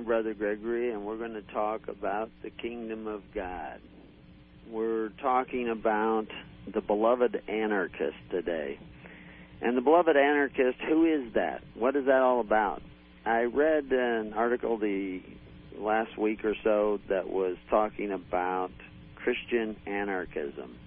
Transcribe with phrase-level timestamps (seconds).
[0.00, 3.82] I'm Brother Gregory, and we're going to talk about the kingdom of God.
[4.70, 6.24] We're talking about
[6.72, 8.80] the beloved anarchist today.
[9.60, 11.62] And the beloved anarchist, who is that?
[11.74, 12.80] What is that all about?
[13.26, 15.20] I read an article the
[15.76, 18.70] last week or so that was talking about
[19.16, 20.78] Christian anarchism.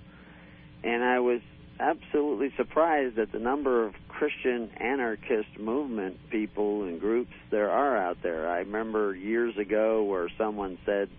[0.83, 1.41] And I was
[1.79, 3.93] absolutely surprised at the number of
[4.23, 8.49] Christian anarchist movement people and groups there are out there.
[8.49, 11.09] I remember years ago where someone said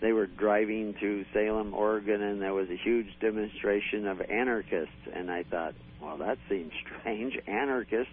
[0.00, 4.90] they were driving to Salem, Oregon, and there was a huge demonstration of anarchists.
[5.14, 7.38] And I thought, well, that seems strange.
[7.46, 8.12] Anarchists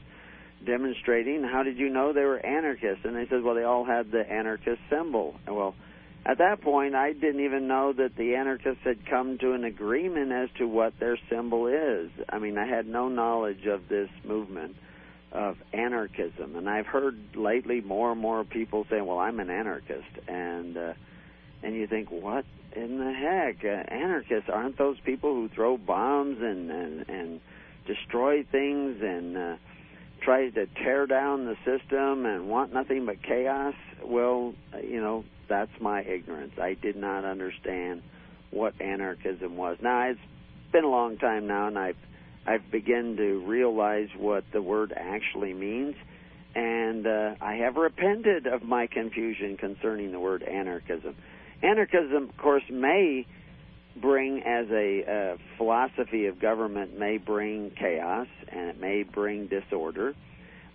[0.64, 1.42] demonstrating.
[1.42, 3.06] How did you know they were anarchists?
[3.06, 5.40] And they said, well, they all had the anarchist symbol.
[5.48, 5.74] Well,
[6.26, 10.32] at that point, I didn't even know that the anarchists had come to an agreement
[10.32, 12.12] as to what their symbol is.
[12.28, 14.76] I mean, I had no knowledge of this movement
[15.32, 20.10] of anarchism, and I've heard lately more and more people saying, "Well, I'm an anarchist,"
[20.28, 20.94] and uh,
[21.64, 23.64] and you think, what in the heck?
[23.64, 27.42] Uh, anarchists aren't those people who throw bombs and and and
[27.86, 29.56] destroy things and uh,
[30.22, 33.76] try to tear down the system and want nothing but chaos?
[34.04, 34.54] Well,
[34.84, 36.54] you know, that's my ignorance.
[36.62, 38.04] I did not understand
[38.52, 39.78] what anarchism was.
[39.82, 40.20] Now it's
[40.72, 41.98] been a long time now, and I've
[42.46, 45.96] I've begun to realize what the word actually means,
[46.56, 51.16] and uh, I have repented of my confusion concerning the word anarchism.
[51.62, 53.28] Anarchism, of course, may
[54.00, 55.04] bring as a
[55.34, 60.16] uh, philosophy of government may bring chaos and it may bring disorder,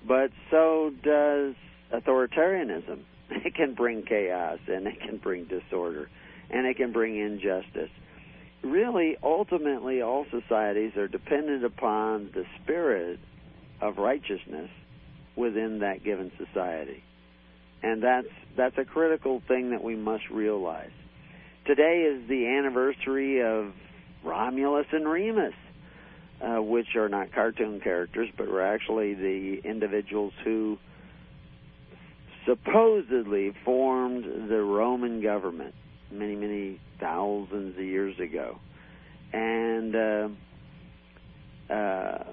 [0.07, 1.55] but so does
[1.93, 3.01] authoritarianism.
[3.45, 6.09] It can bring chaos and it can bring disorder
[6.51, 7.91] and it can bring injustice.
[8.63, 13.21] Really, ultimately, all societies are dependent upon the spirit
[13.81, 14.71] of righteousness
[15.37, 17.03] within that given society.
[17.83, 20.93] And that's that's a critical thing that we must realize.
[21.67, 23.73] Today is the anniversary of
[24.23, 25.55] Romulus and Remus,
[26.41, 30.79] uh, which are not cartoon characters, but were actually the individuals who
[32.47, 35.75] supposedly formed the Roman government
[36.11, 38.59] many, many thousands of years ago.
[39.33, 40.29] And uh,
[41.73, 42.25] uh,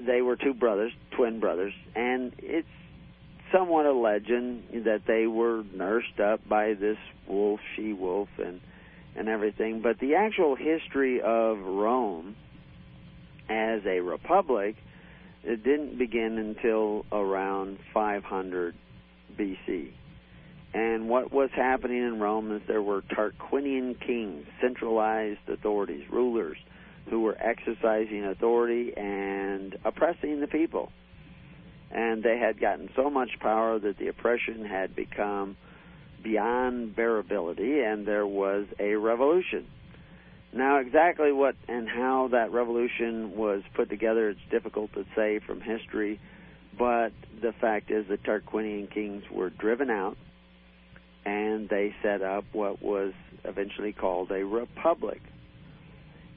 [0.00, 2.68] they were two brothers, twin brothers, and it's
[3.52, 8.60] somewhat a legend that they were nursed up by this wolf, she wolf, and
[9.14, 9.82] and everything.
[9.82, 12.34] But the actual history of Rome
[13.50, 14.76] as a republic
[15.44, 18.74] it didn't begin until around 500
[19.36, 19.92] BC.
[20.74, 26.56] And what was happening in Rome is there were Tarquinian kings, centralized authorities, rulers,
[27.10, 30.90] who were exercising authority and oppressing the people.
[31.90, 35.56] And they had gotten so much power that the oppression had become
[36.22, 39.66] beyond bearability, and there was a revolution.
[40.54, 45.60] Now, exactly what and how that revolution was put together, it's difficult to say from
[45.60, 46.20] history
[46.78, 50.16] but the fact is, the Tarquinian kings were driven out,
[51.24, 53.12] and they set up what was
[53.44, 55.20] eventually called a republic.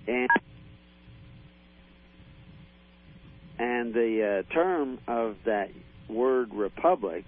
[0.07, 0.29] And
[3.57, 5.69] and the uh, term of that
[6.09, 7.25] word republic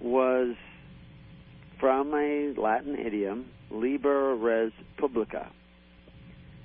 [0.00, 0.56] was
[1.78, 5.50] from a Latin idiom, liber res publica.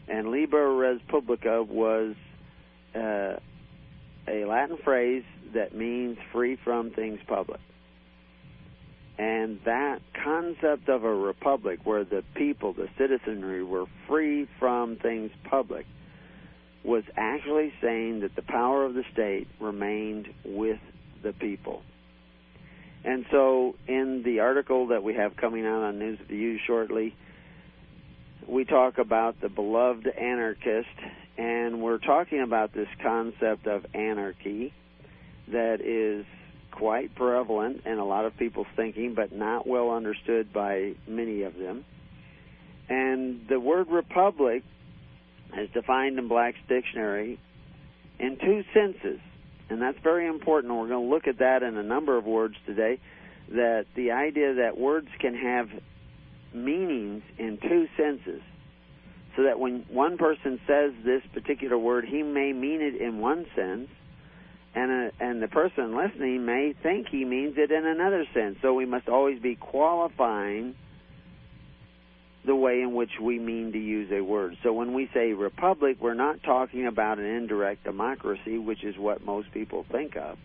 [0.08, 2.16] And liber res publica was
[2.96, 3.36] uh,
[4.28, 5.24] a Latin phrase
[5.54, 7.60] that means free from things public.
[9.18, 15.32] And that concept of a republic where the people, the citizenry, were free from things
[15.50, 15.86] public
[16.84, 20.80] was actually saying that the power of the state remained with
[21.24, 21.82] the people.
[23.04, 27.16] And so, in the article that we have coming out on News U shortly,
[28.48, 30.88] we talk about the beloved anarchist
[31.38, 34.74] and we're talking about this concept of anarchy
[35.52, 36.26] that is
[36.72, 41.56] quite prevalent in a lot of people's thinking, but not well understood by many of
[41.56, 41.86] them.
[42.90, 44.64] And the word republic
[45.58, 47.40] is defined in Black's dictionary
[48.20, 49.20] in two senses.
[49.70, 50.74] And that's very important.
[50.74, 53.00] We're going to look at that in a number of words today.
[53.50, 55.70] That the idea that words can have
[56.54, 58.42] meanings in two senses
[59.36, 63.46] so that when one person says this particular word, he may mean it in one
[63.56, 63.90] sense,
[64.74, 68.58] and a, and the person listening may think he means it in another sense.
[68.62, 70.76] So we must always be qualifying
[72.46, 74.56] the way in which we mean to use a word.
[74.64, 79.26] So when we say republic, we're not talking about an indirect democracy, which is what
[79.26, 80.38] most people think of.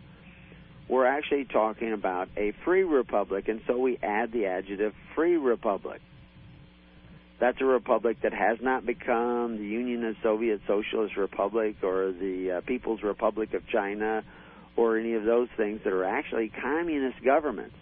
[0.91, 6.01] we're actually talking about a free republic, and so we add the adjective free republic.
[7.41, 12.59] That's a republic that has not become the Union of Soviet Socialist Republic or the
[12.59, 14.23] uh, People's Republic of China
[14.77, 17.75] or any of those things that are actually communist governments.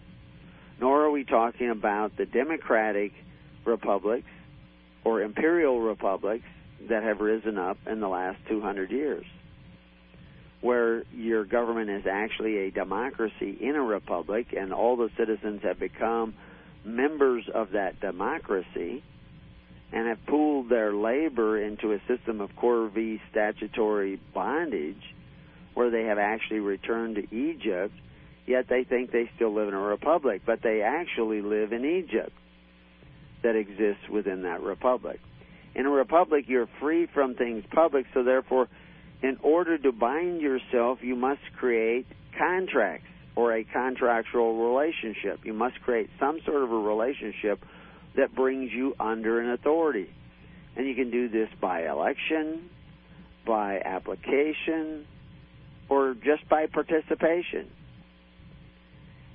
[0.80, 3.12] Nor are we talking about the democratic
[3.64, 4.28] republics
[5.04, 6.44] or imperial republics
[6.88, 9.24] that have risen up in the last 200 years,
[10.60, 15.80] where your government is actually a democracy in a republic and all the citizens have
[15.80, 16.34] become
[16.84, 19.02] members of that democracy
[19.92, 25.02] and have pooled their labor into a system of corvée statutory bondage
[25.74, 27.94] where they have actually returned to Egypt,
[28.46, 32.32] yet they think they still live in a republic, but they actually live in Egypt
[33.42, 35.20] that exists within that republic.
[35.74, 38.68] In a republic, you're free from things public, so therefore,
[39.22, 42.06] in order to bind yourself, you must create
[42.36, 43.06] contracts
[43.36, 45.40] or a contractual relationship.
[45.44, 47.64] You must create some sort of a relationship
[48.18, 50.10] that brings you under an authority.
[50.76, 52.68] And you can do this by election,
[53.46, 55.06] by application,
[55.88, 57.70] or just by participation.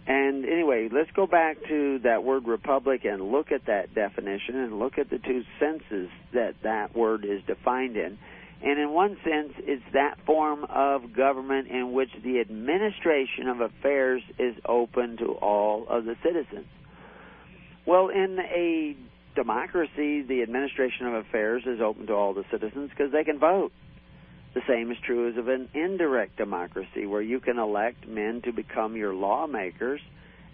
[0.05, 4.77] And anyway, let's go back to that word republic and look at that definition and
[4.79, 8.17] look at the two senses that that word is defined in.
[8.61, 14.21] And in one sense, it's that form of government in which the administration of affairs
[14.37, 16.67] is open to all of the citizens.
[17.85, 18.95] Well, in a
[19.35, 23.71] democracy, the administration of affairs is open to all the citizens because they can vote.
[24.53, 28.53] The same is true as of an indirect democracy where you can elect men to
[28.53, 29.99] become your lawmakers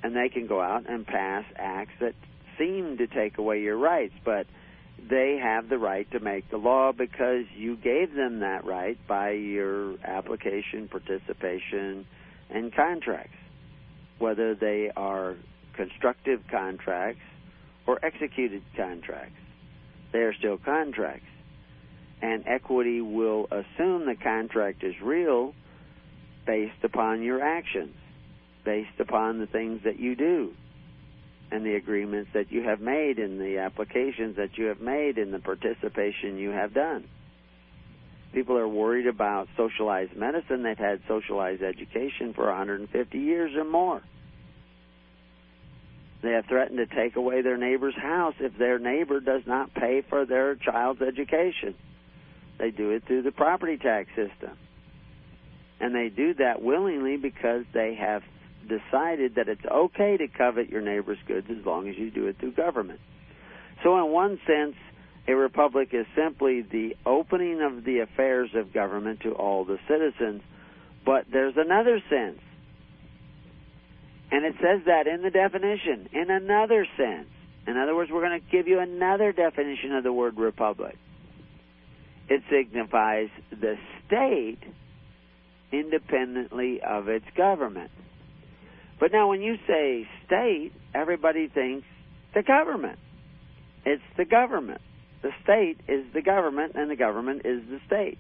[0.02, 2.16] and they can go out and pass acts that
[2.58, 4.48] seem to take away your rights, but
[5.10, 9.32] they have the right to make the law because you gave them that right by
[9.32, 12.06] your application, participation,
[12.50, 13.38] and contracts,
[14.18, 15.36] whether they are
[15.80, 17.22] constructive contracts
[17.88, 19.40] or executed contracts.
[20.12, 21.26] They are still contracts.
[22.22, 25.54] And equity will assume the contract is real
[26.46, 27.96] based upon your actions,
[28.66, 30.52] based upon the things that you do,
[31.50, 35.34] and the agreements that you have made, and the applications that you have made, and
[35.34, 37.06] the participation you have done.
[38.34, 40.62] People are worried about socialized medicine.
[40.62, 44.04] They've had socialized education for 150 years or more.
[46.22, 50.02] They have threatened to take away their neighbor's house if their neighbor does not pay
[50.10, 51.76] for their child's education.
[52.58, 54.58] They do it through the property tax system.
[55.80, 58.24] And they do that willingly because they have
[58.68, 62.38] decided that it's okay to covet your neighbor's goods as long as you do it
[62.38, 63.00] through government.
[63.82, 64.76] So, in one sense,
[65.26, 70.42] a republic is simply the opening of the affairs of government to all the citizens.
[71.06, 72.40] But there's another sense
[74.32, 77.28] and it says that in the definition, in another sense.
[77.68, 80.96] In other words, we're going to give you another definition of the word republic.
[82.30, 84.60] It signifies the state
[85.72, 87.92] independently of its government.
[89.00, 91.88] But now, when you say state, everybody thinks
[92.34, 93.00] the government.
[93.86, 94.82] It's the government.
[95.22, 98.18] The state is the government, and the government is the state.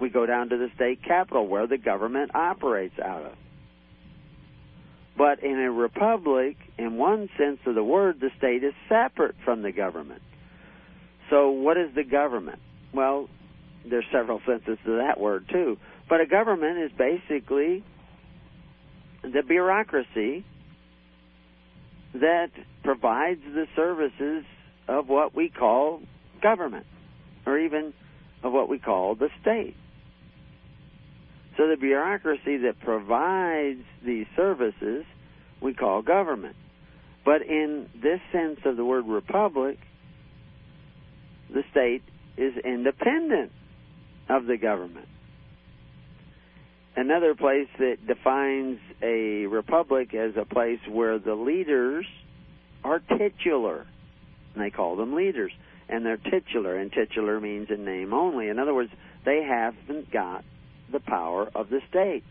[0.00, 3.32] We go down to the state capital where the government operates out of.
[5.18, 9.62] But in a republic, in one sense of the word, the state is separate from
[9.62, 10.22] the government.
[11.28, 12.60] So, what is the government?
[12.94, 13.28] Well,
[13.84, 15.76] there's several senses to that word too.
[16.08, 17.84] But a government is basically
[19.22, 20.44] the bureaucracy
[22.14, 22.50] that
[22.84, 24.44] provides the services
[24.86, 26.00] of what we call
[26.40, 26.86] government,
[27.44, 27.92] or even
[28.42, 29.76] of what we call the state.
[31.58, 35.04] So the bureaucracy that provides these services
[35.60, 36.54] we call government.
[37.24, 39.76] But in this sense of the word republic,
[41.52, 42.02] the state
[42.36, 43.50] is independent
[44.28, 45.08] of the government.
[46.94, 52.06] Another place that defines a republic as a place where the leaders
[52.84, 53.84] are titular.
[54.54, 55.52] And they call them leaders.
[55.88, 58.48] And they're titular, and titular means in name only.
[58.48, 58.90] In other words,
[59.24, 60.44] they haven't got
[60.92, 62.24] the power of the state.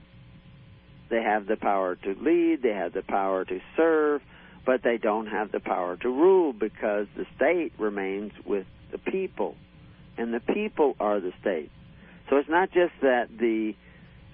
[1.09, 4.21] They have the power to lead, they have the power to serve,
[4.65, 9.55] but they don't have the power to rule because the state remains with the people.
[10.17, 11.71] And the people are the state.
[12.29, 13.75] So it's not just that the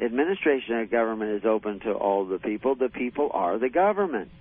[0.03, 4.31] administration of government is open to all the people, the people are the government.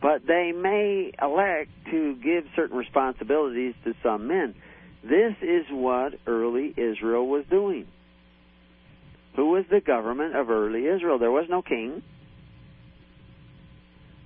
[0.00, 4.54] But they may elect to give certain responsibilities to some men.
[5.02, 7.86] This is what early Israel was doing.
[9.56, 11.18] Was the government of early Israel.
[11.18, 12.02] There was no king.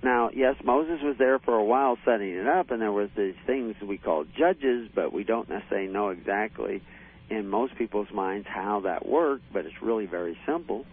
[0.03, 3.35] Now, yes, Moses was there for a while setting it up, and there was these
[3.47, 6.81] things we call judges, but we don't necessarily know exactly
[7.29, 10.85] in most people's minds how that worked, but it's really very simple.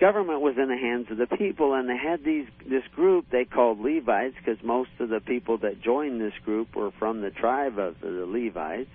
[0.00, 3.44] Government was in the hands of the people, and they had these this group they
[3.44, 7.78] called Levites because most of the people that joined this group were from the tribe
[7.78, 8.90] of the Levites,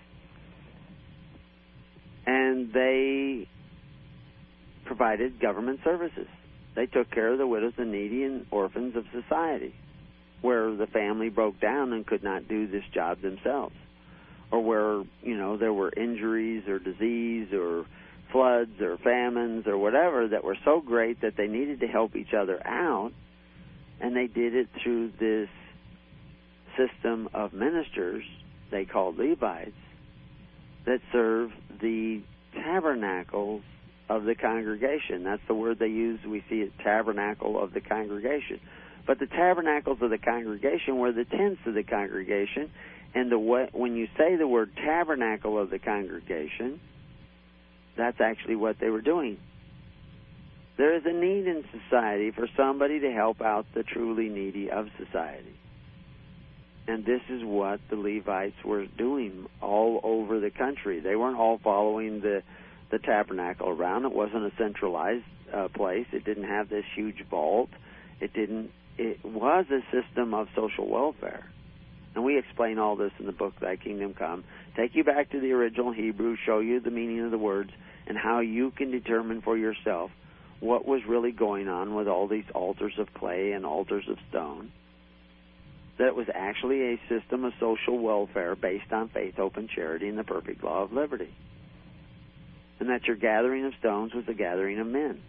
[2.30, 3.48] and they
[4.86, 6.28] provided government services.
[6.76, 9.74] They took care of the widows, and needy, and orphans of society,
[10.42, 13.76] where the family broke down and could not do this job themselves,
[14.52, 17.86] or where you know there were injuries or disease or
[18.32, 22.34] floods or famines or whatever that were so great that they needed to help each
[22.36, 23.12] other out,
[24.00, 25.50] and they did it through this
[26.78, 28.24] system of ministers
[28.70, 29.74] they called Levites
[30.86, 32.22] that serve the
[32.54, 33.62] tabernacles
[34.10, 35.24] of the congregation.
[35.24, 36.20] That's the word they use.
[36.26, 38.60] We see it tabernacle of the congregation.
[39.06, 42.72] But the tabernacles of the congregation were the tents of the congregation.
[43.14, 46.80] And the way, when you say the word tabernacle of the congregation,
[47.98, 49.38] that's actually what they were doing.
[50.78, 54.88] There is a need in society for somebody to help out the truly needy of
[54.98, 55.56] society.
[56.90, 61.00] And this is what the Levites were doing all over the country.
[61.00, 62.42] They weren't all following the
[62.90, 64.06] the tabernacle around.
[64.06, 66.08] It wasn't a centralized uh, place.
[66.12, 67.70] It didn't have this huge vault.
[68.20, 68.72] It didn't.
[68.98, 71.46] It was a system of social welfare,
[72.16, 74.44] and we explain all this in the book "Thy Kingdom Come."
[74.76, 77.70] Take you back to the original Hebrew, show you the meaning of the words,
[78.08, 80.10] and how you can determine for yourself
[80.60, 84.72] what was really going on with all these altars of clay and altars of stone.
[86.00, 90.18] That was actually a system of social welfare based on faith, hope, and charity, and
[90.18, 91.30] the perfect law of liberty
[92.80, 95.20] and that your gathering of stones was a gathering of men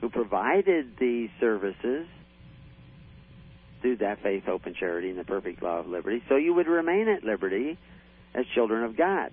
[0.00, 2.06] who provided these services
[3.80, 6.66] through that faith, hope, and charity and the perfect law of liberty, so you would
[6.66, 7.78] remain at liberty
[8.34, 9.30] as children of God,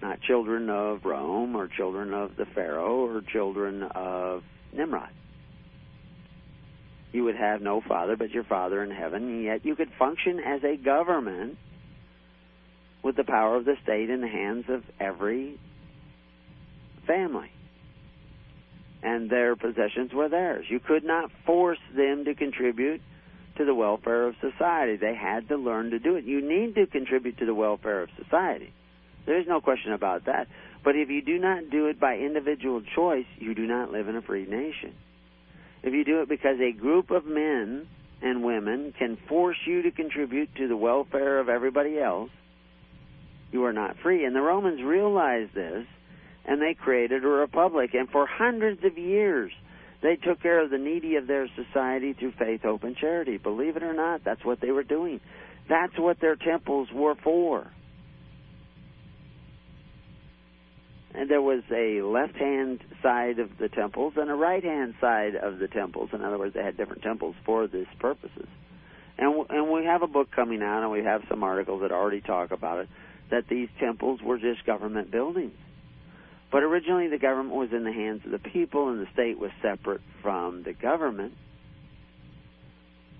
[0.00, 5.10] not children of Rome or children of the Pharaoh or children of Nimrod.
[7.12, 10.38] You would have no father but your Father in heaven, and yet you could function
[10.40, 11.56] as a government
[13.02, 15.58] with the power of the state in the hands of every
[17.06, 17.50] family.
[19.02, 20.66] And their possessions were theirs.
[20.68, 23.00] You could not force them to contribute
[23.56, 24.96] to the welfare of society.
[24.96, 26.24] They had to learn to do it.
[26.24, 28.72] You need to contribute to the welfare of society.
[29.24, 30.48] There's no question about that.
[30.84, 34.16] But if you do not do it by individual choice, you do not live in
[34.16, 34.94] a free nation.
[35.86, 37.86] If you do it because a group of men
[38.20, 42.30] and women can force you to contribute to the welfare of everybody else,
[43.52, 44.24] you are not free.
[44.24, 45.86] And the Romans realized this
[46.44, 47.90] and they created a republic.
[47.94, 49.52] And for hundreds of years,
[50.02, 53.36] they took care of the needy of their society through faith, hope, and charity.
[53.36, 55.20] Believe it or not, that's what they were doing.
[55.68, 57.70] That's what their temples were for.
[61.16, 65.34] And there was a left hand side of the temples and a right hand side
[65.34, 66.10] of the temples.
[66.12, 68.48] In other words, they had different temples for these purposes.
[69.18, 72.20] And and we have a book coming out, and we have some articles that already
[72.20, 72.88] talk about it.
[73.30, 75.54] That these temples were just government buildings
[76.50, 79.50] but originally, the government was in the hands of the people, and the state was
[79.62, 81.34] separate from the government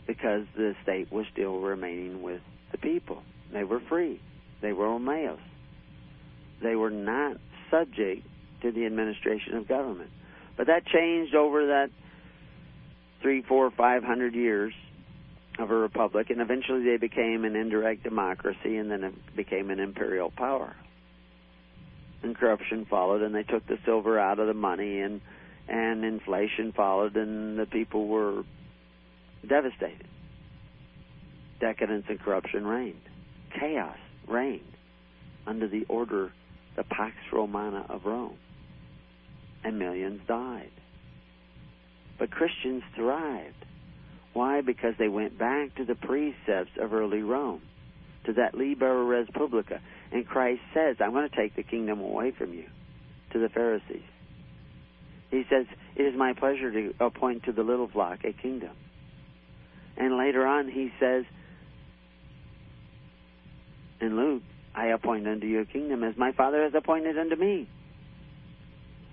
[0.06, 3.22] because the state was still remaining with the people.
[3.52, 4.20] They were free.
[4.62, 5.40] They were Omeos.
[6.62, 7.36] They were not
[7.70, 8.26] subject
[8.62, 10.10] to the administration of government.
[10.56, 11.90] But that changed over that
[13.22, 14.72] three, four, five hundred years
[15.58, 19.80] of a republic, and eventually they became an indirect democracy, and then it became an
[19.80, 20.74] imperial power
[22.22, 25.20] and corruption followed, and they took the silver out of the money, and
[25.68, 28.44] and inflation followed, and the people were
[29.46, 30.06] devastated.
[31.58, 33.00] Decadence and corruption reigned.
[33.58, 33.96] Chaos
[34.28, 34.60] reigned
[35.46, 36.32] under the order,
[36.76, 38.36] the Pax Romana of Rome,
[39.64, 40.70] and millions died.
[42.18, 43.64] But Christians thrived.
[44.32, 44.60] Why?
[44.60, 47.62] Because they went back to the precepts of early Rome,
[48.24, 49.80] to that Liber Res Publica.
[50.12, 52.66] And Christ says, I'm going to take the kingdom away from you
[53.32, 54.04] to the Pharisees.
[55.30, 55.66] He says,
[55.96, 58.76] It is my pleasure to appoint to the little flock a kingdom.
[59.96, 61.24] And later on, he says,
[64.00, 64.42] in Luke,
[64.76, 67.68] I appoint unto you a kingdom as my Father has appointed unto me.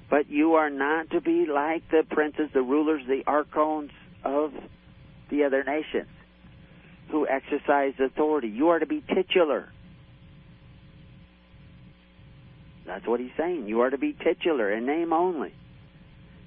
[0.09, 3.91] But you are not to be like the princes, the rulers, the archons
[4.25, 4.51] of
[5.31, 6.09] the other nations
[7.09, 8.49] who exercise authority.
[8.49, 9.69] You are to be titular.
[12.85, 13.67] That's what he's saying.
[13.67, 15.53] You are to be titular in name only.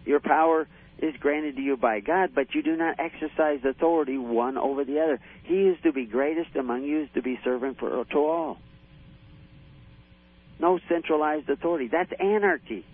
[0.04, 0.68] Your power
[0.98, 5.00] is granted to you by God, but you do not exercise authority one over the
[5.00, 5.20] other.
[5.44, 8.58] He is to be greatest among you, is to be servant for to all.
[10.58, 11.88] No centralized authority.
[11.88, 12.84] That's anarchy.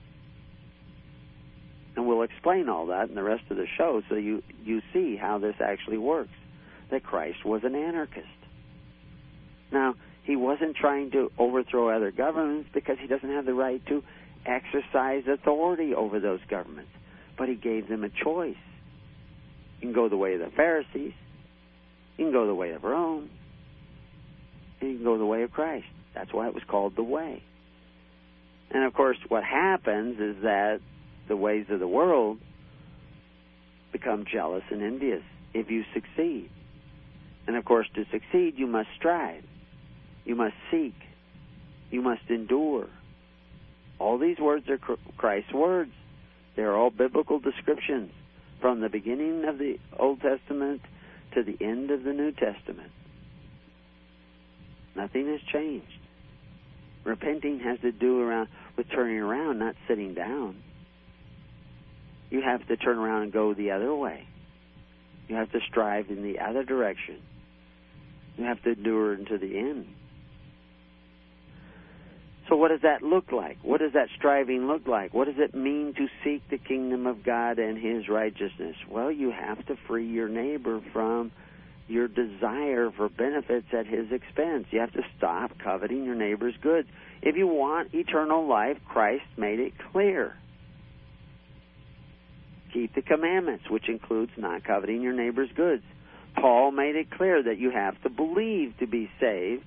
[1.94, 5.16] And we'll explain all that in the rest of the show so you, you see
[5.16, 6.32] how this actually works.
[6.90, 8.26] That Christ was an anarchist.
[9.70, 14.02] Now, he wasn't trying to overthrow other governments because he doesn't have the right to
[14.46, 16.90] exercise authority over those governments.
[17.38, 18.56] But he gave them a choice.
[19.80, 21.14] You can go the way of the Pharisees,
[22.16, 23.30] you can go the way of Rome,
[24.80, 25.86] you can go the way of Christ.
[26.14, 27.42] That's why it was called the way.
[28.72, 30.80] And of course, what happens is that
[31.28, 32.38] the ways of the world
[33.92, 36.50] become jealous and envious if you succeed.
[37.46, 39.44] And of course, to succeed, you must strive.
[40.24, 40.94] You must seek.
[41.90, 42.88] You must endure.
[43.98, 44.78] All these words are
[45.18, 45.92] Christ's words.
[46.56, 48.10] They're all biblical descriptions
[48.60, 50.80] from the beginning of the Old Testament
[51.34, 52.90] to the end of the New Testament.
[54.94, 55.86] Nothing has changed.
[57.04, 58.48] Repenting has to do around
[58.84, 60.56] turning around, not sitting down.
[62.30, 64.26] You have to turn around and go the other way.
[65.28, 67.20] You have to strive in the other direction.
[68.36, 69.86] You have to endure unto the end.
[72.48, 73.58] So, what does that look like?
[73.62, 75.14] What does that striving look like?
[75.14, 78.76] What does it mean to seek the kingdom of God and His righteousness?
[78.90, 81.30] Well, you have to free your neighbor from
[81.92, 84.66] your desire for benefits at his expense.
[84.70, 86.88] You have to stop coveting your neighbor's goods.
[87.20, 90.34] If you want eternal life, Christ made it clear.
[92.72, 95.82] Keep the commandments, which includes not coveting your neighbor's goods.
[96.34, 99.64] Paul made it clear that you have to believe to be saved.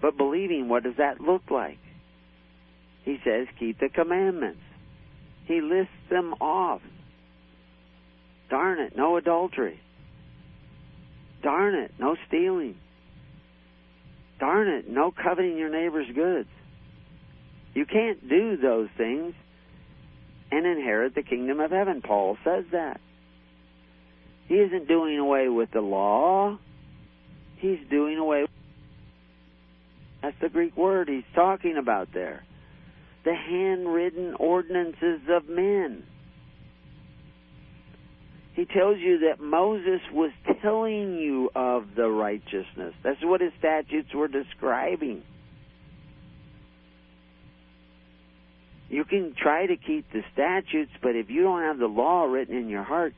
[0.00, 1.78] But believing, what does that look like?
[3.04, 4.60] He says, keep the commandments.
[5.46, 6.82] He lists them off.
[8.48, 9.80] Darn it, no adultery.
[11.46, 12.74] Darn it, no stealing.
[14.40, 16.48] Darn it, no coveting your neighbor's goods.
[17.72, 19.32] You can't do those things
[20.50, 22.02] and inherit the kingdom of heaven.
[22.02, 23.00] Paul says that.
[24.48, 26.58] He isn't doing away with the law.
[27.58, 28.50] He's doing away with
[30.22, 32.42] that's the Greek word he's talking about there.
[33.24, 36.02] The handwritten ordinances of men.
[38.56, 40.30] He tells you that Moses was
[40.62, 42.94] telling you of the righteousness.
[43.04, 45.22] That's what his statutes were describing.
[48.88, 52.56] You can try to keep the statutes, but if you don't have the law written
[52.56, 53.12] in your heart,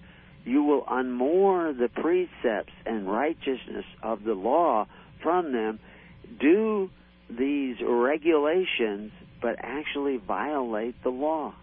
[0.45, 4.87] you will unmoor the precepts and righteousness of the law
[5.23, 5.79] from them,
[6.41, 6.91] do
[7.31, 11.55] these regulations, but actually violate the law.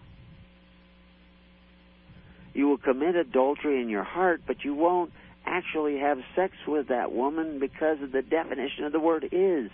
[2.56, 5.12] You will commit adultery in your heart, but you won't
[5.46, 9.70] actually have sex with that woman because of the definition of the word is.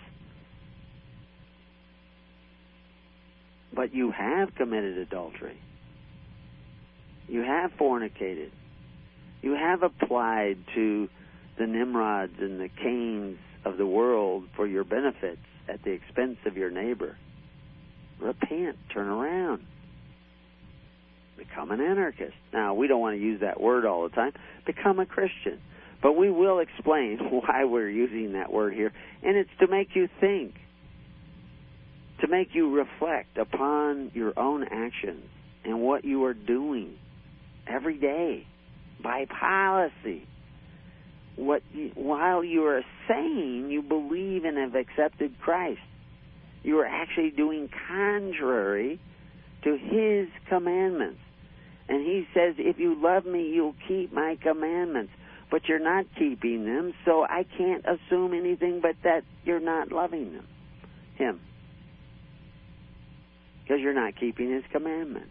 [3.72, 5.58] But you have committed adultery.
[7.28, 8.50] You have fornicated.
[9.42, 11.08] You have applied to
[11.58, 16.56] the Nimrods and the Cains of the world for your benefits at the expense of
[16.56, 17.16] your neighbor.
[18.20, 19.64] Repent, turn around.
[21.36, 22.34] Become an anarchist.
[22.52, 24.32] Now, we don't want to use that word all the time.
[24.66, 25.60] Become a Christian.
[26.02, 28.92] But we will explain why we're using that word here.
[29.22, 30.54] And it's to make you think,
[32.20, 35.24] to make you reflect upon your own actions
[35.64, 36.94] and what you are doing
[37.66, 38.46] every day
[39.02, 40.26] by policy.
[41.36, 45.80] What you, while you are saying you believe and have accepted Christ,
[46.62, 49.00] you are actually doing contrary
[49.64, 51.20] to His commandments.
[51.88, 55.12] And He says, if you love me, you'll keep my commandments.
[55.50, 60.32] But you're not keeping them, so I can't assume anything but that you're not loving
[60.32, 60.46] them,
[61.16, 61.40] Him.
[63.62, 65.30] Because you're not keeping His commandments.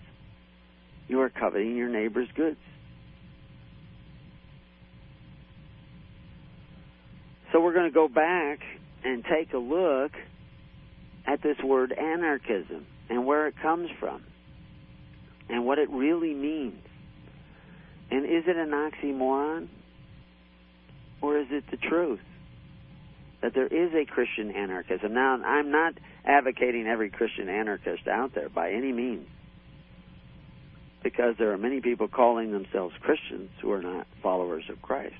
[1.07, 2.59] You are coveting your neighbor's goods.
[7.51, 8.59] So we're going to go back
[9.03, 10.11] and take a look
[11.25, 14.23] at this word anarchism and where it comes from
[15.49, 16.81] and what it really means.
[18.09, 19.67] And is it an oxymoron
[21.21, 22.21] or is it the truth?
[23.41, 25.13] That there is a Christian anarchism.
[25.13, 29.27] Now, I'm not advocating every Christian anarchist out there by any means
[31.03, 35.15] because there are many people calling themselves Christians who are not followers of Christ.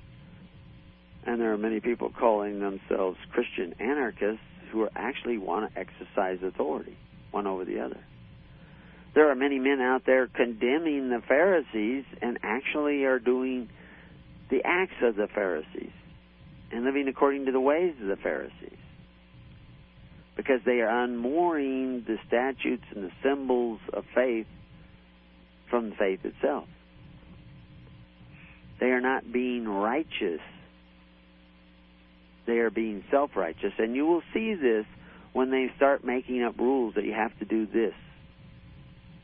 [1.25, 6.95] And there are many people calling themselves Christian anarchists who actually want to exercise authority.
[7.31, 7.99] One over the other.
[9.13, 13.69] There are many men out there condemning the Pharisees and actually are doing
[14.49, 15.91] the acts of the Pharisees
[16.71, 18.77] and living according to the ways of the Pharisees
[20.35, 24.47] because they are unmooring the statutes and the symbols of faith
[25.69, 26.67] from faith itself.
[28.79, 30.41] They are not being righteous.
[32.47, 33.73] They are being self righteous.
[33.77, 34.85] And you will see this
[35.33, 37.93] when they start making up rules that you have to do this.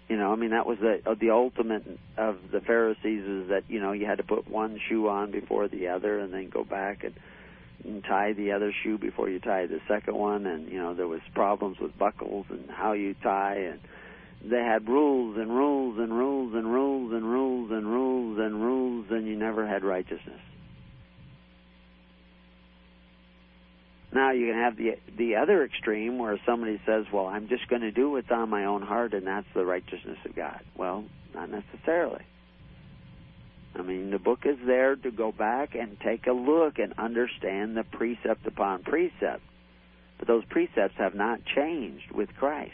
[0.07, 1.85] You know, I mean that was the uh, the ultimate
[2.17, 5.67] of the Pharisees is that you know you had to put one shoe on before
[5.67, 7.13] the other and then go back and,
[7.83, 11.07] and tie the other shoe before you tie the second one and you know there
[11.07, 13.81] was problems with buckles and how you tie and
[14.49, 19.05] they had rules and rules and rules and rules and rules and rules and rules
[19.09, 20.39] and you never had righteousness.
[24.11, 27.81] Now you can have the the other extreme where somebody says, "Well, I'm just going
[27.81, 31.49] to do what's on my own heart, and that's the righteousness of God." Well, not
[31.49, 32.23] necessarily.
[33.75, 37.77] I mean, the book is there to go back and take a look and understand
[37.77, 39.43] the precept upon precept.
[40.17, 42.73] But those precepts have not changed with Christ.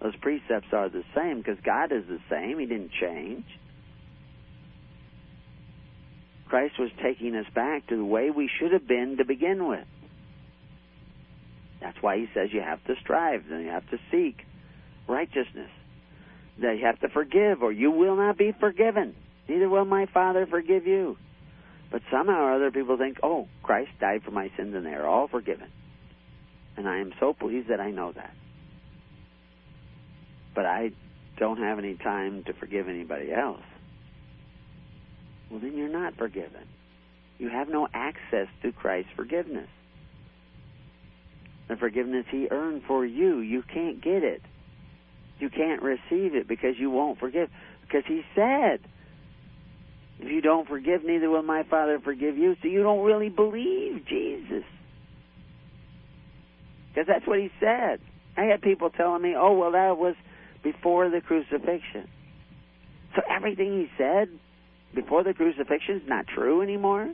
[0.00, 2.58] Those precepts are the same because God is the same.
[2.58, 3.44] He didn't change.
[6.48, 9.86] Christ was taking us back to the way we should have been to begin with.
[11.80, 14.44] That's why he says you have to strive and you have to seek
[15.08, 15.70] righteousness.
[16.60, 19.14] That you have to forgive or you will not be forgiven.
[19.48, 21.16] Neither will my Father forgive you.
[21.90, 25.06] But somehow or other people think, oh, Christ died for my sins and they are
[25.06, 25.68] all forgiven.
[26.76, 28.34] And I am so pleased that I know that.
[30.54, 30.90] But I
[31.38, 33.62] don't have any time to forgive anybody else.
[35.50, 36.68] Well, then you're not forgiven.
[37.38, 39.68] You have no access to Christ's forgiveness
[41.70, 43.38] the forgiveness He earned for you.
[43.38, 44.42] You can't get it.
[45.38, 47.48] You can't receive it because you won't forgive.
[47.82, 48.80] Because He said,
[50.18, 52.56] if you don't forgive, neither will my Father forgive you.
[52.60, 54.64] So you don't really believe Jesus.
[56.88, 58.00] Because that's what He said.
[58.36, 60.16] I had people telling me, oh, well, that was
[60.62, 62.08] before the crucifixion.
[63.14, 64.28] So everything He said
[64.92, 67.12] before the crucifixion is not true anymore?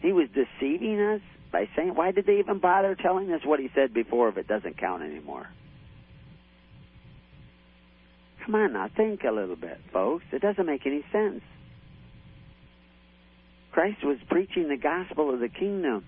[0.00, 1.20] He was deceiving us?
[1.54, 4.48] By saying, why did they even bother telling us what he said before if it
[4.48, 5.46] doesn't count anymore?
[8.44, 10.24] Come on now, think a little bit, folks.
[10.32, 11.42] It doesn't make any sense.
[13.70, 16.04] Christ was preaching the gospel of the kingdom.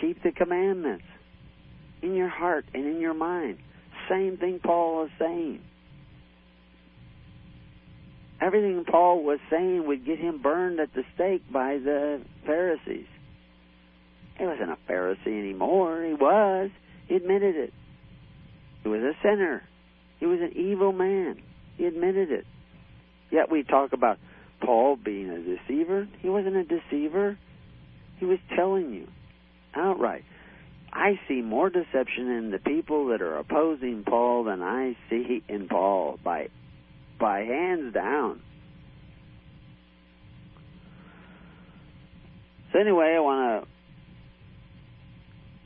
[0.00, 1.04] Keep the commandments
[2.02, 3.58] in your heart and in your mind.
[4.10, 5.60] Same thing Paul was saying.
[8.40, 13.06] Everything Paul was saying would get him burned at the stake by the Pharisees.
[14.38, 16.04] He wasn't a Pharisee anymore.
[16.04, 16.70] He was.
[17.08, 17.72] He admitted it.
[18.82, 19.62] He was a sinner.
[20.20, 21.40] He was an evil man.
[21.76, 22.46] He admitted it.
[23.30, 24.18] Yet we talk about
[24.60, 26.08] Paul being a deceiver.
[26.20, 27.38] He wasn't a deceiver.
[28.18, 29.08] He was telling you
[29.74, 30.24] outright.
[30.92, 35.68] I see more deception in the people that are opposing Paul than I see in
[35.68, 36.48] Paul by
[37.20, 38.40] by hands down.
[42.72, 43.68] So anyway, I want to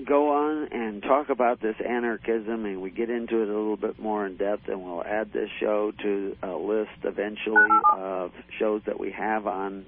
[0.06, 3.98] go on and talk about this anarchism and we get into it a little bit
[3.98, 8.98] more in depth and we'll add this show to a list eventually of shows that
[8.98, 9.84] we have on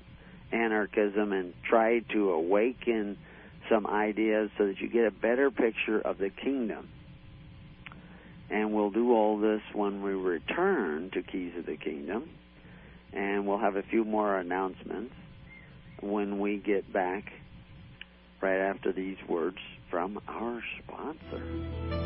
[0.53, 3.17] anarchism and try to awaken
[3.69, 6.89] some ideas so that you get a better picture of the kingdom.
[8.51, 12.29] And we'll do all this when we return to Keys of the Kingdom.
[13.13, 15.15] And we'll have a few more announcements
[16.01, 17.33] when we get back
[18.43, 19.57] right after these words
[19.95, 22.05] from our sponsor.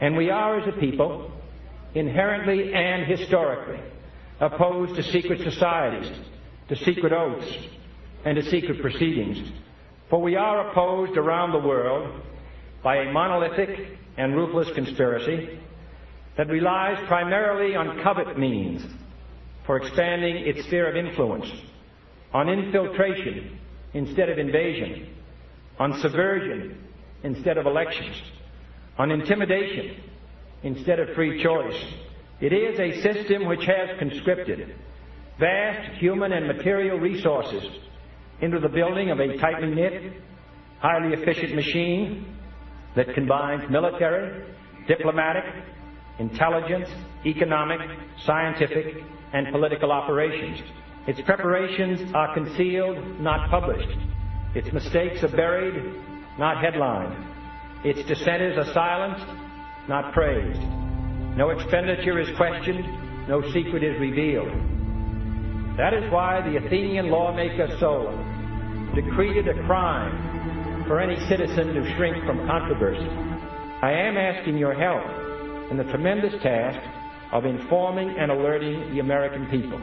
[0.00, 1.32] And we are, as a people,
[1.96, 3.80] inherently and historically
[4.38, 6.12] opposed to secret societies,
[6.68, 7.50] to secret oaths,
[8.24, 9.50] and to secret proceedings.
[10.08, 12.22] For we are opposed around the world
[12.82, 15.58] by a monolithic and ruthless conspiracy
[16.36, 18.84] that relies primarily on covert means
[19.66, 21.50] for expanding its sphere of influence,
[22.32, 23.58] on infiltration
[23.94, 25.08] instead of invasion,
[25.78, 26.78] on subversion
[27.22, 28.16] instead of elections,
[28.98, 29.96] on intimidation
[30.62, 31.82] instead of free choice.
[32.40, 34.74] It is a system which has conscripted
[35.38, 37.64] vast human and material resources
[38.40, 40.12] into the building of a tightly knit,
[40.80, 42.36] highly efficient machine
[42.96, 44.44] that combines military,
[44.86, 45.44] diplomatic,
[46.18, 46.88] intelligence,
[47.26, 47.80] economic,
[48.24, 50.60] scientific, and political operations.
[51.06, 53.98] Its preparations are concealed, not published.
[54.54, 55.74] Its mistakes are buried,
[56.38, 57.14] not headlined.
[57.84, 59.26] Its dissenters are silenced,
[59.88, 60.60] not praised.
[61.36, 64.73] No expenditure is questioned, no secret is revealed.
[65.76, 71.96] That is why the Athenian lawmaker Solon decreed it a crime for any citizen to
[71.96, 73.08] shrink from controversy.
[73.82, 75.02] I am asking your help
[75.72, 76.78] in the tremendous task
[77.32, 79.80] of informing and alerting the American people,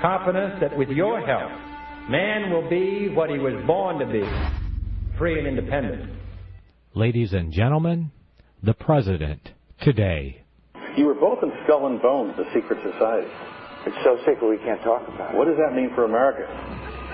[0.00, 1.50] confident that with your help,
[2.08, 4.24] man will be what he was born to be
[5.18, 6.10] free and independent.
[6.94, 8.10] Ladies and gentlemen,
[8.62, 9.50] the President
[9.82, 10.42] today.
[10.96, 13.28] You were both in Skull and Bones, the secret society.
[13.86, 15.36] It's so secret we can't talk about it.
[15.36, 16.44] What does that mean for America?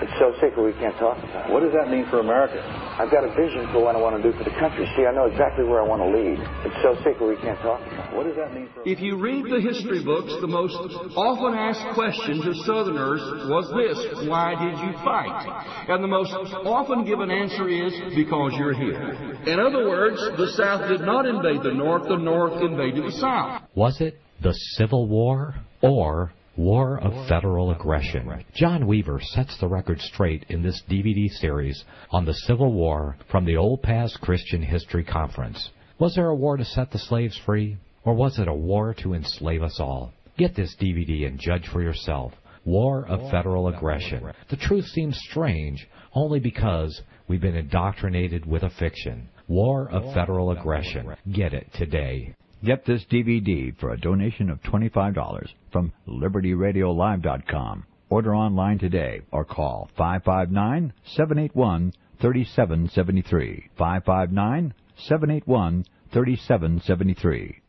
[0.01, 1.53] It's so secret we can't talk about it.
[1.53, 2.61] What does that mean for America?
[2.99, 4.85] I've got a vision for what I want to do for the country.
[4.95, 6.37] See, I know exactly where I want to lead.
[6.67, 8.15] It's so secret we can't talk about it.
[8.15, 10.77] What does that mean for If you read the history books, the most
[11.17, 15.89] often asked question to Southerners was this Why did you fight?
[15.89, 19.01] And the most often given answer is because you're here.
[19.47, 23.63] In other words, the South did not invade the North, the North invaded the South.
[23.73, 28.43] Was it the Civil War or War of Federal Aggression.
[28.55, 33.45] John Weaver sets the record straight in this DVD series on the Civil War from
[33.45, 35.69] the Old Past Christian History Conference.
[35.99, 39.13] Was there a war to set the slaves free, or was it a war to
[39.13, 40.13] enslave us all?
[40.39, 42.33] Get this DVD and judge for yourself.
[42.65, 44.27] War of Federal Aggression.
[44.49, 49.29] The truth seems strange only because we've been indoctrinated with a fiction.
[49.47, 51.15] War of Federal Aggression.
[51.31, 52.35] Get it today.
[52.63, 57.85] Get this DVD for a donation of $25 from LibertyRadioLive.com.
[58.09, 63.69] Order online today or call 559 781 3773.
[63.77, 67.61] 559 781 3773.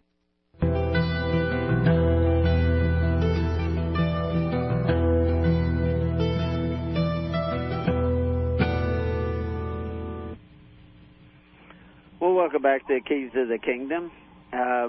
[12.20, 14.10] Well, welcome back to Keys to the Kingdom.
[14.52, 14.88] Uh,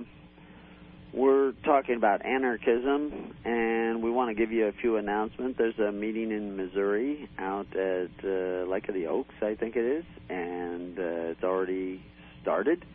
[1.12, 5.58] we're talking about anarchism, and we want to give you a few announcements.
[5.58, 9.86] There's a meeting in Missouri out at uh, Lake of the Oaks, I think it
[9.86, 12.04] is, and uh, it's already
[12.42, 12.86] started.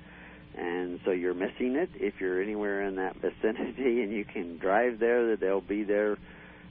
[0.57, 5.01] And so you're missing it if you're anywhere in that vicinity, and you can drive
[5.01, 5.37] there.
[5.37, 6.17] They'll be there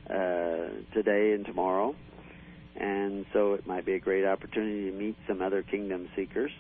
[0.10, 1.94] uh, today and tomorrow,
[2.78, 6.52] and so it might be a great opportunity to meet some other kingdom seekers.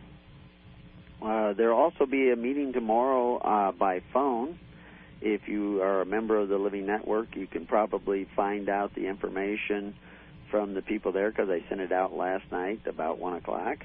[1.23, 4.59] Uh, there'll also be a meeting tomorrow uh, by phone.
[5.21, 9.07] If you are a member of the Living Network, you can probably find out the
[9.07, 9.95] information
[10.51, 13.77] from the people there because I sent it out last night about 1 o'clock.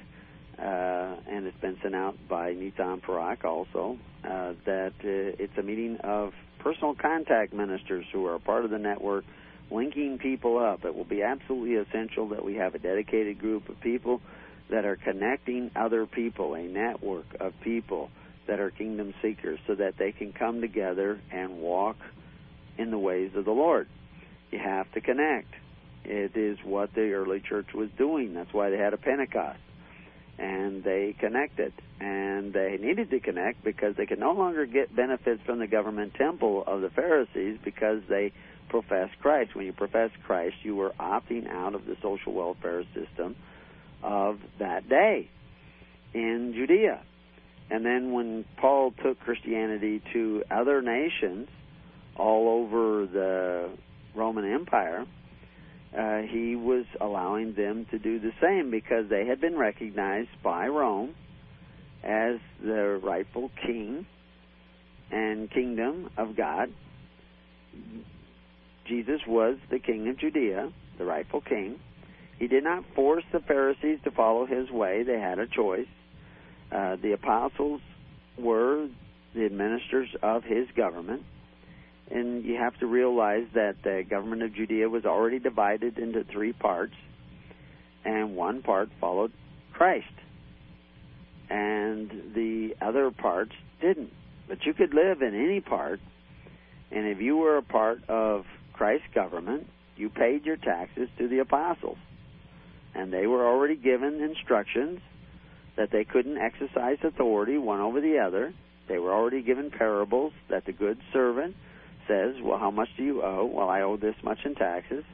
[0.57, 5.63] Uh, and it's been sent out by Nitan Parak also, uh, that uh, it's a
[5.63, 9.23] meeting of personal contact ministers who are part of the network,
[9.71, 10.83] linking people up.
[10.83, 14.19] It will be absolutely essential that we have a dedicated group of people
[14.69, 18.09] that are connecting other people, a network of people
[18.47, 21.97] that are kingdom seekers, so that they can come together and walk
[22.77, 23.87] in the ways of the Lord.
[24.51, 25.53] You have to connect.
[26.05, 28.33] It is what the early church was doing.
[28.33, 29.59] That's why they had a Pentecost.
[30.39, 31.73] And they connected.
[31.99, 36.13] And they needed to connect because they could no longer get benefits from the government
[36.15, 38.31] temple of the Pharisees because they
[38.69, 39.53] professed Christ.
[39.53, 43.35] When you professed Christ, you were opting out of the social welfare system
[44.03, 45.29] of that day
[46.13, 47.01] in Judea.
[47.69, 51.47] And then when Paul took Christianity to other nations
[52.15, 53.69] all over the
[54.15, 55.05] Roman Empire,
[55.97, 60.67] uh, he was allowing them to do the same because they had been recognized by
[60.67, 61.15] Rome
[62.03, 64.05] as the rightful king
[65.11, 66.69] and kingdom of God.
[68.87, 71.79] Jesus was the king of Judea, the rightful king.
[72.39, 75.03] He did not force the Pharisees to follow his way.
[75.03, 75.87] They had a choice.
[76.71, 77.81] Uh, the apostles
[78.37, 78.87] were
[79.35, 81.23] the ministers of his government,
[82.09, 86.53] and you have to realize that the government of Judea was already divided into three
[86.53, 86.93] parts,
[88.05, 89.33] and one part followed
[89.73, 90.07] Christ,
[91.49, 94.13] and the other parts didn't.
[94.47, 95.99] But you could live in any part,
[96.89, 101.39] and if you were a part of Christ's government, you paid your taxes to the
[101.39, 101.97] apostles.
[102.95, 104.99] And they were already given instructions
[105.77, 108.53] that they couldn't exercise authority one over the other.
[108.87, 111.55] They were already given parables that the good servant
[112.07, 113.45] says, Well, how much do you owe?
[113.45, 115.05] Well, I owe this much in taxes.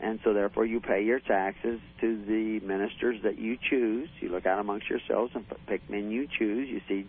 [0.00, 4.08] And so, therefore, you pay your taxes to the ministers that you choose.
[4.20, 6.68] You look out amongst yourselves and pick men you choose.
[6.68, 7.08] You see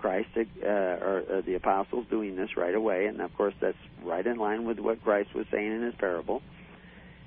[0.00, 4.26] Christ uh, or uh, the apostles doing this right away, and of course, that's right
[4.26, 6.40] in line with what Christ was saying in his parable.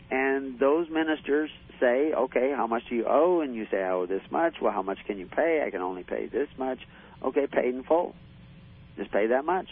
[0.10, 3.42] And those ministers say, okay, how much do you owe?
[3.42, 4.56] And you say, I owe this much.
[4.62, 5.64] Well, how much can you pay?
[5.66, 6.80] I can only pay this much.
[7.24, 8.16] Okay, paid in full.
[8.98, 9.68] Just pay that much.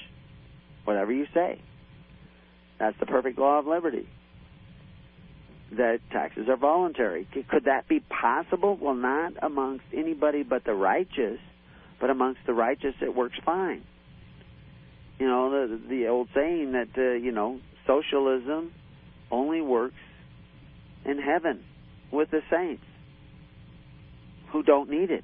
[0.86, 1.62] Whatever you say.
[2.80, 4.08] That's the perfect law of liberty.
[5.78, 7.28] That taxes are voluntary.
[7.50, 8.78] Could that be possible?
[8.82, 11.40] Well, not amongst anybody but the righteous,
[12.00, 13.84] but amongst the righteous it works fine.
[15.20, 18.72] You know, the, the old saying that, uh, you know, socialism
[19.30, 19.96] only works
[21.06, 21.64] in heaven
[22.12, 22.84] with the saints
[24.52, 25.24] who don't need it.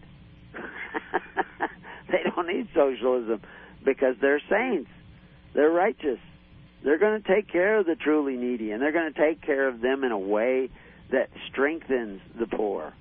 [2.12, 3.41] they don't need socialism
[3.84, 4.89] because they're saints.
[5.54, 6.19] They're righteous.
[6.84, 9.67] They're going to take care of the truly needy, and they're going to take care
[9.67, 10.69] of them in a way
[11.12, 12.93] that strengthens the poor.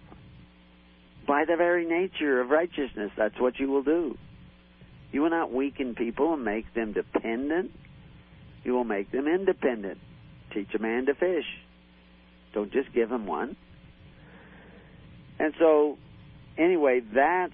[1.27, 4.17] By the very nature of righteousness, that's what you will do.
[5.13, 7.73] You will not weaken people and make them dependent.
[8.65, 9.99] You will make them independent.
[10.53, 11.45] Teach a man to fish.
[12.55, 13.57] Don't just give him one.
[15.39, 15.99] And so,
[16.57, 17.53] anyway, that's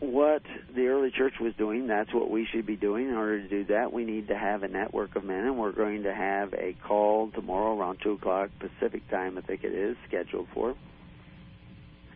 [0.00, 0.42] what
[0.74, 1.86] the early church was doing.
[1.86, 3.08] That's what we should be doing.
[3.08, 5.72] In order to do that, we need to have a network of men, and we're
[5.72, 9.96] going to have a call tomorrow around 2 o'clock Pacific time, I think it is,
[10.08, 10.74] scheduled for.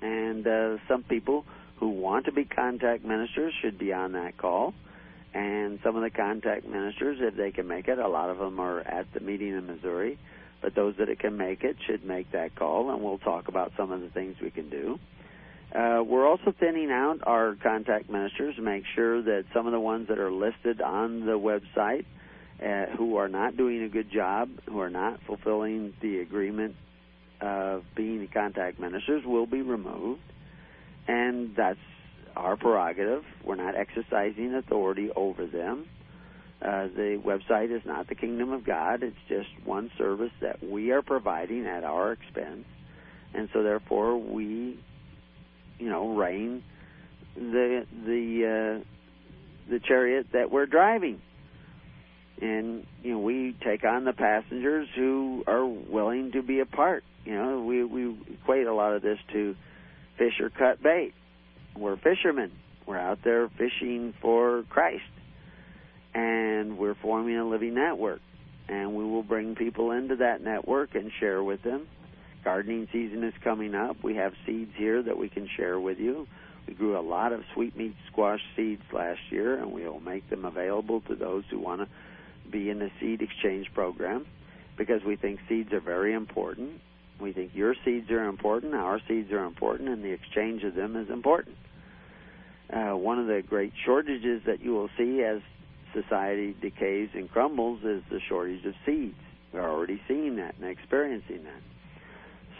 [0.01, 1.45] And uh, some people
[1.77, 4.75] who want to be contact ministers should be on that call.
[5.35, 8.61] And some of the contact ministers, if they can make it, a lot of them
[8.61, 10.19] are at the meeting in Missouri,
[10.65, 13.73] but those that it can make it should make that call, and we'll talk about
[13.77, 14.99] some of the things we can do.
[15.75, 19.81] Uh, we're also thinning out our contact ministers to make sure that some of the
[19.81, 22.07] ones that are listed on the website
[22.65, 26.75] uh, who are not doing a good job, who are not fulfilling the agreement
[27.43, 30.23] of being contact ministers, will be removed.
[31.07, 31.79] And that's
[32.37, 33.23] our prerogative.
[33.45, 35.85] We're not exercising authority over them.
[36.65, 39.03] Uh, the website is not the kingdom of God.
[39.03, 42.65] It's just one service that we are providing at our expense.
[43.35, 44.79] And so, therefore, we
[45.79, 46.63] you know, rein
[47.35, 51.21] the the uh, the chariot that we're driving.
[52.41, 57.05] And you know, we take on the passengers who are willing to be a part.
[57.25, 59.57] You know, we we equate a lot of this to
[60.19, 61.15] fish or cut bait.
[61.77, 62.53] We're fishermen.
[62.87, 65.03] We're out there fishing for Christ,
[66.15, 68.21] and we're forming a living network.
[68.69, 71.87] And we will bring people into that network and share with them
[72.45, 73.97] gardening season is coming up.
[74.05, 76.29] We have seeds here that we can share with you.
[76.69, 80.45] We grew a lot of sweetmeat squash seeds last year, and we will make them
[80.45, 84.27] available to those who want to be in the seed exchange program
[84.77, 86.81] because we think seeds are very important.
[87.21, 90.97] We think your seeds are important, our seeds are important, and the exchange of them
[90.97, 91.57] is important.
[92.73, 95.41] Uh, one of the great shortages that you will see as
[95.95, 99.15] society decays and crumbles is the shortage of seeds.
[99.53, 101.63] We're already seeing that and experiencing that.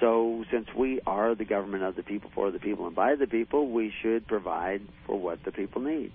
[0.01, 3.27] So, since we are the government of the people, for the people, and by the
[3.27, 6.13] people, we should provide for what the people need.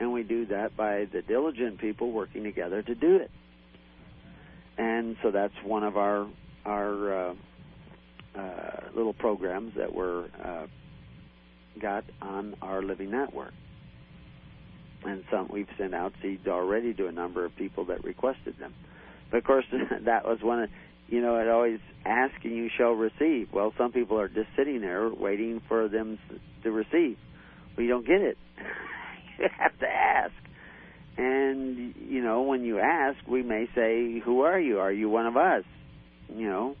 [0.00, 3.30] And we do that by the diligent people working together to do it.
[4.76, 6.28] And so that's one of our
[6.64, 7.34] our uh,
[8.36, 10.66] uh, little programs that we're uh,
[11.80, 13.52] got on our living network.
[15.04, 18.74] And some we've sent out seeds already to a number of people that requested them.
[19.30, 19.64] But of course,
[20.04, 20.70] that was one of
[21.08, 23.48] you know, it always ask and you shall receive.
[23.52, 26.18] Well, some people are just sitting there waiting for them
[26.62, 27.16] to receive.
[27.78, 28.36] You don't get it.
[29.38, 30.32] you have to ask.
[31.16, 34.78] And, you know, when you ask, we may say, Who are you?
[34.80, 35.64] Are you one of us?
[36.28, 36.76] You know,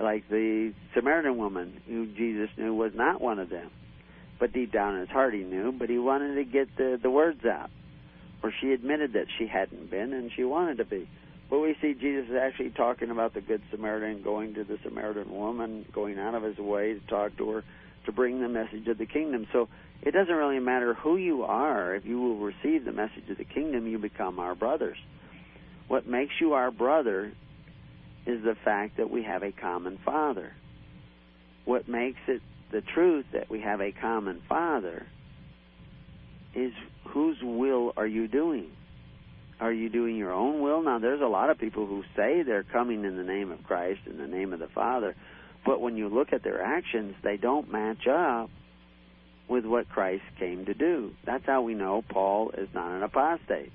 [0.00, 3.70] like the Samaritan woman who Jesus knew was not one of them.
[4.38, 7.10] But deep down in his heart, he knew, but he wanted to get the, the
[7.10, 7.70] words out.
[8.42, 11.08] Or she admitted that she hadn't been and she wanted to be.
[11.48, 15.86] But we see Jesus actually talking about the Good Samaritan going to the Samaritan woman,
[15.92, 17.64] going out of his way to talk to her,
[18.06, 19.46] to bring the message of the kingdom.
[19.52, 19.68] So
[20.02, 21.94] it doesn't really matter who you are.
[21.94, 24.98] If you will receive the message of the kingdom, you become our brothers.
[25.88, 27.32] What makes you our brother
[28.26, 30.52] is the fact that we have a common father.
[31.64, 32.42] What makes it
[32.74, 35.06] the truth that we have a common father
[36.56, 36.72] is
[37.06, 38.68] whose will are you doing?
[39.60, 40.82] Are you doing your own will?
[40.82, 44.00] Now, there's a lot of people who say they're coming in the name of Christ,
[44.06, 45.14] in the name of the Father,
[45.64, 48.50] but when you look at their actions, they don't match up
[49.48, 51.12] with what Christ came to do.
[51.24, 53.70] That's how we know Paul is not an apostate.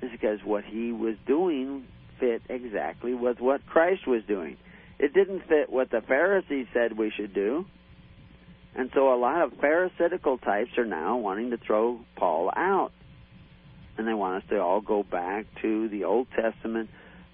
[0.00, 1.86] It's because what he was doing
[2.20, 4.58] fit exactly with what Christ was doing.
[5.00, 7.66] It didn't fit what the Pharisees said we should do.
[8.74, 12.92] And so a lot of Pharisaical types are now wanting to throw Paul out.
[13.98, 16.88] And they want us to all go back to the Old Testament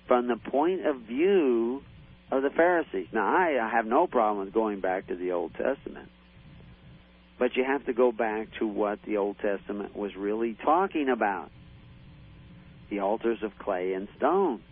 [0.08, 1.82] from the point of view
[2.30, 3.08] of the Pharisees.
[3.12, 6.08] Now, I have no problem with going back to the Old Testament.
[7.38, 11.50] But you have to go back to what the Old Testament was really talking about
[12.88, 14.62] the altars of clay and stone,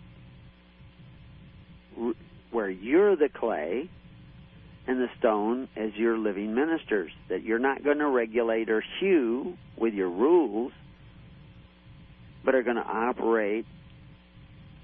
[2.50, 3.90] where you're the clay
[4.86, 9.54] and the stone as your living ministers, that you're not going to regulate or hew
[9.76, 10.72] with your rules,
[12.44, 13.64] but are going to operate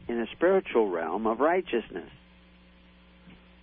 [0.09, 2.11] in a spiritual realm of righteousness,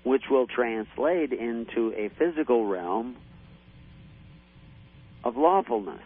[0.04, 3.18] which will translate into a physical realm
[5.24, 6.02] of lawfulness.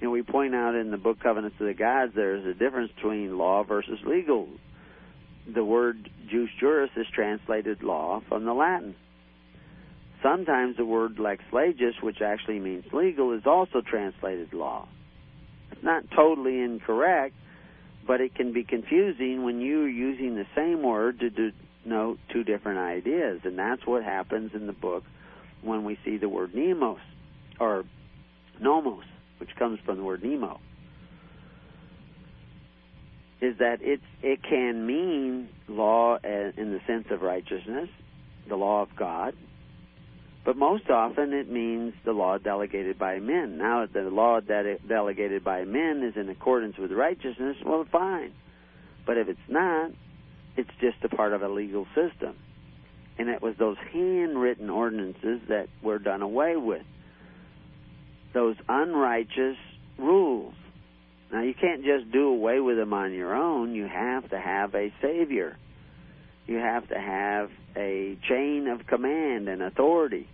[0.00, 3.38] And we point out in the book Covenants of the Gods there's a difference between
[3.38, 4.48] law versus legal.
[5.52, 8.94] The word jus juris is translated law from the Latin.
[10.22, 14.88] Sometimes the word lex legis, which actually means legal, is also translated law.
[15.70, 17.34] It's not totally incorrect,
[18.06, 21.52] but it can be confusing when you're using the same word to
[21.84, 23.40] denote two different ideas.
[23.44, 25.04] And that's what happens in the book
[25.62, 27.00] when we see the word nemos
[27.60, 27.84] or
[28.60, 29.04] nomos,
[29.38, 30.58] which comes from the word nemo,
[33.44, 37.88] is that it's it can mean law uh, in the sense of righteousness,
[38.48, 39.34] the law of God,
[40.44, 43.58] but most often it means the law delegated by men.
[43.58, 48.32] Now, if the law de- delegated by men is in accordance with righteousness, well, fine.
[49.06, 49.90] But if it's not,
[50.56, 52.36] it's just a part of a legal system
[53.18, 56.82] and it was those handwritten ordinances that were done away with.
[58.32, 59.56] Those unrighteous
[59.98, 60.54] rules.
[61.34, 63.74] Now, you can't just do away with them on your own.
[63.74, 65.56] You have to have a Savior.
[66.46, 70.28] You have to have a chain of command and authority.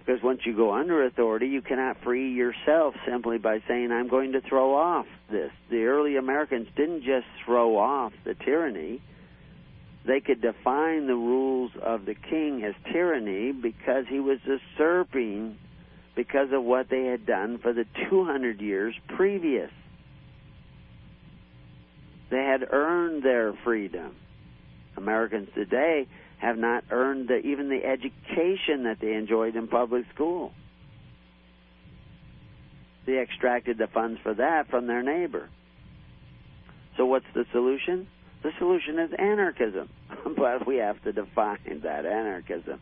[0.00, 4.32] Because once you go under authority, you cannot free yourself simply by saying, I'm going
[4.32, 5.52] to throw off this.
[5.70, 9.00] The early Americans didn't just throw off the tyranny,
[10.04, 15.56] they could define the rules of the king as tyranny because he was usurping
[16.14, 19.70] because of what they had done for the 200 years previous.
[22.30, 24.16] They had earned their freedom.
[24.96, 26.06] Americans today
[26.38, 30.52] have not earned the, even the education that they enjoyed in public school.
[33.06, 35.48] They extracted the funds for that from their neighbor.
[36.96, 38.06] So, what's the solution?
[38.42, 39.88] The solution is anarchism,
[40.36, 42.80] but we have to define that anarchism.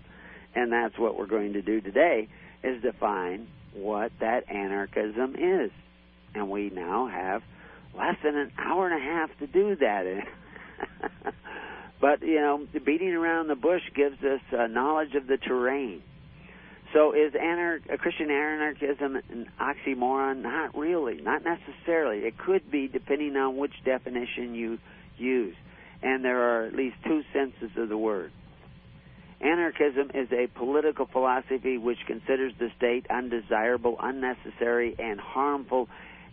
[0.54, 2.28] And that's what we're going to do today
[2.62, 5.70] is define what that anarchism is.
[6.34, 7.42] And we now have
[7.96, 10.04] less than an hour and a half to do that.
[12.00, 16.02] but, you know, beating around the bush gives us uh, knowledge of the terrain.
[16.92, 20.42] So is anar- Christian anarchism an oxymoron?
[20.42, 22.18] Not really, not necessarily.
[22.18, 24.78] It could be depending on which definition you
[25.16, 25.54] use.
[26.02, 28.32] And there are at least two senses of the word.
[29.40, 35.88] Anarchism is a political philosophy which considers the state undesirable, unnecessary, and harmful,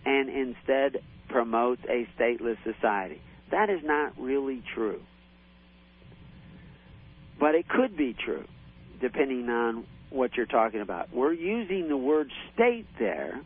[0.06, 3.22] and instead promotes a stateless society.
[3.52, 5.02] That is not really true.
[7.40, 8.46] But it could be true,
[9.00, 11.14] depending on what you're talking about.
[11.14, 13.40] We're using the word state there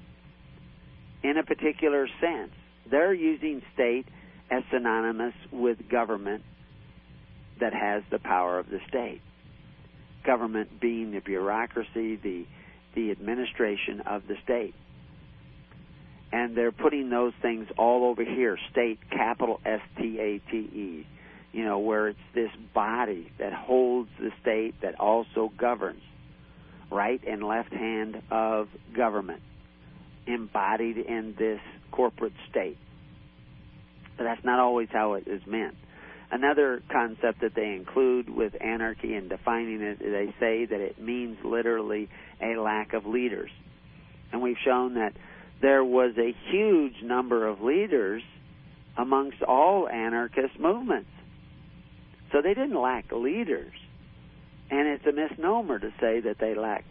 [1.24, 2.51] in a particular sense.
[2.89, 4.07] They're using state
[4.49, 6.43] as synonymous with government
[7.59, 9.22] that has the power of the state.
[10.24, 12.45] Government being the bureaucracy, the
[12.93, 14.76] the administration of the state.
[16.34, 21.07] And they're putting those things all over here, state capital S T A T E.
[21.53, 26.01] You know, where it's this body that holds the state that also governs.
[26.89, 29.41] Right and left hand of government
[30.28, 31.61] embodied in this
[31.91, 32.78] corporate state
[34.22, 35.76] but that's not always how it is meant.
[36.32, 41.38] Another concept that they include with anarchy and defining it, they say that it means
[41.43, 42.09] literally
[42.41, 43.51] a lack of leaders.
[44.32, 45.13] And we've shown that
[45.61, 48.23] there was a huge number of leaders
[48.97, 51.09] amongst all anarchist movements.
[52.32, 53.73] So they didn't lack leaders.
[54.69, 56.86] And it's a misnomer to say that they lack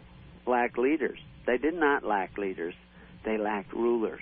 [0.45, 1.17] lack leaders.
[1.47, 2.75] They did not lack leaders.
[3.25, 4.21] They lacked rulers.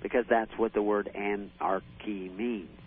[0.00, 2.77] Because that's what the word anarchy means.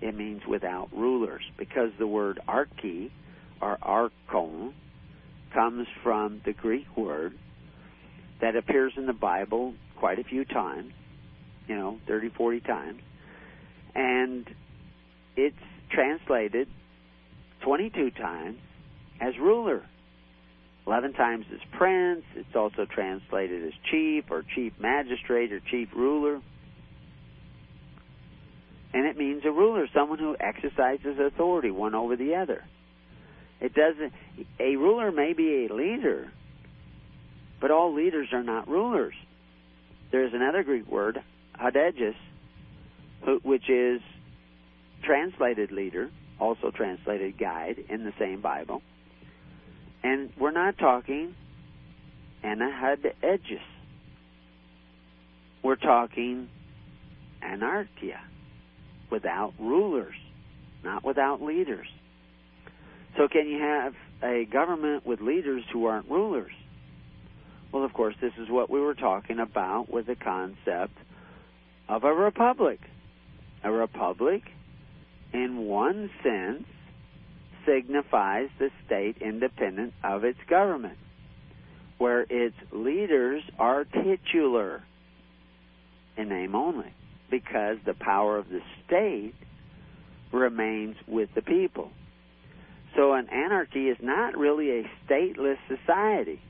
[0.00, 1.42] It means without rulers.
[1.58, 3.12] Because the word archy
[3.60, 4.74] or archon
[5.52, 7.34] comes from the Greek word
[8.40, 10.92] that appears in the Bible quite a few times,
[11.66, 13.00] you know, 30, 40 times.
[13.94, 14.46] And
[15.36, 15.56] it's
[15.90, 16.68] translated
[17.62, 18.58] 22 times
[19.20, 19.82] as ruler.
[20.86, 22.24] 11 times as prince.
[22.34, 26.40] It's also translated as chief or chief magistrate or chief ruler.
[28.92, 32.64] And it means a ruler, someone who exercises authority one over the other.
[33.60, 34.12] It doesn't
[34.58, 36.32] a ruler may be a leader,
[37.60, 39.14] but all leaders are not rulers.
[40.10, 41.22] There's another Greek word,
[41.54, 42.16] hadeges,
[43.42, 44.00] which is
[45.04, 46.10] translated leader,
[46.40, 48.82] also translated guide in the same Bible.
[50.02, 51.34] And we're not talking
[52.42, 53.60] anahadegis.
[55.62, 56.48] We're talking
[57.42, 58.20] anarchia,
[59.10, 60.14] without rulers,
[60.84, 61.86] not without leaders.
[63.16, 66.52] So, can you have a government with leaders who aren't rulers?
[67.72, 70.94] Well, of course, this is what we were talking about with the concept
[71.88, 72.80] of a republic.
[73.62, 74.42] A republic,
[75.32, 76.64] in one sense,
[77.66, 80.98] signifies the state independent of its government,
[81.98, 84.82] where its leaders are titular
[86.16, 86.92] in name only,
[87.30, 89.34] because the power of the state
[90.32, 91.90] remains with the people.
[92.96, 96.40] So an anarchy is not really a stateless society.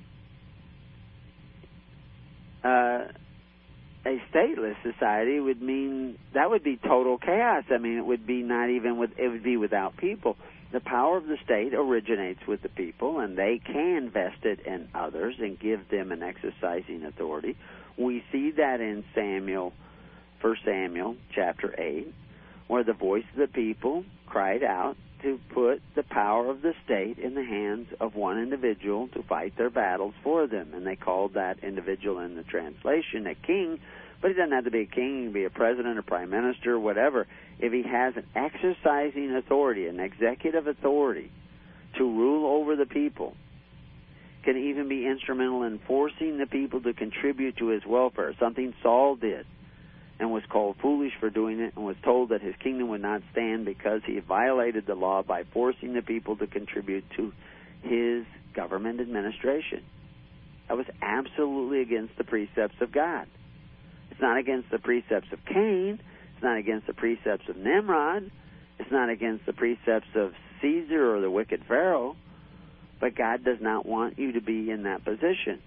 [2.65, 3.09] Uh,
[4.07, 7.65] a stateless society would mean that would be total chaos.
[7.71, 10.37] I mean, it would be not even with it would be without people.
[10.73, 14.89] The power of the state originates with the people, and they can vest it in
[14.95, 17.57] others and give them an exercising authority.
[17.99, 19.73] We see that in Samuel,
[20.41, 22.13] First Samuel chapter eight,
[22.67, 27.19] where the voice of the people cried out to put the power of the state
[27.19, 30.73] in the hands of one individual to fight their battles for them.
[30.73, 33.79] And they called that individual in the translation a king,
[34.23, 36.31] but he doesn't have to be a king, he can be a president, a prime
[36.31, 37.27] minister, whatever.
[37.59, 41.31] If he has an exercising authority, an executive authority
[41.99, 43.37] to rule over the people,
[44.43, 49.17] can even be instrumental in forcing the people to contribute to his welfare, something Saul
[49.17, 49.45] did
[50.21, 53.23] and was called foolish for doing it and was told that his kingdom would not
[53.33, 57.33] stand because he violated the law by forcing the people to contribute to
[57.83, 59.83] his government administration.
[60.69, 63.27] That was absolutely against the precepts of God.
[64.11, 65.99] It's not against the precepts of Cain.
[66.35, 68.31] It's not against the precepts of Nimrod.
[68.79, 72.15] It's not against the precepts of Caesar or the wicked Pharaoh.
[73.01, 75.61] But God does not want you to be in that position.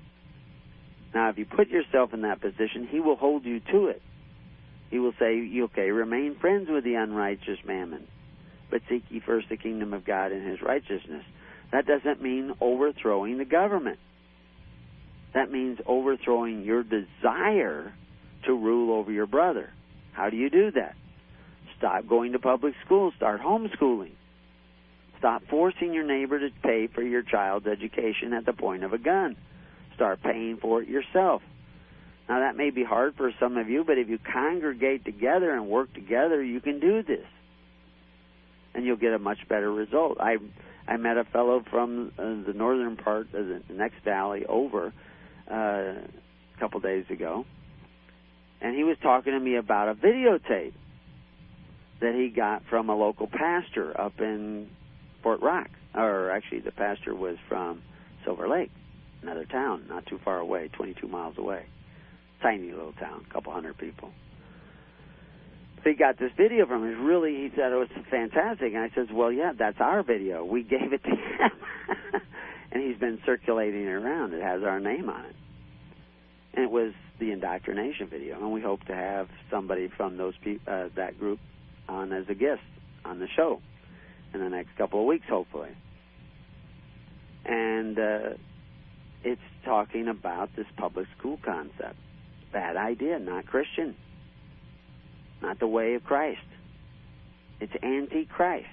[1.16, 4.02] Now, if you put yourself in that position, He will hold you to it.
[4.94, 8.06] He will say, okay, remain friends with the unrighteous mammon,
[8.70, 11.26] but seek ye first the kingdom of God and his righteousness.
[11.72, 13.98] That doesn't mean overthrowing the government.
[15.34, 17.92] That means overthrowing your desire
[18.46, 19.72] to rule over your brother.
[20.12, 20.96] How do you do that?
[21.76, 23.12] Stop going to public school.
[23.18, 24.14] Start homeschooling.
[25.18, 29.00] Stop forcing your neighbor to pay for your child's education at the point of a
[29.00, 29.38] gun.
[29.96, 31.42] Start paying for it yourself.
[32.30, 35.68] Now that may be hard for some of you, but if you congregate together and
[35.68, 37.26] work together, you can do this,
[38.74, 40.18] and you'll get a much better result.
[40.20, 40.38] I
[40.88, 44.94] I met a fellow from uh, the northern part of the next valley over
[45.52, 47.46] uh, a couple days ago,
[48.62, 50.74] and he was talking to me about a videotape
[52.00, 54.70] that he got from a local pastor up in
[55.22, 57.82] Fort Rock, or actually the pastor was from
[58.24, 58.72] Silver Lake,
[59.22, 61.66] another town not too far away, 22 miles away
[62.44, 64.12] tiny little town, a couple hundred people.
[65.84, 67.04] So he got this video from him.
[67.04, 68.74] Really, he said it was fantastic.
[68.74, 70.46] And I says, well, yeah, that's our video.
[70.46, 71.52] We gave it to him.
[72.72, 74.34] and he's been circulating it around.
[74.34, 75.36] It has our name on it.
[76.54, 78.38] And it was the indoctrination video.
[78.38, 81.40] And we hope to have somebody from those pe- uh, that group
[81.90, 82.62] on as a guest
[83.04, 83.62] on the show
[84.34, 85.76] in the next couple of weeks, hopefully.
[87.46, 88.30] And uh,
[89.24, 91.98] it's talking about this public school concept
[92.54, 93.96] bad idea, not Christian,
[95.42, 96.40] not the way of Christ.
[97.60, 98.68] It's anti-Christ.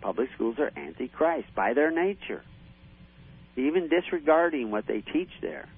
[0.00, 2.42] Public schools are anti-Christ by their nature.
[3.56, 5.68] Even disregarding what they teach there,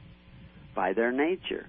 [0.75, 1.67] by their nature.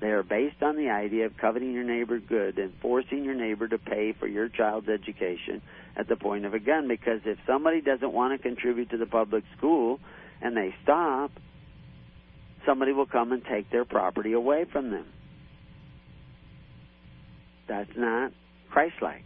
[0.00, 3.66] They are based on the idea of coveting your neighbor good and forcing your neighbor
[3.66, 5.62] to pay for your child's education
[5.96, 6.86] at the point of a gun.
[6.86, 9.98] Because if somebody doesn't want to contribute to the public school
[10.42, 11.30] and they stop,
[12.66, 15.06] somebody will come and take their property away from them.
[17.68, 18.32] That's not
[18.70, 19.22] Christ like.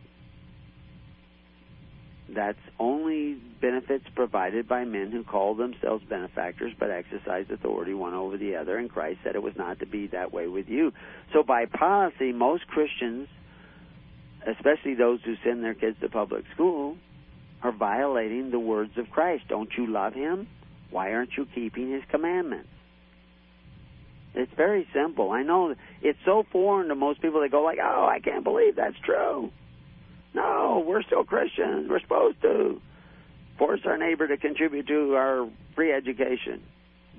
[2.34, 8.36] That's only benefits provided by men who call themselves benefactors but exercise authority one over
[8.36, 10.92] the other, and Christ said it was not to be that way with you.
[11.32, 13.28] So, by policy, most Christians,
[14.46, 16.96] especially those who send their kids to public school,
[17.62, 19.44] are violating the words of Christ.
[19.48, 20.46] Don't you love Him?
[20.90, 22.68] Why aren't you keeping His commandments?
[24.34, 25.32] It's very simple.
[25.32, 27.40] I know it's so foreign to most people.
[27.40, 29.50] They go like, "Oh, I can't believe that's true."
[30.34, 31.88] No, we're still Christians.
[31.88, 32.80] We're supposed to
[33.58, 36.62] force our neighbor to contribute to our free education.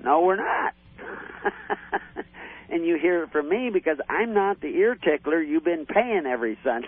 [0.04, 0.74] No, we're not.
[2.70, 6.26] and you hear it from me because I'm not the ear tickler you've been paying
[6.26, 6.88] every Sunday.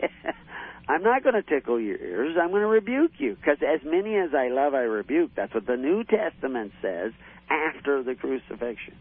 [0.88, 2.36] I'm not going to tickle your ears.
[2.40, 5.32] I'm going to rebuke you because as many as I love, I rebuke.
[5.34, 7.12] That's what the New Testament says
[7.50, 8.94] after the crucifixion.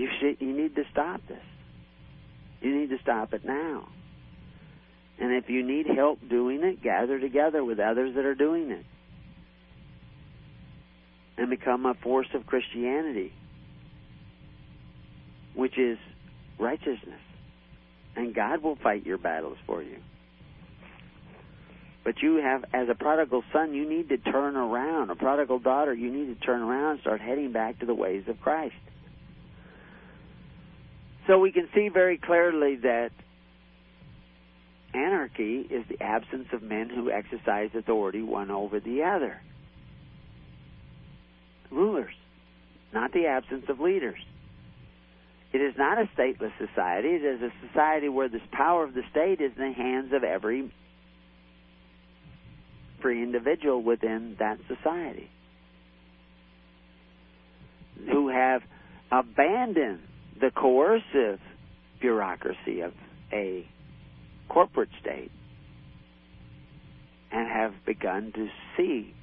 [0.00, 1.42] You should, you need to stop this.
[2.62, 3.86] You need to stop it now.
[5.18, 8.86] And if you need help doing it, gather together with others that are doing it.
[11.36, 13.34] And become a force of Christianity,
[15.54, 15.98] which is
[16.58, 17.20] righteousness.
[18.16, 19.98] And God will fight your battles for you.
[22.04, 25.10] But you have, as a prodigal son, you need to turn around.
[25.10, 28.24] A prodigal daughter, you need to turn around and start heading back to the ways
[28.28, 28.72] of Christ.
[31.30, 33.10] So we can see very clearly that
[34.92, 39.40] anarchy is the absence of men who exercise authority one over the other.
[41.70, 42.14] Rulers,
[42.92, 44.18] not the absence of leaders.
[45.52, 47.10] It is not a stateless society.
[47.10, 50.24] It is a society where the power of the state is in the hands of
[50.24, 50.72] every
[53.00, 55.30] free individual within that society
[58.10, 58.62] who have
[59.12, 60.00] abandoned
[60.40, 61.40] the coercive
[62.00, 62.92] bureaucracy of
[63.32, 63.66] a
[64.48, 65.30] corporate state
[67.30, 69.14] and have begun to see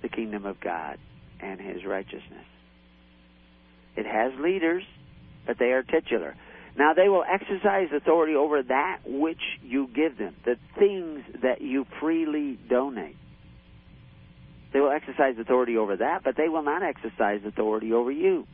[0.00, 0.98] the kingdom of God
[1.40, 2.46] and his righteousness.
[3.96, 4.84] It has leaders,
[5.46, 6.34] but they are titular.
[6.76, 11.84] Now they will exercise authority over that which you give them, the things that you
[12.00, 13.16] freely donate.
[14.72, 18.46] They will exercise authority over that, but they will not exercise authority over you.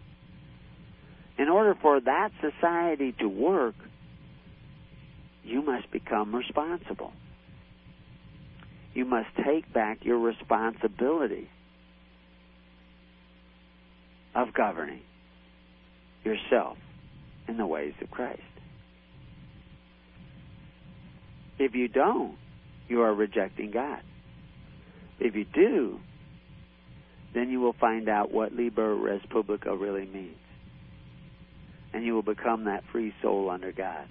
[1.39, 3.77] In order for that society to work,
[5.45, 7.13] you must become responsible.
[8.93, 11.49] You must take back your responsibility
[14.35, 15.03] of governing
[16.25, 16.77] yourself
[17.47, 18.43] in the ways of Christ.
[21.59, 22.37] If you don't,
[22.89, 24.01] you are rejecting God.
[25.21, 26.01] If you do,
[27.33, 30.37] then you will find out what Liber Res Publica really means
[31.93, 34.07] and you will become that free soul under God.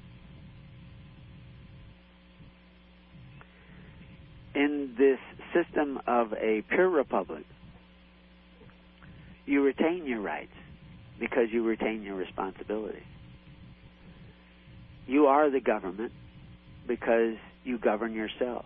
[4.56, 5.20] In this
[5.54, 7.46] system of a pure republic,
[9.46, 10.52] you retain your rights
[11.20, 13.02] because you retain your responsibilities.
[15.06, 16.12] You are the government
[16.88, 18.66] because you govern yourself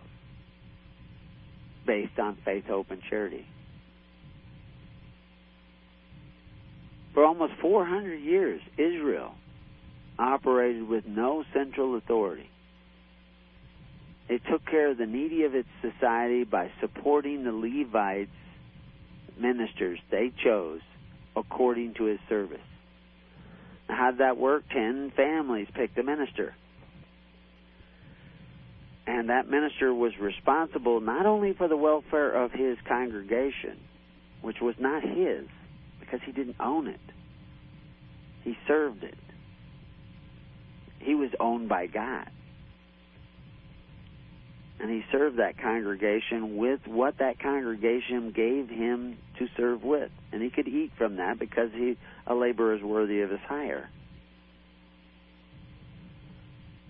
[1.86, 3.46] based on faith, hope, and charity.
[7.14, 9.34] For almost 400 years, Israel
[10.18, 12.48] operated with no central authority.
[14.28, 18.30] It took care of the needy of its society by supporting the Levites,
[19.38, 20.80] ministers they chose,
[21.36, 22.60] according to his service.
[23.88, 24.64] Now, how did that work?
[24.70, 26.54] Ten families picked a minister.
[29.06, 33.78] And that minister was responsible not only for the welfare of his congregation,
[34.40, 35.46] which was not his,
[36.12, 37.00] because he didn't own it.
[38.44, 39.16] He served it.
[40.98, 42.28] He was owned by God.
[44.78, 50.10] And he served that congregation with what that congregation gave him to serve with.
[50.32, 51.96] And he could eat from that because he
[52.26, 53.88] a laborer is worthy of his hire.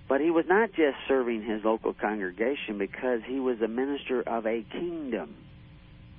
[0.09, 4.47] But he was not just serving his local congregation because he was a minister of
[4.47, 5.37] a kingdom.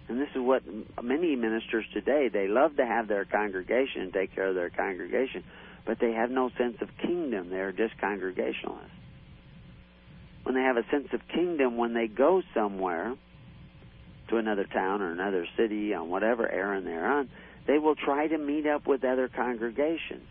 [0.09, 0.63] And this is what
[1.01, 5.43] many ministers today, they love to have their congregation take care of their congregation,
[5.85, 7.49] but they have no sense of kingdom.
[7.49, 8.91] They're just congregationalists.
[10.43, 13.15] When they have a sense of kingdom, when they go somewhere
[14.29, 17.29] to another town or another city on whatever errand they're on,
[17.65, 20.27] they will try to meet up with other congregations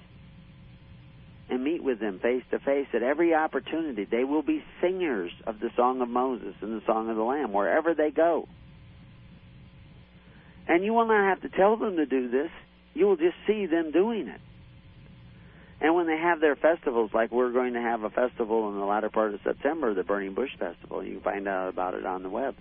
[1.48, 4.04] and meet with them face to face at every opportunity.
[4.04, 7.52] They will be singers of the Song of Moses and the Song of the Lamb
[7.52, 8.48] wherever they go.
[10.68, 12.50] And you will not have to tell them to do this.
[12.94, 14.40] You will just see them doing it.
[15.80, 18.84] And when they have their festivals, like we're going to have a festival in the
[18.84, 22.22] latter part of September, the Burning Bush Festival, you can find out about it on
[22.22, 22.54] the web.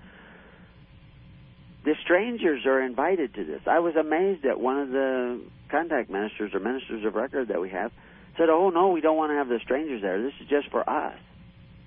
[1.86, 3.62] The strangers are invited to this.
[3.68, 7.70] I was amazed at one of the contact ministers or ministers of record that we
[7.70, 7.92] have
[8.38, 10.22] said, "Oh no, we don't want to have the strangers there.
[10.22, 11.18] This is just for us."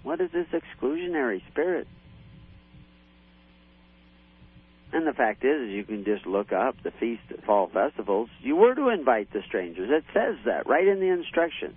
[0.03, 1.89] What is this exclusionary spirit?
[4.95, 8.31] And the fact is, is you can just look up the feast of fall festivals.
[8.41, 9.91] You were to invite the strangers.
[9.91, 11.75] It says that right in the instructions.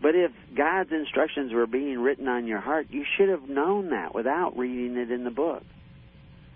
[0.00, 4.14] But if God's instructions were being written on your heart, you should have known that
[4.14, 5.62] without reading it in the book.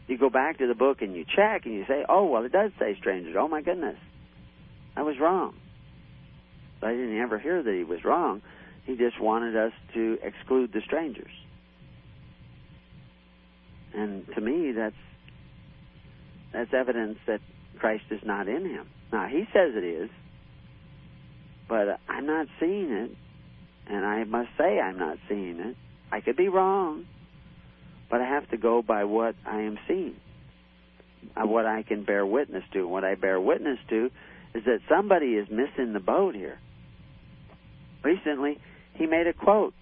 [0.07, 2.53] You go back to the book and you check and you say, "Oh, well, it
[2.53, 3.37] does say strangers.
[3.39, 3.99] Oh my goodness,
[4.97, 5.55] I was wrong."
[6.80, 8.41] But I didn't ever hear that he was wrong.
[8.84, 11.32] He just wanted us to exclude the strangers.
[13.93, 14.95] And to me, that's
[16.57, 17.40] that's evidence that
[17.78, 18.86] Christ is not in him.
[19.12, 20.09] Now, he says it is,
[21.68, 23.11] but I'm not seeing it,
[23.86, 25.76] and I must say I'm not seeing it.
[26.11, 27.04] I could be wrong,
[28.11, 30.16] but I have to go by what I am seeing,
[31.36, 32.88] uh, what I can bear witness to.
[32.88, 34.11] what I bear witness to
[34.54, 36.59] is that somebody is missing the boat here.
[38.02, 38.59] Recently,
[38.94, 39.74] he made a quote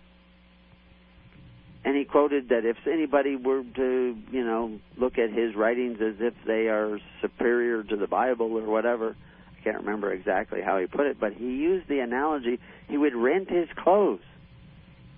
[1.84, 6.14] and he quoted that if anybody were to, you know, look at his writings as
[6.18, 9.14] if they are superior to the Bible or whatever,
[9.58, 12.58] I can't remember exactly how he put it, but he used the analogy
[12.88, 14.20] he would rent his clothes.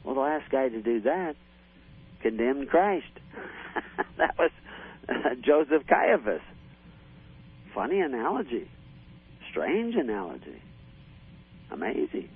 [0.05, 1.37] Well, the last guy to do that
[2.21, 3.07] condemned Christ.
[4.19, 4.51] that was
[5.09, 6.43] uh, Joseph Caiaphas.
[7.75, 8.69] Funny analogy.
[9.51, 10.63] Strange analogy.
[11.71, 12.29] Amazing.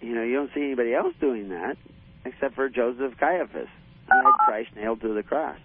[0.00, 1.76] You know, you don't see anybody else doing that
[2.24, 3.68] except for Joseph Caiaphas,
[4.06, 5.58] who had Christ nailed to the cross.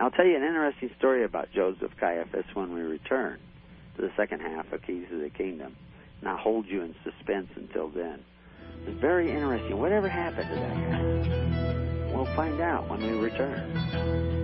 [0.00, 3.38] I'll tell you an interesting story about Joseph Caiaphas when we return
[3.96, 5.76] to the second half of Keys of the Kingdom.
[6.20, 8.24] And I'll hold you in suspense until then.
[8.86, 9.78] It's very interesting.
[9.78, 12.12] Whatever happened to that guy?
[12.14, 14.43] We'll find out when we return.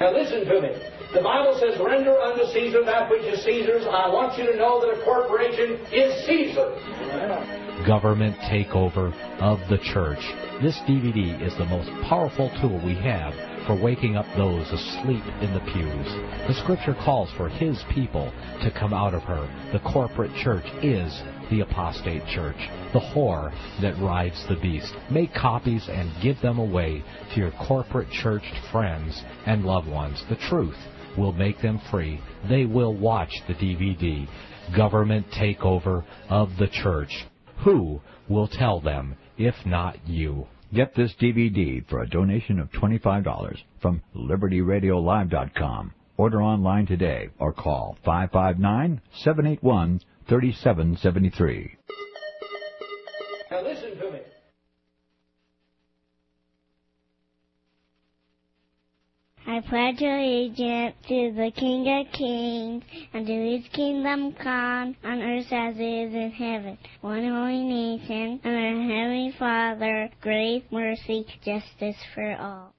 [0.00, 0.70] Now listen to me.
[1.14, 3.84] The Bible says, render unto Caesar that which is Caesar's.
[3.84, 7.61] I want you to know that a corporation is Caesar.
[7.86, 10.20] Government takeover of the church.
[10.62, 13.34] This DVD is the most powerful tool we have
[13.66, 16.06] for waking up those asleep in the pews.
[16.46, 19.48] The scripture calls for his people to come out of her.
[19.72, 21.12] The corporate church is
[21.50, 22.56] the apostate church,
[22.92, 24.94] the whore that rides the beast.
[25.10, 27.02] Make copies and give them away
[27.34, 30.22] to your corporate churched friends and loved ones.
[30.28, 30.78] The truth
[31.18, 32.20] will make them free.
[32.48, 34.28] They will watch the DVD.
[34.76, 37.26] Government takeover of the church.
[37.64, 40.48] Who will tell them if not you?
[40.74, 45.92] Get this DVD for a donation of $25 from LibertyRadioLive.com.
[46.16, 51.76] Order online today or call 559 781 3773.
[53.50, 54.20] Now listen to me.
[59.44, 65.52] I pledge allegiance to the King of Kings and to his kingdom come on earth
[65.52, 66.78] as it is in heaven.
[67.00, 72.72] One holy nation and our heavenly Father, grace, mercy, justice for all.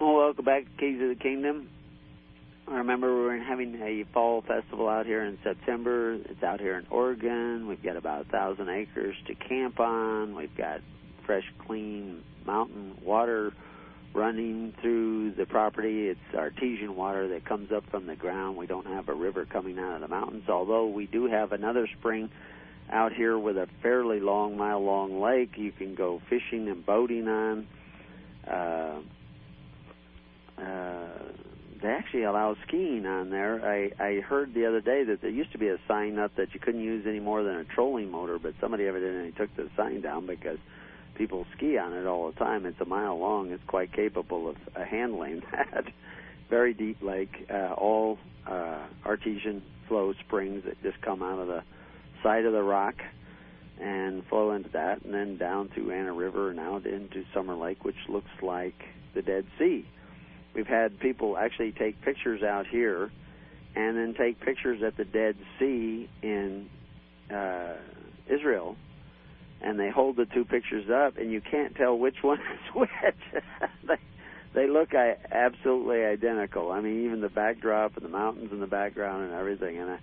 [0.00, 1.68] Welcome back to Keys of the Kingdom.
[2.66, 6.14] I remember we were having a fall festival out here in September.
[6.14, 7.68] It's out here in Oregon.
[7.68, 10.34] We've got about a thousand acres to camp on.
[10.34, 10.80] We've got
[11.26, 13.52] fresh, clean mountain water
[14.14, 16.08] running through the property.
[16.08, 18.56] It's artesian water that comes up from the ground.
[18.56, 21.86] We don't have a river coming out of the mountains, although we do have another
[21.98, 22.30] spring
[22.90, 27.28] out here with a fairly long, mile long lake you can go fishing and boating
[27.28, 27.66] on.
[28.46, 29.00] Uh,
[30.58, 31.08] uh,
[31.84, 33.62] they actually allow skiing on there.
[33.62, 36.54] I I heard the other day that there used to be a sign up that
[36.54, 40.00] you couldn't use any more than a trolling motor, but somebody evidently took the sign
[40.00, 40.58] down because
[41.14, 42.64] people ski on it all the time.
[42.64, 43.50] It's a mile long.
[43.52, 45.84] It's quite capable of uh, handling that.
[46.48, 51.62] Very deep lake, uh, all uh, artesian flow springs that just come out of the
[52.22, 52.94] side of the rock
[53.78, 57.84] and flow into that, and then down to Ana River and out into Summer Lake,
[57.84, 59.84] which looks like the Dead Sea.
[60.54, 63.10] We've had people actually take pictures out here
[63.74, 66.68] and then take pictures at the Dead Sea in
[67.30, 67.74] uh,
[68.28, 68.76] Israel,
[69.60, 72.90] and they hold the two pictures up, and you can't tell which one is which.
[73.88, 73.96] they,
[74.54, 76.70] they look absolutely identical.
[76.70, 79.78] I mean, even the backdrop and the mountains in the background and everything.
[79.78, 79.98] And I,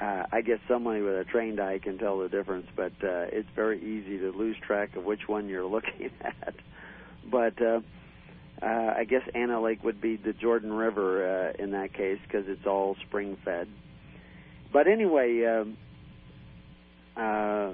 [0.00, 3.48] uh, I guess somebody with a trained eye can tell the difference, but uh, it's
[3.54, 6.54] very easy to lose track of which one you're looking at.
[7.30, 7.80] But uh,
[8.64, 12.46] uh, I guess Ana Lake would be the Jordan River uh, in that case because
[12.48, 13.68] it's all spring fed.
[14.72, 15.76] But anyway, um,
[17.16, 17.72] uh,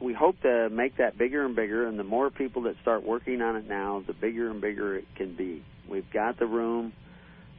[0.00, 3.42] we hope to make that bigger and bigger, and the more people that start working
[3.42, 5.64] on it now, the bigger and bigger it can be.
[5.88, 6.92] We've got the room.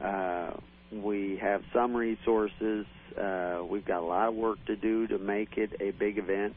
[0.00, 0.52] Uh,
[0.90, 2.86] we have some resources.
[3.20, 6.54] Uh, we've got a lot of work to do to make it a big event,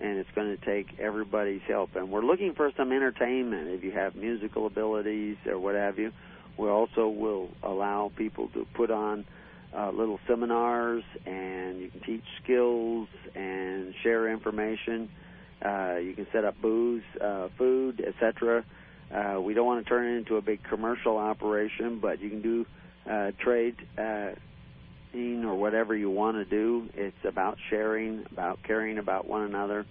[0.00, 1.94] and it's going to take everybody's help.
[1.94, 3.68] And we're looking for some entertainment.
[3.68, 6.12] If you have musical abilities or what have you,
[6.56, 9.24] we also will allow people to put on
[9.76, 15.08] uh, little seminars, and you can teach skills and share information.
[15.64, 18.64] Uh, you can set up booths, uh, food, etc.
[19.14, 22.42] Uh, we don't want to turn it into a big commercial operation, but you can
[22.42, 22.66] do
[23.08, 24.30] uh, trade uh,
[25.14, 26.88] or whatever you want to do.
[26.94, 29.86] It's about sharing, about caring about one another,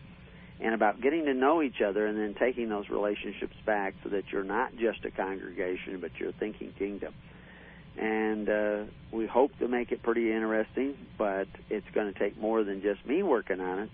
[0.59, 4.23] and about getting to know each other and then taking those relationships back so that
[4.31, 7.13] you're not just a congregation, but you're thinking kingdom.
[7.97, 12.63] And uh, we hope to make it pretty interesting, but it's going to take more
[12.63, 13.89] than just me working on it.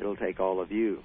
[0.00, 1.02] It'll take all of you.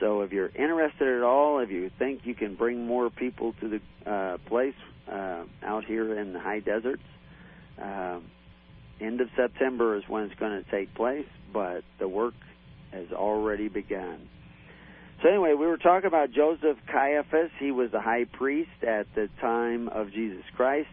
[0.00, 3.68] So if you're interested at all, if you think you can bring more people to
[3.68, 4.74] the uh, place
[5.10, 7.02] uh, out here in the high deserts,
[7.80, 8.18] uh,
[9.00, 12.34] end of September is when it's going to take place, but the work
[12.92, 14.28] has already begun.
[15.22, 17.50] So anyway, we were talking about Joseph Caiaphas.
[17.58, 20.88] He was the high priest at the time of Jesus Christ.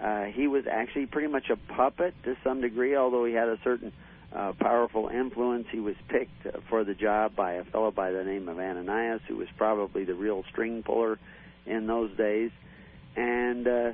[0.00, 3.58] Uh, he was actually pretty much a puppet to some degree, although he had a
[3.64, 3.92] certain
[4.34, 5.66] uh, powerful influence.
[5.70, 9.36] He was picked for the job by a fellow by the name of Ananias, who
[9.36, 11.18] was probably the real string puller
[11.66, 12.50] in those days.
[13.16, 13.92] And uh,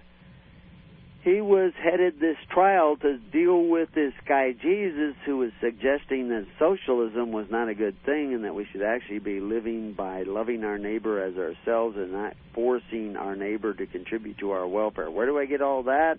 [1.25, 6.47] he was headed this trial to deal with this guy Jesus who was suggesting that
[6.59, 10.65] socialism was not a good thing and that we should actually be living by loving
[10.65, 15.11] our neighbor as ourselves and not forcing our neighbor to contribute to our welfare.
[15.11, 16.19] Where do I get all that?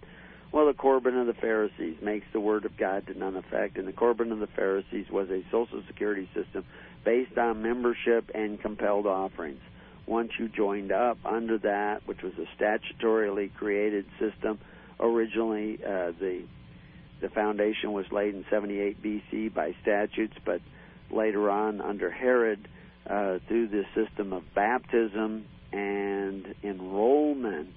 [0.51, 3.87] Well, the Corban of the Pharisees makes the word of God to none effect, and
[3.87, 6.65] the Corban of the Pharisees was a social security system
[7.03, 9.61] based on membership and compelled offerings.
[10.07, 14.57] Once you joined up under that, which was a statutorily created system,
[14.99, 16.43] originally uh, the
[17.21, 20.59] the foundation was laid in 78 BC by statutes, but
[21.09, 22.67] later on under Herod,
[23.09, 27.73] uh, through the system of baptism and enrollment,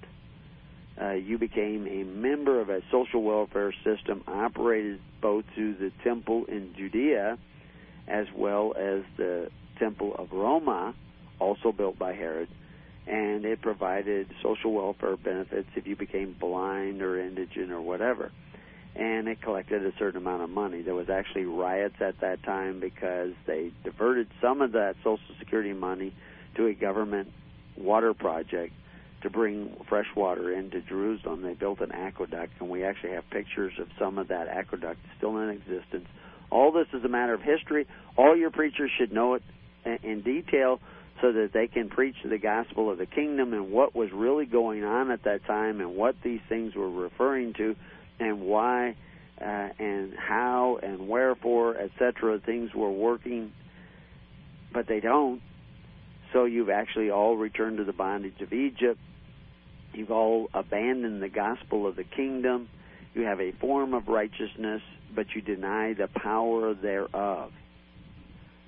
[1.01, 6.43] uh, you became a member of a social welfare system operated both through the temple
[6.49, 7.37] in Judea
[8.09, 10.93] as well as the temple of Roma,
[11.39, 12.49] also built by Herod,
[13.09, 18.31] and it provided social welfare benefits if you became blind or indigent or whatever.
[18.95, 20.81] And it collected a certain amount of money.
[20.81, 25.73] There was actually riots at that time because they diverted some of that Social Security
[25.73, 26.13] money
[26.55, 27.29] to a government
[27.77, 28.73] water project
[29.21, 31.41] to bring fresh water into Jerusalem.
[31.41, 35.37] They built an aqueduct, and we actually have pictures of some of that aqueduct still
[35.37, 36.07] in existence.
[36.51, 37.87] All this is a matter of history.
[38.17, 39.43] All your preachers should know it
[40.03, 40.79] in detail
[41.21, 44.83] so that they can preach the gospel of the kingdom and what was really going
[44.83, 47.75] on at that time and what these things were referring to
[48.19, 48.95] and why
[49.41, 52.39] uh, and how and wherefore, etc.
[52.45, 53.51] Things were working,
[54.73, 55.41] but they don't.
[56.33, 58.99] So you've actually all returned to the bondage of Egypt,
[59.93, 62.69] You've all abandoned the gospel of the kingdom.
[63.13, 64.81] You have a form of righteousness,
[65.15, 67.51] but you deny the power thereof.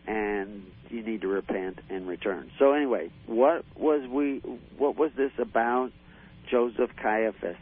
[0.08, 2.52] And you need to repent and return.
[2.60, 4.41] So anyway, what was we
[4.78, 5.91] what was this about
[6.49, 7.58] Joseph Caiaphas?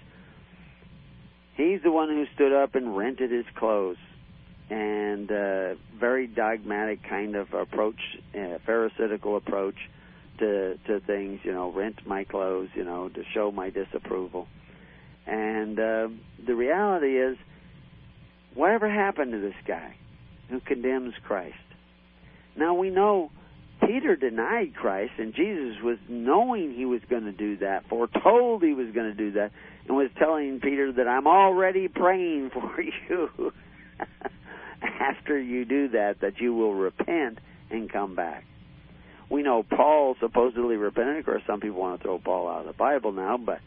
[1.55, 3.97] He's the one who stood up and rented his clothes
[4.69, 7.99] and uh, very dogmatic kind of approach,
[8.33, 9.75] uh, pharisaical approach
[10.39, 11.41] to to things.
[11.43, 12.69] You know, rent my clothes.
[12.75, 14.47] You know, to show my disapproval.
[15.27, 16.07] And uh,
[16.45, 17.37] the reality is,
[18.55, 19.95] whatever happened to this guy
[20.49, 21.55] who condemns Christ?
[22.59, 23.31] Now we know
[23.79, 28.73] Peter denied Christ, and Jesus was knowing he was going to do that, foretold he
[28.73, 29.51] was going to do that,
[29.87, 33.53] and was telling Peter that I'm already praying for you.
[34.81, 37.39] After you do that, that you will repent
[37.71, 38.43] and come back.
[39.29, 41.17] We know Paul supposedly repented.
[41.17, 43.59] Of course, some people want to throw Paul out of the Bible now, but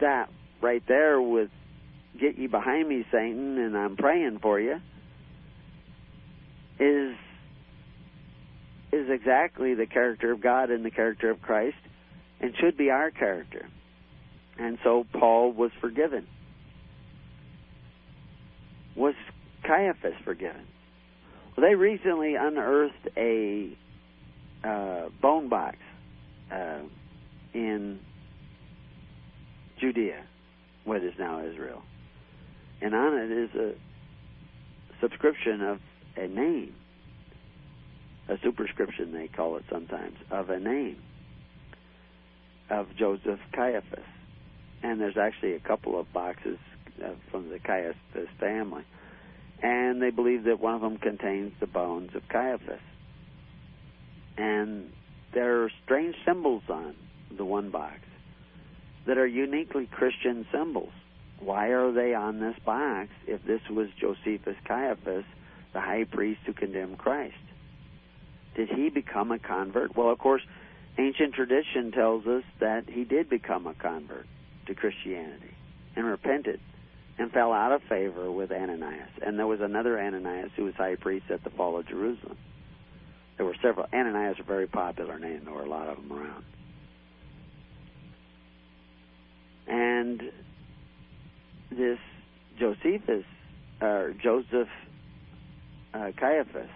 [0.00, 0.28] that
[0.60, 1.50] right there with
[2.20, 4.80] "Get you behind me, Satan," and I'm praying for you
[6.78, 7.14] is
[8.92, 11.76] is exactly the character of God and the character of Christ,
[12.40, 13.66] and should be our character.
[14.58, 16.26] And so Paul was forgiven.
[18.96, 19.14] Was
[19.62, 20.66] Caiaphas forgiven?
[21.56, 23.76] Well, they recently unearthed a
[24.64, 25.76] uh, bone box
[26.50, 26.80] uh,
[27.54, 27.98] in
[29.80, 30.22] Judea,
[30.84, 31.82] what is now Israel.
[32.82, 33.74] And on it is a
[35.00, 35.80] subscription of
[36.16, 36.74] a name,
[38.30, 40.96] a superscription they call it sometimes, of a name
[42.70, 44.04] of Joseph Caiaphas.
[44.82, 46.58] And there's actually a couple of boxes
[47.04, 48.84] uh, from the Caiaphas family.
[49.62, 52.80] And they believe that one of them contains the bones of Caiaphas.
[54.38, 54.92] And
[55.34, 56.94] there are strange symbols on
[57.36, 57.98] the one box
[59.06, 60.92] that are uniquely Christian symbols.
[61.40, 65.24] Why are they on this box if this was Josephus Caiaphas,
[65.72, 67.34] the high priest who condemned Christ?
[68.60, 69.96] Did he become a convert?
[69.96, 70.42] Well, of course,
[70.98, 74.26] ancient tradition tells us that he did become a convert
[74.66, 75.54] to Christianity
[75.96, 76.60] and repented
[77.16, 79.08] and fell out of favor with Ananias.
[79.22, 82.36] And there was another Ananias who was high priest at the fall of Jerusalem.
[83.38, 83.86] There were several.
[83.94, 85.40] Ananias are a very popular name.
[85.46, 86.44] There were a lot of them around.
[89.68, 90.22] And
[91.70, 91.98] this
[92.58, 93.24] Josephus,
[93.80, 94.68] or Joseph
[95.94, 96.68] uh, Caiaphas,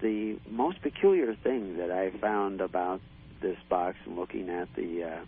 [0.00, 3.00] the most peculiar thing that I found about
[3.40, 5.24] this box and looking at the uh,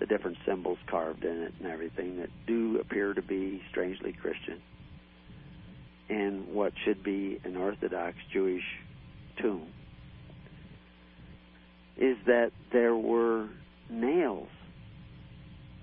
[0.00, 4.60] the different symbols carved in it and everything that do appear to be strangely Christian
[6.08, 8.64] in what should be an Orthodox Jewish
[9.40, 9.68] tomb
[11.96, 13.48] is that there were
[13.88, 14.48] nails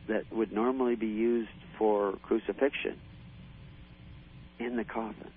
[0.07, 2.99] that would normally be used for crucifixion
[4.59, 5.31] in the coffin.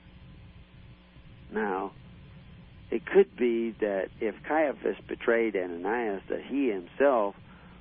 [1.53, 1.93] Now,
[2.91, 7.35] it could be that if Caiaphas betrayed Ananias, that he himself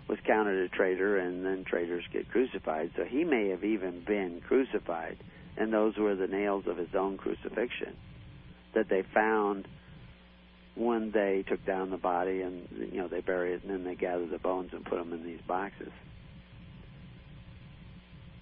[0.08, 2.92] was counted a traitor, and then traitors get crucified.
[2.96, 5.18] So he may have even been crucified,
[5.58, 7.96] and those were the nails of his own crucifixion
[8.74, 9.68] that they found
[10.76, 13.96] when they took down the body and you know they buried it, and then they
[13.96, 15.92] gathered the bones and put them in these boxes.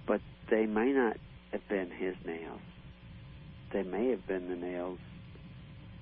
[0.07, 1.17] But they may not
[1.51, 2.61] have been his nails.
[3.73, 4.99] They may have been the nails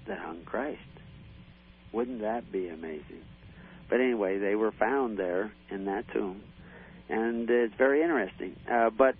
[0.10, 0.80] that hung Christ.
[1.91, 3.24] Wouldn't that be amazing?
[3.89, 6.41] But anyway, they were found there in that tomb,
[7.10, 8.55] and it's very interesting.
[8.72, 9.16] Uh, but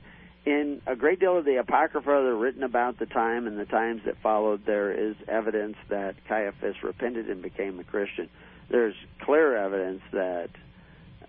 [0.46, 3.66] in a great deal of the Apocrypha that are written about the time and the
[3.66, 8.30] times that followed, there is evidence that Caiaphas repented and became a Christian.
[8.70, 10.50] There's clear evidence that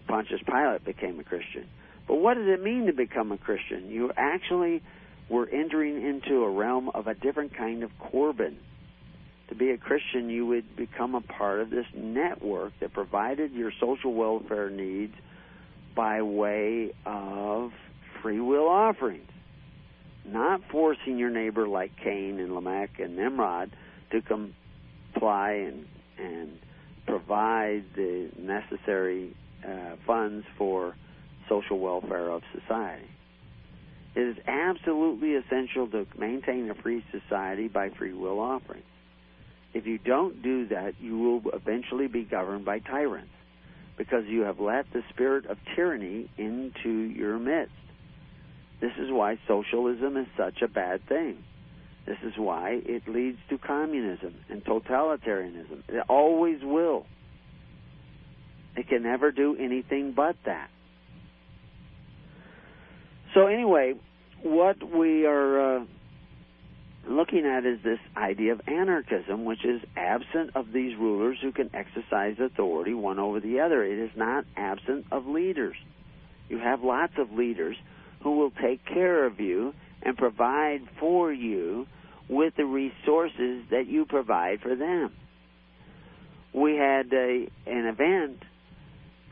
[0.07, 1.67] Pontius Pilate became a Christian.
[2.07, 3.89] But what does it mean to become a Christian?
[3.89, 4.83] You actually
[5.31, 8.59] were entering into a realm of a different kind of Corban
[9.51, 13.73] to be a Christian, you would become a part of this network that provided your
[13.79, 15.15] social welfare needs
[15.95, 17.73] by way of
[18.23, 19.29] free will offerings.
[20.25, 23.71] Not forcing your neighbor like Cain and Lamech and Nimrod
[24.13, 25.87] to comply and,
[26.17, 26.59] and
[27.07, 29.35] provide the necessary
[29.67, 30.95] uh, funds for
[31.49, 33.09] social welfare of society.
[34.15, 38.85] It is absolutely essential to maintain a free society by free will offerings.
[39.73, 43.31] If you don't do that, you will eventually be governed by tyrants
[43.97, 47.75] because you have let the spirit of tyranny into your midst.
[48.81, 51.45] This is why socialism is such a bad thing.
[52.07, 55.83] This is why it leads to communism and totalitarianism.
[55.89, 57.07] It always will.
[58.77, 60.71] It can never do anything but that.
[63.35, 63.95] So anyway,
[64.43, 65.85] what we are uh,
[67.09, 71.71] looking at is this idea of anarchism, which is absent of these rulers who can
[71.75, 73.83] exercise authority one over the other.
[73.85, 75.77] It is not absent of leaders.
[76.49, 77.77] You have lots of leaders
[78.23, 79.73] who will take care of you
[80.03, 81.87] and provide for you
[82.29, 85.13] with the resources that you provide for them.
[86.53, 88.43] We had a, an event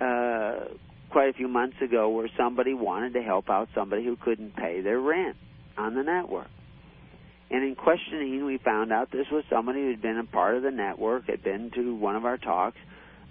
[0.00, 0.74] uh,
[1.10, 4.80] quite a few months ago where somebody wanted to help out somebody who couldn't pay
[4.80, 5.36] their rent
[5.76, 6.48] on the network.
[7.50, 10.70] And in questioning, we found out this was somebody who'd been a part of the
[10.70, 12.76] network, had been to one of our talks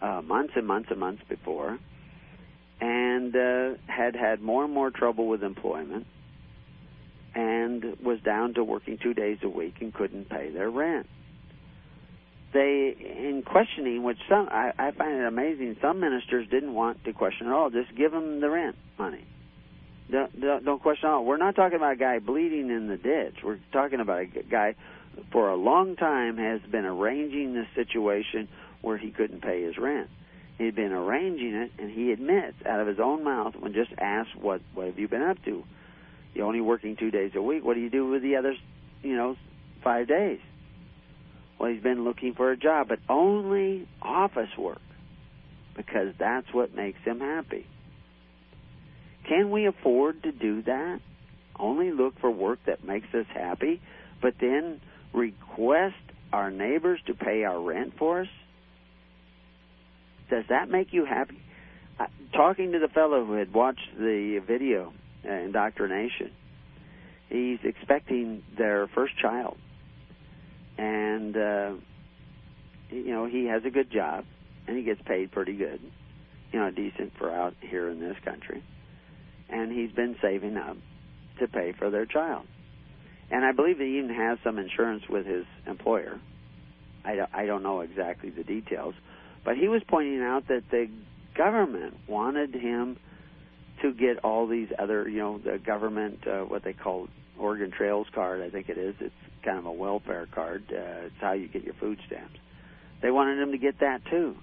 [0.02, 1.78] uh, months and months and months before,
[2.82, 6.08] and uh, had had more and more trouble with employment,
[7.36, 11.06] and was down to working two days a week and couldn't pay their rent.
[12.54, 17.14] They, in questioning, which some I, I find it amazing, some ministers didn't want to
[17.14, 17.70] question at all.
[17.70, 19.26] Just give them the rent money
[20.12, 21.26] don't, don't, question all.
[21.26, 23.36] We're not talking about a guy bleeding in the ditch.
[23.44, 24.76] We're talking about a guy
[25.32, 28.48] for a long time has been arranging this situation
[28.82, 30.10] where he couldn't pay his rent.
[30.58, 34.36] He'd been arranging it, and he admits out of his own mouth when just asked,
[34.36, 35.64] "What what have you been up to?
[36.34, 37.64] You're only working two days a week.
[37.64, 38.56] What do you do with the other,
[39.04, 39.36] you know,
[39.84, 40.40] five days?"
[41.60, 44.82] Well, he's been looking for a job, but only office work
[45.76, 47.66] because that's what makes him happy.
[49.28, 51.00] Can we afford to do that?
[51.60, 53.82] Only look for work that makes us happy,
[54.22, 54.80] but then
[55.14, 55.96] request
[56.32, 58.28] our neighbors to pay our rent for us?
[60.30, 61.42] Does that make you happy?
[62.34, 64.94] Talking to the fellow who had watched the video
[65.28, 66.32] uh, indoctrination,
[67.30, 69.58] he's expecting their first child,
[70.78, 71.72] and uh,
[72.92, 74.26] you know he has a good job,
[74.68, 75.80] and he gets paid pretty good,
[76.52, 78.62] you know, decent for out here in this country
[79.50, 80.78] and he's been saving up
[81.40, 82.46] to pay for their child.
[83.30, 86.20] And I believe he even has some insurance with his employer.
[87.04, 88.96] I, don't, I don't know exactly the details,
[89.44, 90.90] but he was pointing out that the
[91.36, 92.98] government wanted him
[93.82, 98.08] to get all these other, you know, the government, uh, what they call Oregon Trails
[98.14, 98.96] card, I think it is.
[99.00, 100.64] It's kind of a welfare card.
[100.72, 102.40] Uh, it's how you get your food stamps.
[103.02, 104.36] They wanted him to get that too,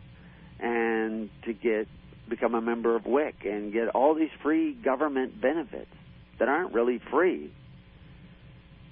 [0.61, 1.89] and to get
[2.29, 5.91] become a member of WIC and get all these free government benefits
[6.39, 7.53] that aren't really free.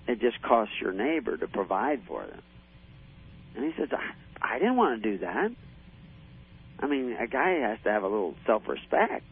[0.06, 2.42] It just costs your neighbor to provide for them.
[3.54, 5.50] And he says, I, I didn't want to do that.
[6.80, 9.24] I mean, a guy has to have a little self-respect.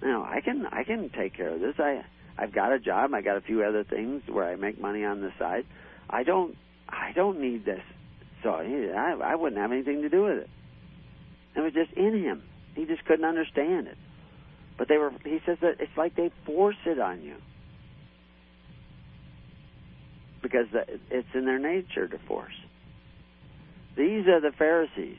[0.00, 1.74] You know, I can I can take care of this.
[1.78, 2.04] I
[2.38, 3.12] I've got a job.
[3.14, 5.64] I got a few other things where I make money on the side.
[6.08, 6.56] I don't
[6.88, 7.82] I don't need this.
[8.42, 10.50] So I I wouldn't have anything to do with it.
[11.56, 12.42] It was just in him.
[12.74, 13.98] He just couldn't understand it.
[14.78, 15.12] But they were.
[15.24, 17.36] He says that it's like they force it on you
[20.42, 20.66] because
[21.10, 22.54] it's in their nature to force.
[23.96, 25.18] These are the Pharisees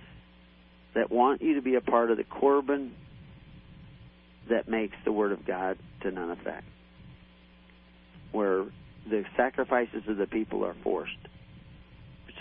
[0.94, 2.94] that want you to be a part of the Corban
[4.50, 6.66] that makes the Word of God to none effect,
[8.32, 8.66] where
[9.10, 11.18] the sacrifices of the people are forced.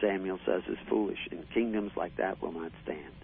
[0.01, 3.15] Samuel says is foolish, and kingdoms like that will not stand.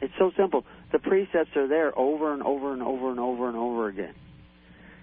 [0.00, 0.64] It's so simple.
[0.92, 4.14] The precepts are there over and over and over and over and over again.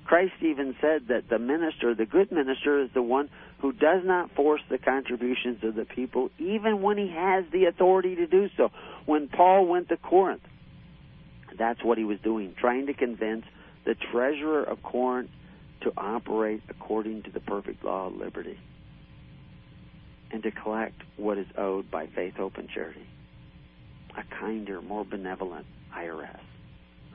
[0.06, 4.32] Christ even said that the minister, the good minister, is the one who does not
[4.36, 8.70] force the contributions of the people, even when he has the authority to do so.
[9.06, 10.44] When Paul went to Corinth,
[11.58, 13.46] that's what he was doing, trying to convince
[13.86, 15.32] the treasurer of Corinth
[15.82, 18.60] to operate according to the perfect law of liberty
[20.32, 23.08] and to collect what is owed by faith, hope, and charity
[24.18, 25.66] a kinder, more benevolent
[25.96, 26.40] IRS.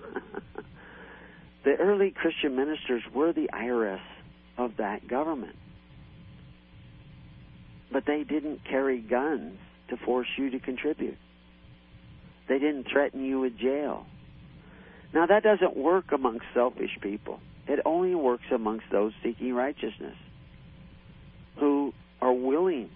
[1.64, 4.00] the early Christian ministers were the IRS
[4.58, 5.56] of that government.
[7.92, 9.58] But they didn't carry guns
[9.88, 11.18] to force you to contribute.
[12.48, 14.06] They didn't threaten you with jail.
[15.12, 17.40] Now, that doesn't work amongst selfish people.
[17.66, 20.16] It only works amongst those seeking righteousness
[21.58, 22.90] who are willing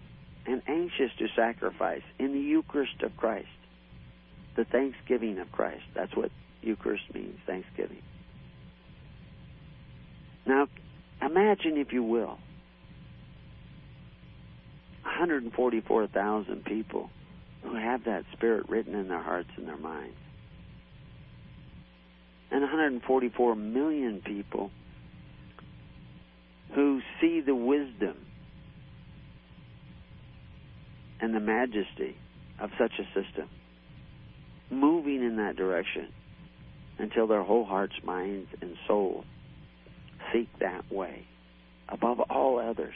[0.46, 3.48] and anxious to sacrifice in the Eucharist of Christ
[4.56, 5.84] the thanksgiving of Christ.
[5.94, 6.30] That's what
[6.62, 8.02] Eucharist means, thanksgiving.
[10.46, 10.68] Now,
[11.22, 12.38] imagine, if you will,
[15.02, 17.10] 144,000 people
[17.62, 20.16] who have that Spirit written in their hearts and their minds.
[22.50, 24.70] And 144 million people
[26.74, 28.16] who see the wisdom
[31.20, 32.16] and the majesty
[32.60, 33.48] of such a system
[34.70, 36.08] moving in that direction
[36.98, 39.24] until their whole hearts, minds, and soul
[40.32, 41.26] seek that way
[41.88, 42.94] above all others.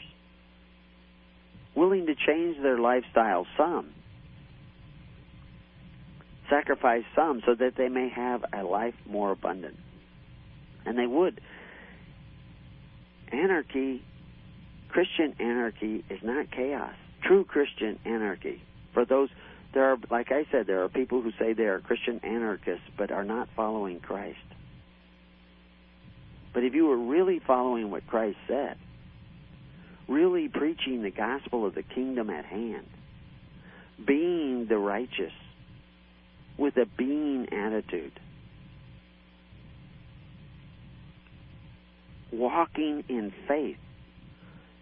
[1.75, 3.91] Willing to change their lifestyle some,
[6.51, 9.77] sacrifice some so that they may have a life more abundant.
[10.87, 11.41] And they would.
[13.31, 14.03] Anarchy,
[14.89, 16.95] Christian anarchy, is not chaos.
[17.23, 18.63] True Christian anarchy,
[18.95, 19.29] for those
[19.75, 23.11] there are, like I said, there are people who say they are Christian anarchists but
[23.11, 24.39] are not following Christ.
[26.55, 28.77] But if you were really following what Christ said,
[30.09, 32.87] really preaching the gospel of the kingdom at hand,
[34.07, 35.33] being the righteous
[36.57, 38.19] with a being attitude,
[42.33, 43.77] walking in faith,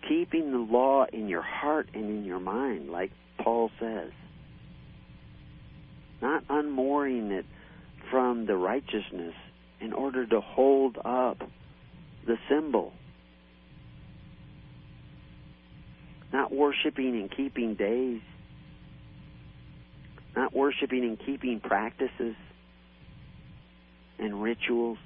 [0.08, 4.12] keeping the law in your heart and in your mind, like Paul says,
[6.20, 7.46] not unmooring it
[8.10, 9.34] from the righteousness
[9.80, 11.38] in order to hold up
[12.26, 12.92] the symbol.
[16.32, 18.20] Not worshiping and keeping days.
[20.34, 22.34] Not worshiping and keeping practices
[24.18, 24.98] and rituals.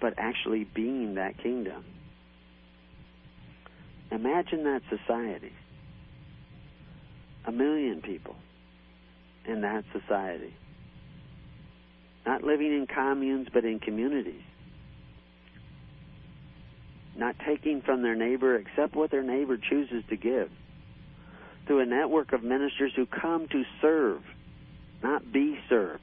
[0.00, 1.84] But actually being that kingdom.
[4.10, 5.52] Imagine that society.
[7.46, 8.36] A million people
[9.46, 10.54] in that society
[12.24, 14.42] not living in communes, but in communities.
[17.16, 20.50] Not taking from their neighbor except what their neighbor chooses to give.
[21.66, 24.22] Through a network of ministers who come to serve,
[25.02, 26.02] not be served.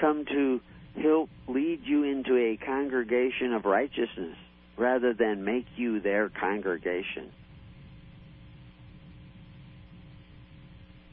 [0.00, 0.60] Come to
[1.00, 4.36] help lead you into a congregation of righteousness
[4.76, 7.30] rather than make you their congregation.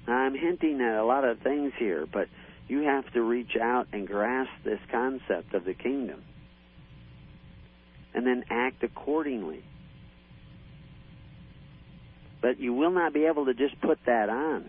[0.07, 2.27] I'm hinting at a lot of things here, but
[2.67, 6.21] you have to reach out and grasp this concept of the kingdom
[8.13, 9.63] and then act accordingly.
[12.41, 14.65] But you will not be able to just put that on.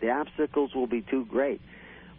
[0.00, 1.60] The obstacles will be too great.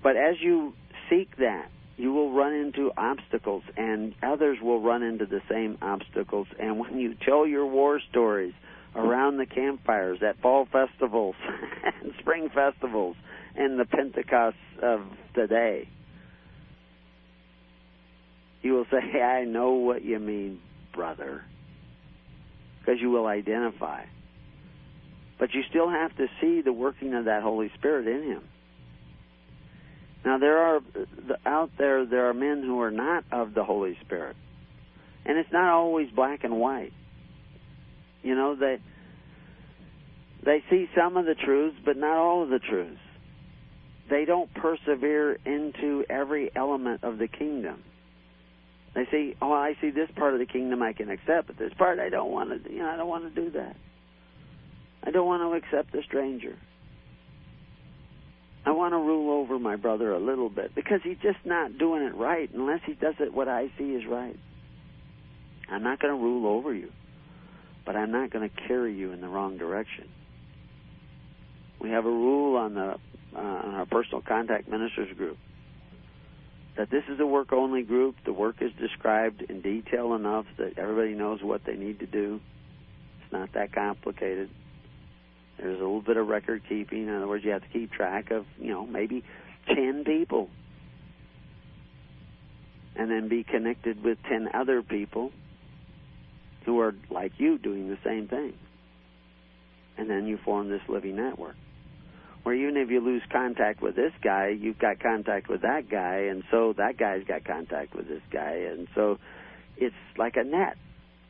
[0.03, 0.73] But as you
[1.10, 6.48] seek that, you will run into obstacles, and others will run into the same obstacles.
[6.60, 8.53] And when you tell your war stories
[8.95, 11.35] around the campfires at fall festivals
[12.03, 13.15] and spring festivals,
[13.55, 15.01] and the Pentecost of
[15.34, 15.88] today.
[18.61, 20.59] You will say, hey, I know what you mean,
[20.93, 21.43] brother,
[22.80, 24.03] because you will identify.
[25.39, 28.43] But you still have to see the working of that Holy Spirit in him.
[30.23, 30.81] Now there are
[31.45, 34.35] out there there are men who are not of the Holy Spirit.
[35.26, 36.93] And it's not always black and white.
[38.23, 38.80] You know, they
[40.43, 42.99] they see some of the truths but not all of the truths
[44.11, 47.81] they don't persevere into every element of the kingdom.
[48.93, 51.73] They see, "Oh, I see this part of the kingdom I can accept, but this
[51.73, 52.72] part I don't want to.
[52.72, 53.77] You know, I don't want to do that.
[55.03, 56.57] I don't want to accept the stranger.
[58.65, 62.03] I want to rule over my brother a little bit because he's just not doing
[62.03, 64.38] it right unless he does it what I see is right.
[65.69, 66.91] I'm not going to rule over you,
[67.85, 70.07] but I'm not going to carry you in the wrong direction.
[71.79, 72.95] We have a rule on the
[73.33, 75.37] uh, on our personal contact ministers group
[76.77, 78.15] that this is a work only group.
[78.25, 82.39] The work is described in detail enough that everybody knows what they need to do.
[83.21, 84.49] It's not that complicated.
[85.57, 87.07] There's a little bit of record keeping.
[87.07, 89.23] In other words, you have to keep track of, you know, maybe
[89.67, 90.49] 10 people.
[92.95, 95.31] And then be connected with 10 other people
[96.65, 98.53] who are like you doing the same thing.
[99.97, 101.55] And then you form this living network
[102.43, 106.27] where even if you lose contact with this guy, you've got contact with that guy,
[106.29, 109.19] and so that guy's got contact with this guy, and so
[109.77, 110.75] it's like a net.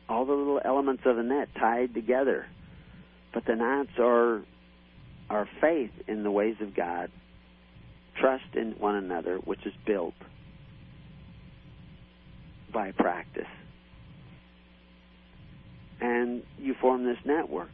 [0.08, 2.46] All the little elements of a net tied together.
[3.32, 4.42] But the knots are
[5.30, 7.10] our faith in the ways of God,
[8.18, 10.14] trust in one another, which is built
[12.72, 13.44] by practice.
[16.02, 17.70] And you form this network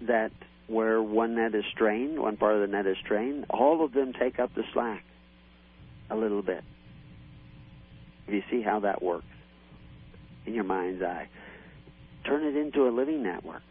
[0.00, 0.32] that
[0.66, 4.14] where one net is strained, one part of the net is strained, all of them
[4.18, 5.04] take up the slack
[6.08, 6.64] a little bit.
[8.26, 9.26] If you see how that works
[10.46, 11.28] in your mind's eye,
[12.24, 13.62] turn it into a living network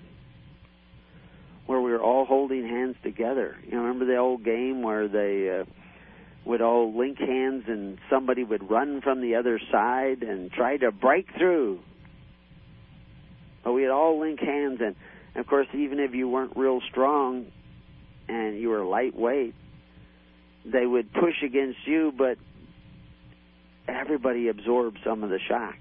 [1.65, 3.55] where we're all holding hands together.
[3.65, 5.65] You know, remember the old game where they uh,
[6.45, 10.91] would all link hands and somebody would run from the other side and try to
[10.91, 11.80] break through.
[13.68, 14.95] But we'd all link hands and
[15.35, 17.48] and of course, even if you weren't real strong,
[18.30, 19.56] and you were lightweight,
[20.64, 22.38] they would push against you, but
[23.85, 25.76] everybody absorbed some of the shock.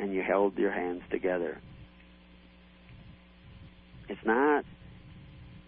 [0.00, 1.58] And you held your hands together.
[4.08, 4.64] It's not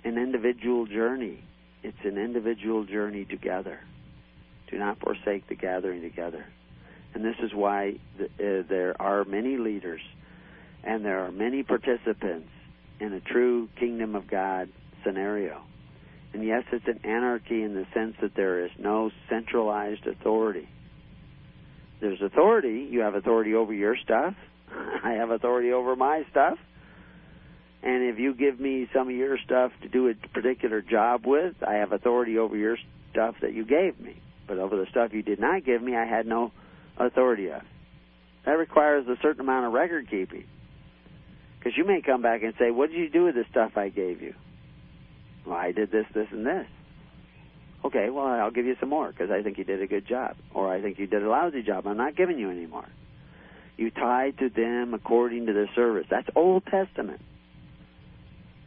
[0.03, 1.45] an individual journey,
[1.85, 3.79] it's an individual journey together.
[4.69, 6.45] Do not forsake the gathering together.
[7.15, 10.01] And this is why uh, there are many leaders
[10.85, 12.49] and there are many participants
[13.01, 14.69] in a true kingdom of God
[15.05, 15.63] scenario.
[16.33, 20.69] And yes, it's an anarchy in the sense that there is no centralized authority.
[22.01, 22.89] There's authority.
[22.91, 24.35] You have authority over your stuff.
[25.05, 26.59] I have authority over my stuff.
[27.83, 31.55] And if you give me some of your stuff to do a particular job with,
[31.67, 32.77] I have authority over your
[33.11, 34.21] stuff that you gave me.
[34.47, 36.53] But over the stuff you did not give me, I had no
[37.01, 37.63] authority of.
[38.47, 40.45] That requires a certain amount of record keeping.
[41.59, 43.89] Because you may come back and say, What did you do with the stuff I
[43.89, 44.35] gave you?
[45.47, 46.67] Well, I did this, this, and this.
[47.85, 50.37] Okay, well, I'll give you some more because I think you did a good job.
[50.55, 51.87] Or I think you did a lousy job.
[51.87, 52.87] I'm not giving you any more.
[53.77, 56.07] You tied to them according to their service.
[56.11, 57.21] That's Old Testament.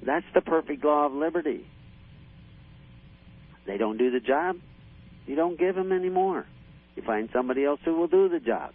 [0.04, 1.66] That's the perfect law of liberty.
[3.66, 4.58] They don't do the job,
[5.26, 6.46] you don't give them any more.
[6.96, 8.72] You find somebody else who will do the job.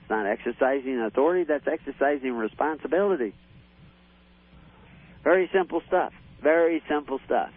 [0.00, 3.34] It's not exercising authority, that's exercising responsibility.
[5.24, 6.12] Very simple stuff.
[6.42, 7.50] Very simple stuff.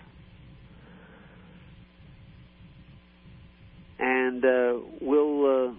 [4.00, 5.74] And uh, we'll uh,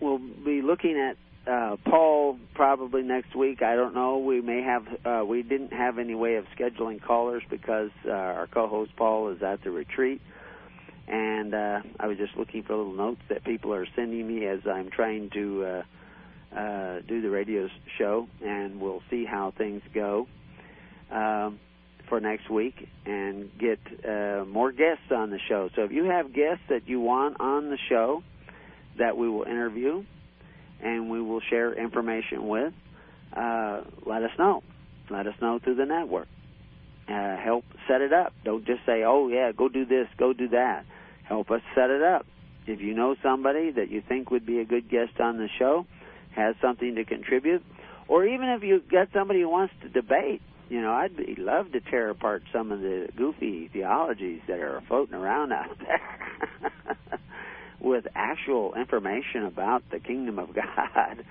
[0.00, 1.16] we'll be looking at
[1.50, 3.62] uh, Paul probably next week.
[3.62, 4.18] I don't know.
[4.18, 4.86] We may have.
[5.04, 9.42] Uh, we didn't have any way of scheduling callers because uh, our co-host Paul is
[9.42, 10.20] at the retreat,
[11.10, 14.60] and uh, I was just looking for little notes that people are sending me as
[14.66, 17.68] I'm trying to uh, uh, do the radio
[17.98, 20.26] show, and we'll see how things go.
[21.10, 21.58] Um,
[22.10, 22.74] for next week
[23.06, 25.70] and get uh, more guests on the show.
[25.74, 28.22] So if you have guests that you want on the show
[28.98, 30.04] that we will interview
[30.82, 32.74] and we will share information with,
[33.34, 34.62] uh, let us know.
[35.08, 36.28] Let us know through the network.
[37.08, 38.32] Uh, help set it up.
[38.44, 40.84] Don't just say, oh, yeah, go do this, go do that.
[41.30, 42.26] Help us set it up.
[42.66, 45.86] If you know somebody that you think would be a good guest on the show,
[46.34, 47.62] has something to contribute,
[48.08, 51.70] or even if you got somebody who wants to debate, you know, I'd be, love
[51.70, 57.20] to tear apart some of the goofy theologies that are floating around out there
[57.80, 61.24] with actual information about the kingdom of God.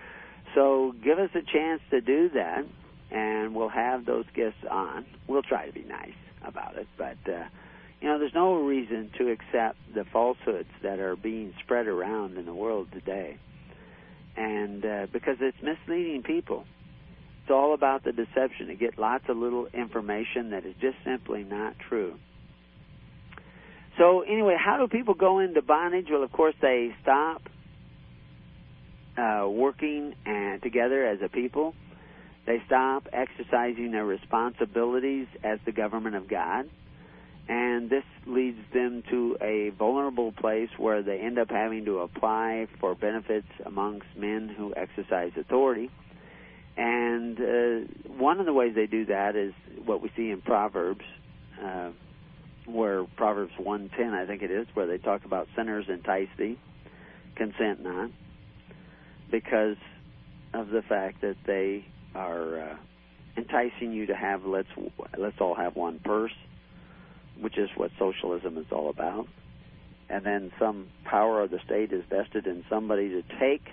[0.56, 2.66] So give us a chance to do that,
[3.12, 5.06] and we'll have those guests on.
[5.28, 6.16] We'll try to be nice
[6.46, 7.44] about it, but uh,
[8.02, 12.46] you know, there's no reason to accept the falsehoods that are being spread around in
[12.46, 13.38] the world today,
[14.38, 16.66] and uh, because it's misleading people.
[17.44, 21.44] It's all about the deception to get lots of little information that is just simply
[21.44, 22.16] not true.
[23.98, 26.08] So, anyway, how do people go into bondage?
[26.10, 27.42] Well, of course, they stop
[29.18, 31.74] uh, working and together as a people.
[32.46, 36.70] They stop exercising their responsibilities as the government of God.
[37.50, 42.68] And this leads them to a vulnerable place where they end up having to apply
[42.80, 45.90] for benefits amongst men who exercise authority.
[46.78, 49.54] And uh, one of the ways they do that is
[49.84, 51.04] what we see in Proverbs,
[51.60, 51.90] uh,
[52.68, 56.60] where Proverbs 110, I think it is, where they talk about sinners entice thee,
[57.36, 58.12] consent not,
[59.32, 59.78] because
[60.54, 62.76] of the fact that they are uh,
[63.38, 64.70] enticing you to have let's
[65.18, 66.34] let's all have one purse,
[67.42, 69.28] which is what socialism is all about.
[70.10, 73.64] And then some power of the state is vested in somebody to take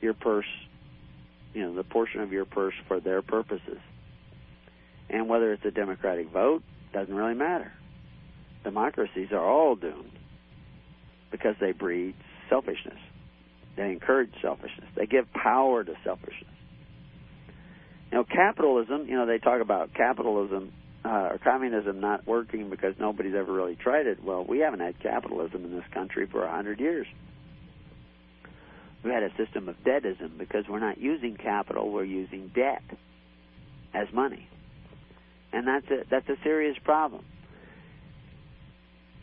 [0.00, 0.46] your purse
[1.54, 3.78] you know the portion of your purse for their purposes.
[5.10, 6.62] And whether it's a democratic vote
[6.92, 7.72] doesn't really matter.
[8.64, 10.12] Democracies are all doomed
[11.30, 12.14] because they breed
[12.48, 12.98] selfishness.
[13.76, 14.88] They encourage selfishness.
[14.96, 16.54] They give power to selfishness.
[18.10, 19.06] You know, capitalism.
[19.06, 20.72] You know, they talk about capitalism
[21.04, 24.22] uh, or communism not working because nobody's ever really tried it.
[24.22, 27.06] Well, we haven't had capitalism in this country for a hundred years
[29.04, 32.82] we had a system of debtism because we're not using capital, we're using debt
[33.94, 34.48] as money.
[35.52, 37.24] And that's a that's a serious problem.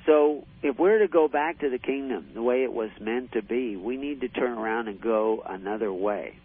[0.05, 3.41] So if we're to go back to the kingdom the way it was meant to
[3.41, 6.35] be, we need to turn around and go another way.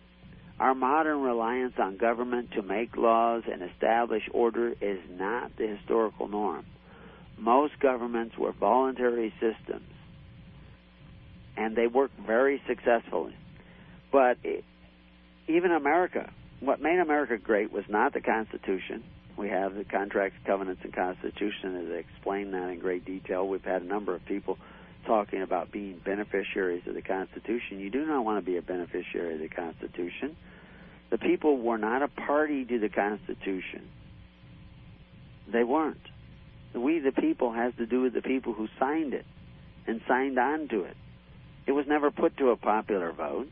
[0.60, 6.28] Our modern reliance on government to make laws and establish order is not the historical
[6.28, 6.66] norm.
[7.38, 9.90] Most governments were voluntary systems
[11.56, 13.34] and they worked very successfully.
[14.12, 14.64] But it,
[15.48, 16.30] even America,
[16.60, 19.02] what made America great was not the Constitution,
[19.38, 23.48] We have the contracts, covenants, and constitution that explain that in great detail.
[23.48, 24.58] We've had a number of people
[25.06, 27.80] talking about being beneficiaries of the Constitution.
[27.80, 30.36] You do not want to be a beneficiary of the Constitution.
[31.10, 33.88] The people were not a party to the Constitution.
[35.52, 36.00] They weren't.
[36.74, 39.26] We, the people, has to do with the people who signed it
[39.86, 40.96] and signed on to it.
[41.66, 43.48] It was never put to a popular vote.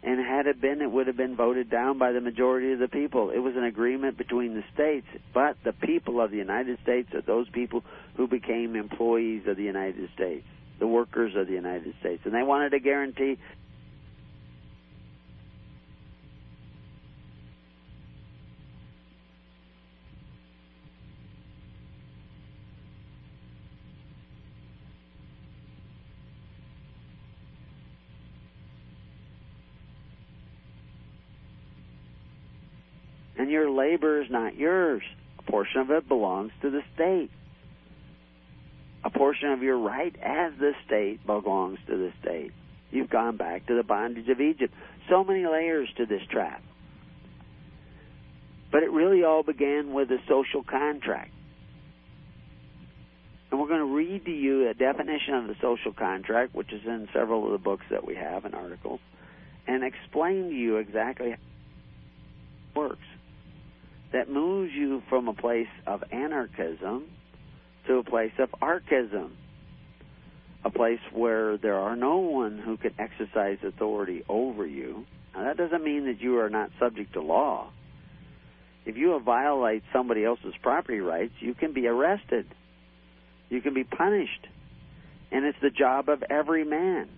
[0.00, 2.86] And had it been, it would have been voted down by the majority of the
[2.86, 3.30] people.
[3.30, 7.20] It was an agreement between the states, but the people of the United States are
[7.20, 7.82] those people
[8.18, 10.44] who became employees of the United States,
[10.80, 12.20] the workers of the United States.
[12.24, 13.38] And they wanted to guarantee
[33.38, 35.02] and your labor is not yours.
[35.38, 37.30] A portion of it belongs to the state.
[39.04, 42.52] A portion of your right as the state belongs to the state.
[42.90, 44.74] You've gone back to the bondage of Egypt.
[45.08, 46.62] So many layers to this trap.
[48.70, 51.30] But it really all began with a social contract.
[53.50, 56.82] And we're going to read to you a definition of the social contract, which is
[56.84, 59.00] in several of the books that we have and articles,
[59.66, 63.06] and explain to you exactly how it works
[64.12, 67.04] that moves you from a place of anarchism
[67.88, 69.32] to a place of archism,
[70.64, 75.04] a place where there are no one who can exercise authority over you.
[75.34, 77.70] Now, that doesn't mean that you are not subject to law.
[78.86, 82.46] If you violate somebody else's property rights, you can be arrested.
[83.50, 84.46] You can be punished.
[85.30, 87.08] And it's the job of every man.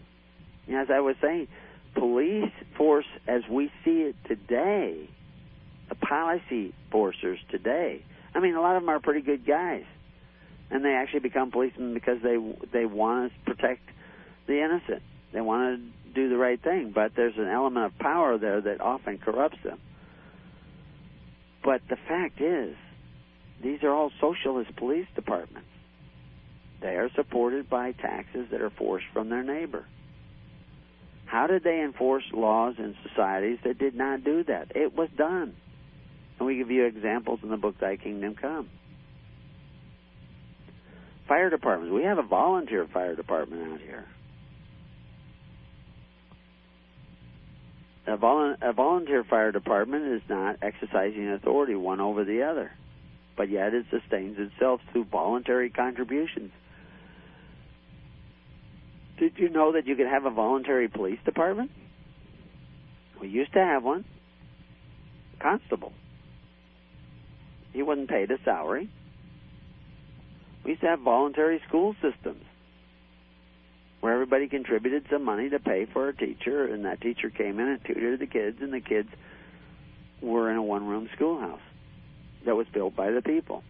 [0.73, 1.49] As I was saying,
[1.95, 5.09] police force as we see it today
[5.91, 8.03] the policy forcers today.
[8.35, 9.85] I mean, a lot of them are pretty good guys,
[10.71, 12.37] and they actually become policemen because they
[12.73, 13.83] they want to protect
[14.47, 15.03] the innocent.
[15.33, 18.81] They want to do the right thing, but there's an element of power there that
[18.81, 19.79] often corrupts them.
[21.63, 22.75] But the fact is,
[23.63, 25.69] these are all socialist police departments.
[26.81, 29.85] They are supported by taxes that are forced from their neighbor.
[31.27, 34.73] How did they enforce laws in societies that did not do that?
[34.75, 35.55] It was done.
[36.39, 38.71] And we give you examples in the book Thy Kingdom Come.
[41.31, 41.95] Fire departments.
[41.95, 44.05] We have a volunteer fire department out here.
[48.09, 52.73] A, volu- a volunteer fire department is not exercising authority one over the other,
[53.37, 56.51] but yet it sustains itself through voluntary contributions.
[59.21, 61.71] Did you know that you could have a voluntary police department?
[63.21, 64.05] We used to have one.
[65.39, 65.93] Constable.
[67.73, 68.91] He wasn't paid a salary.
[70.65, 72.45] We used to have voluntary school systems
[74.01, 77.69] where everybody contributed some money to pay for a teacher, and that teacher came in
[77.69, 79.09] and tutored the kids, and the kids
[80.23, 81.61] were in a one room schoolhouse
[82.47, 83.63] that was built by the people.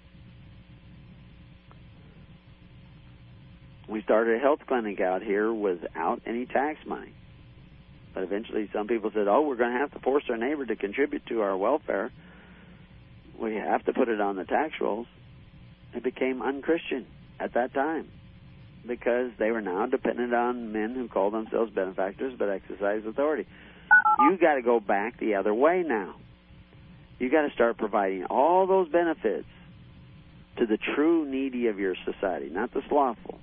[3.88, 7.12] We started a health clinic out here without any tax money.
[8.14, 10.76] But eventually, some people said, oh, we're going to have to force our neighbor to
[10.76, 12.12] contribute to our welfare
[13.40, 15.06] we have to put it on the tax rolls.
[15.94, 17.06] It became unchristian
[17.38, 18.08] at that time
[18.86, 23.46] because they were now dependent on men who call themselves benefactors but exercise authority.
[24.20, 26.16] You got to go back the other way now.
[27.18, 29.48] You got to start providing all those benefits
[30.58, 33.38] to the true needy of your society, not the slothful.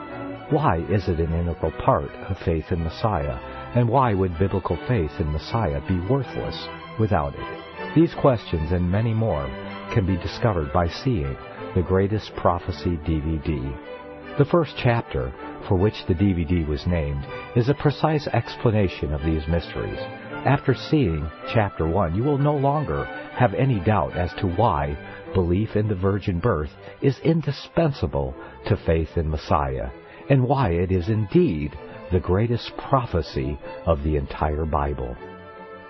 [0.51, 3.39] Why is it an integral part of faith in Messiah,
[3.73, 6.67] and why would biblical faith in Messiah be worthless
[6.99, 7.95] without it?
[7.95, 9.47] These questions and many more
[9.91, 11.35] can be discovered by seeing
[11.73, 14.37] the Greatest Prophecy DVD.
[14.37, 15.33] The first chapter,
[15.67, 19.99] for which the DVD was named, is a precise explanation of these mysteries.
[20.45, 24.95] After seeing chapter 1, you will no longer have any doubt as to why
[25.33, 26.69] belief in the virgin birth
[27.01, 28.35] is indispensable
[28.67, 29.89] to faith in Messiah
[30.29, 31.77] and why it is indeed
[32.11, 35.15] the greatest prophecy of the entire Bible.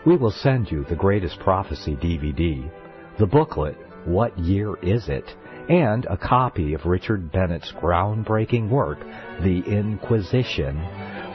[0.05, 2.69] We will send you the Greatest Prophecy DVD,
[3.17, 3.75] the booklet,
[4.05, 5.25] What Year Is It?
[5.67, 8.99] and a copy of Richard Bennett's groundbreaking work,
[9.41, 10.79] The Inquisition,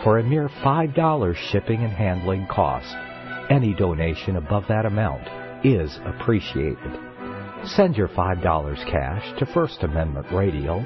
[0.05, 2.94] for a mere $5 shipping and handling cost.
[3.51, 5.27] Any donation above that amount
[5.66, 6.98] is appreciated.
[7.64, 10.78] Send your $5 cash to First Amendment Radio,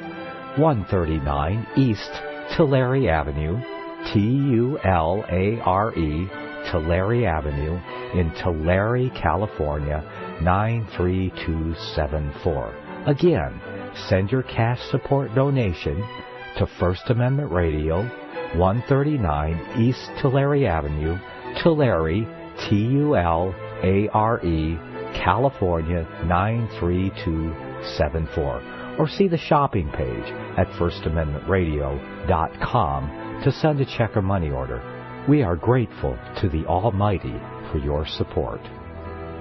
[0.56, 2.10] 139 East
[2.56, 3.60] Tulare Avenue,
[4.12, 4.68] T-U-L-A-R-E,
[6.70, 7.80] Tulare Avenue,
[8.14, 10.04] in Tulare, California,
[10.42, 12.74] 93274.
[13.06, 13.60] Again,
[14.08, 15.96] send your cash support donation
[16.58, 18.04] to First Amendment Radio,
[18.56, 21.18] 139 East Tulare Avenue,
[21.64, 22.24] Tulare,
[22.68, 24.78] T-U-L-A-R-E,
[25.18, 34.50] California 93274 or see the shopping page at firstamendmentradio.com to send a check or money
[34.50, 34.82] order.
[35.28, 37.38] We are grateful to the Almighty
[37.70, 38.62] for your support.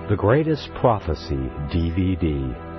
[0.09, 2.72] The Greatest Prophecy DVD.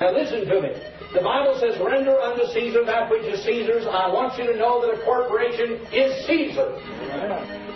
[0.00, 0.70] Now listen to me.
[1.12, 3.84] The Bible says, render unto Caesar that which is Caesar's.
[3.86, 6.78] I want you to know that a corporation is Caesar.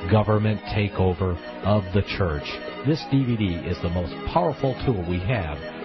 [0.09, 2.47] Government takeover of the church.
[2.87, 5.59] This DVD is the most powerful tool we have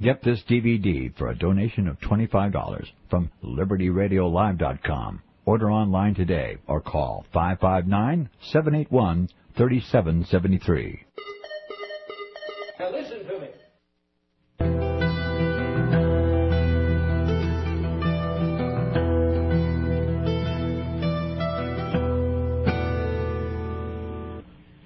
[0.00, 5.22] Get this DVD for a donation of $25 from LibertyRadiolive.com.
[5.46, 11.04] Order online today or call 559 781 3773.
[12.78, 13.48] Now listen to me.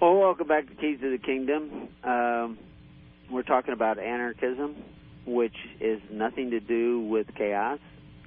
[0.01, 1.89] Well, welcome back to Keys of the Kingdom.
[2.05, 2.59] Um,
[3.31, 4.77] we're talking about anarchism,
[5.27, 7.79] which is nothing to do with chaos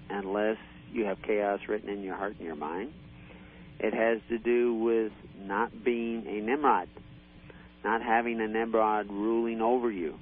[0.10, 0.57] unless
[0.91, 2.94] you have chaos written in your heart and your mind.
[3.80, 6.88] It has to do with not being a Nimrod,
[7.84, 10.15] not having a Nimrod ruling over you,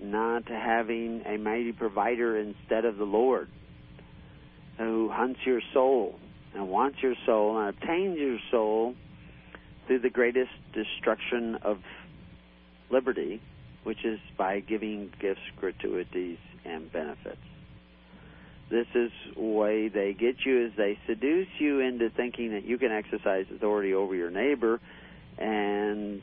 [0.00, 3.48] not having a mighty provider instead of the Lord
[4.78, 6.18] who hunts your soul
[6.54, 8.94] and wants your soul and obtains your soul
[9.86, 11.78] through the greatest destruction of
[12.90, 13.40] liberty,
[13.84, 17.40] which is by giving gifts, gratuities, and benefits.
[18.70, 22.90] This is way they get you is they seduce you into thinking that you can
[22.90, 24.80] exercise authority over your neighbor
[25.38, 26.22] and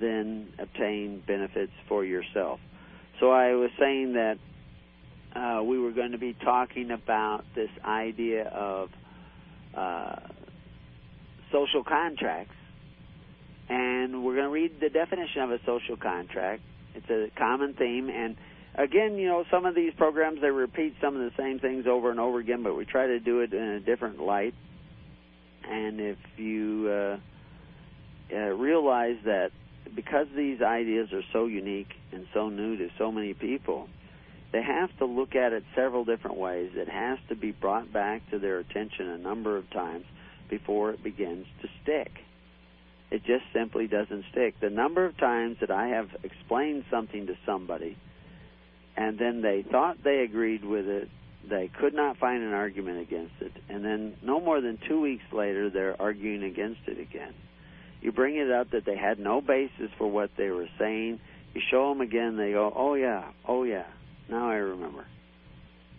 [0.00, 2.58] then obtain benefits for yourself.
[3.20, 4.38] So I was saying that
[5.36, 8.90] uh, we were going to be talking about this idea of
[9.76, 10.16] uh,
[11.52, 12.54] social contracts
[13.68, 16.62] and we're going to read the definition of a social contract.
[16.94, 18.36] It's a common theme, and
[18.74, 22.10] again, you know, some of these programs they repeat some of the same things over
[22.10, 24.54] and over again, but we try to do it in a different light.
[25.68, 27.16] And if you uh,
[28.32, 29.50] uh, realize that
[29.94, 33.88] because these ideas are so unique and so new to so many people,
[34.52, 36.70] they have to look at it several different ways.
[36.74, 40.04] It has to be brought back to their attention a number of times
[40.48, 42.10] before it begins to stick
[43.14, 44.58] it just simply doesn't stick.
[44.60, 47.96] The number of times that I have explained something to somebody
[48.96, 51.08] and then they thought they agreed with it,
[51.48, 55.24] they could not find an argument against it, and then no more than two weeks
[55.32, 57.34] later they're arguing against it again.
[58.00, 61.20] You bring it up that they had no basis for what they were saying.
[61.54, 63.86] You show them again, they go, "Oh yeah, oh yeah,
[64.28, 65.06] now I remember."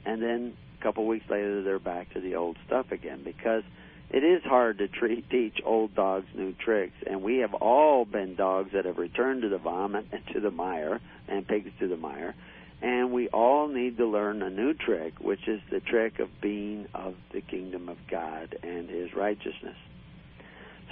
[0.06, 3.64] And then a couple weeks later they're back to the old stuff again because
[4.10, 8.36] It is hard to treat, teach old dogs new tricks, and we have all been
[8.36, 11.98] dogs that have returned to the vomit and to the mire, and pigs to the
[11.98, 12.36] mire,
[12.82, 16.88] and we all need to learn a new trick, which is the trick of being
[16.94, 19.78] of the kingdom of God and His righteousness.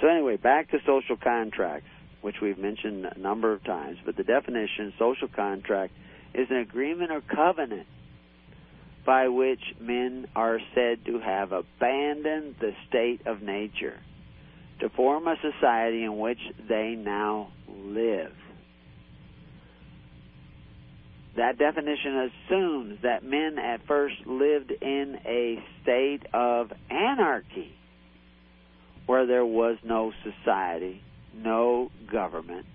[0.00, 1.88] So, anyway, back to social contracts,
[2.20, 5.92] which we've mentioned a number of times, but the definition social contract
[6.34, 7.86] is an agreement or covenant
[9.04, 13.98] by which men are said to have abandoned the state of nature
[14.80, 18.32] to form a society in which they now live.
[21.36, 27.74] That definition assumes that men at first lived in a state of anarchy
[29.06, 31.02] where there was no society,
[31.34, 32.66] no government,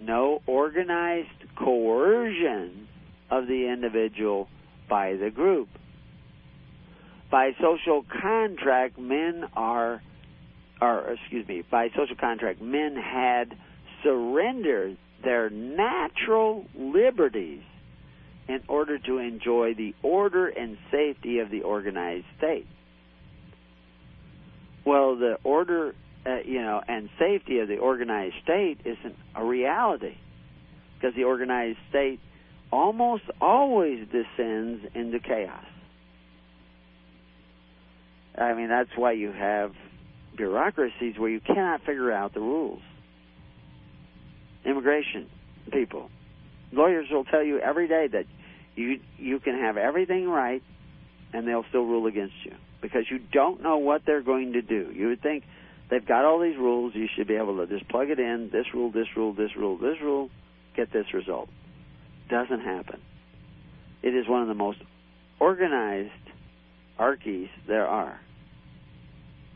[0.00, 2.88] no organized coercion
[3.30, 4.48] of the individual
[4.90, 5.68] by the group.
[7.30, 10.02] By social contract, men are,
[10.82, 13.56] or excuse me, by social contract, men had
[14.02, 17.62] surrendered their natural liberties
[18.48, 22.66] in order to enjoy the order and safety of the organized state.
[24.84, 25.94] Well, the order,
[26.26, 30.16] uh, you know, and safety of the organized state isn't a reality
[30.94, 32.18] because the organized state
[32.72, 35.64] almost always descends into chaos.
[38.36, 39.72] I mean, that's why you have
[40.36, 42.80] bureaucracies where you cannot figure out the rules.
[44.64, 45.28] Immigration
[45.72, 46.10] people,
[46.72, 48.26] lawyers will tell you every day that
[48.76, 50.62] you you can have everything right,
[51.32, 54.90] and they'll still rule against you because you don't know what they're going to do.
[54.94, 55.44] You would think
[55.90, 56.94] they've got all these rules.
[56.94, 58.50] You should be able to just plug it in.
[58.52, 60.30] This rule, this rule, this rule, this rule.
[60.76, 61.48] Get this result.
[62.30, 63.00] Doesn't happen.
[64.02, 64.78] It is one of the most
[65.40, 66.12] organized
[66.98, 68.20] archies there are.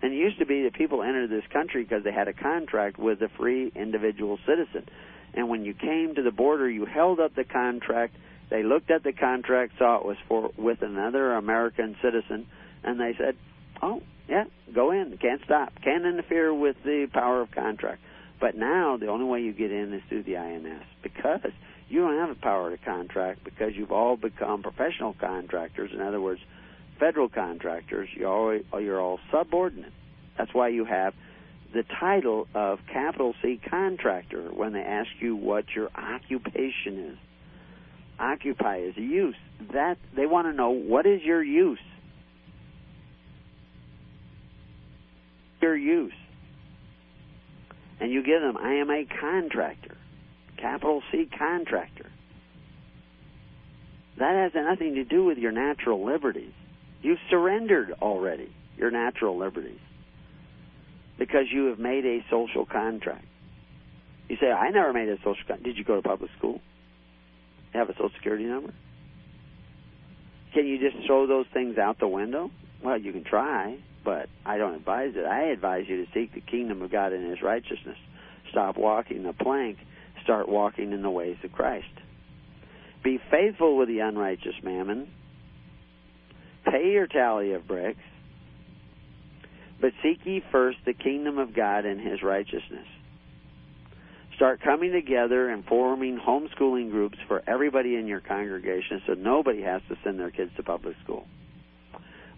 [0.02, 2.98] And it used to be that people entered this country because they had a contract
[2.98, 4.86] with a free individual citizen.
[5.34, 8.14] And when you came to the border, you held up the contract.
[8.50, 12.46] They looked at the contract, saw it was for with another American citizen,
[12.82, 13.36] and they said,
[13.80, 15.16] "Oh, yeah, go in.
[15.18, 15.72] Can't stop.
[15.82, 18.02] Can't interfere with the power of contract."
[18.38, 21.40] But now the only way you get in is through the INS because
[21.88, 25.90] you don't have the power to contract because you've all become professional contractors.
[25.92, 26.40] In other words,
[26.98, 29.92] federal contractors, you're all, you're all subordinate.
[30.38, 31.14] That's why you have
[31.72, 37.18] the title of capital C contractor when they ask you what your occupation is.
[38.18, 39.36] Occupy is a use.
[39.72, 41.80] That they want to know what is your use.
[45.60, 46.12] Your use.
[48.00, 49.93] And you give them, I am a contractor.
[50.56, 52.10] Capital C contractor.
[54.18, 56.52] That has nothing to do with your natural liberties.
[57.02, 59.80] You've surrendered already your natural liberties
[61.18, 63.24] because you have made a social contract.
[64.28, 65.64] You say, I never made a social contract.
[65.64, 66.60] Did you go to public school?
[67.72, 68.72] Have a social security number?
[70.54, 72.50] Can you just throw those things out the window?
[72.82, 75.24] Well, you can try, but I don't advise it.
[75.24, 77.98] I advise you to seek the kingdom of God and His righteousness.
[78.50, 79.78] Stop walking the plank.
[80.24, 81.86] Start walking in the ways of Christ.
[83.02, 85.08] Be faithful with the unrighteous mammon.
[86.64, 88.00] Pay your tally of bricks.
[89.80, 92.86] But seek ye first the kingdom of God and his righteousness.
[94.36, 99.82] Start coming together and forming homeschooling groups for everybody in your congregation so nobody has
[99.88, 101.26] to send their kids to public school.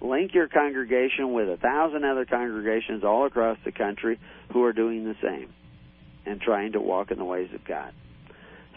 [0.00, 4.18] Link your congregation with a thousand other congregations all across the country
[4.52, 5.48] who are doing the same
[6.26, 7.92] and trying to walk in the ways of God.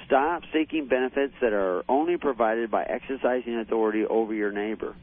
[0.05, 4.95] Stop seeking benefits that are only provided by exercising authority over your neighbor.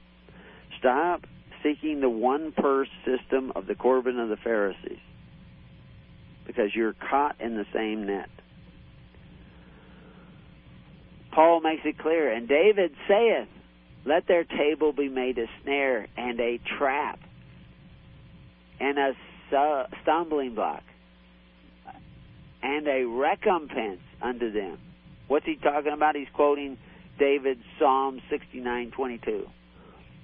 [0.79, 1.27] Stop
[1.63, 4.99] seeking the one purse system of the Corban of the Pharisees
[6.47, 8.31] because you're caught in the same net.
[11.33, 13.49] Paul makes it clear, and David saith,
[14.05, 17.19] Let their table be made a snare and a trap
[18.81, 19.13] and a
[20.03, 20.83] stumbling block
[22.67, 24.79] and a recompense unto them.
[25.29, 26.17] What's he talking about?
[26.17, 26.77] He's quoting
[27.19, 29.49] David's Psalm 69:22.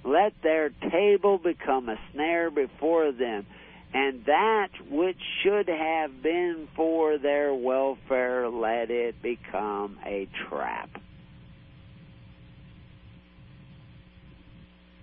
[0.03, 3.45] Let their table become a snare before them,
[3.93, 10.89] and that which should have been for their welfare, let it become a trap.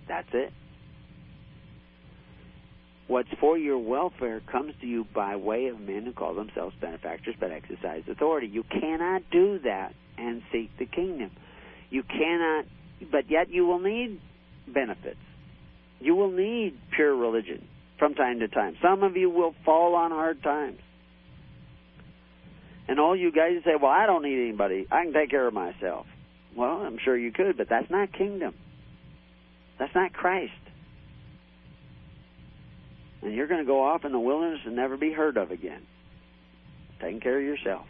[0.07, 0.53] That's it.
[3.11, 7.35] What's for your welfare comes to you by way of men who call themselves benefactors
[7.37, 8.47] but exercise authority.
[8.47, 11.29] You cannot do that and seek the kingdom.
[11.89, 12.67] You cannot,
[13.11, 14.21] but yet you will need
[14.65, 15.19] benefits.
[15.99, 17.67] You will need pure religion
[17.99, 18.77] from time to time.
[18.81, 20.79] Some of you will fall on hard times.
[22.87, 24.87] And all you guys say, well, I don't need anybody.
[24.89, 26.05] I can take care of myself.
[26.55, 28.53] Well, I'm sure you could, but that's not kingdom.
[29.79, 30.53] That's not Christ.
[33.21, 35.81] And you're going to go off in the wilderness and never be heard of again.
[36.99, 37.85] Taking care of yourself.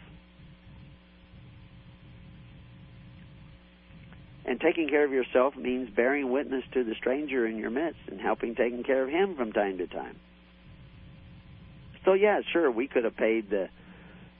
[4.44, 8.20] And taking care of yourself means bearing witness to the stranger in your midst and
[8.20, 10.16] helping taking care of him from time to time.
[12.04, 13.68] So yeah, sure, we could have paid the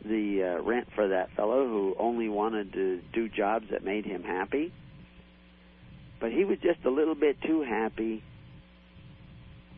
[0.05, 4.25] the uh, rent for that fellow who only wanted to do jobs that made him
[4.25, 4.73] happy.
[6.19, 8.25] But he was just a little bit too happy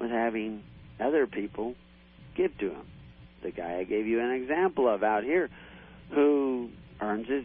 [0.01, 0.63] with having
[1.01, 1.75] other people
[2.37, 2.87] give to him.
[3.43, 5.51] The guy I gave you an example of out here
[6.11, 7.45] who earns his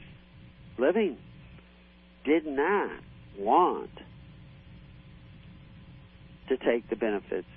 [0.78, 1.18] living
[2.26, 2.92] did not
[3.38, 3.92] want
[6.48, 7.48] to take the benefits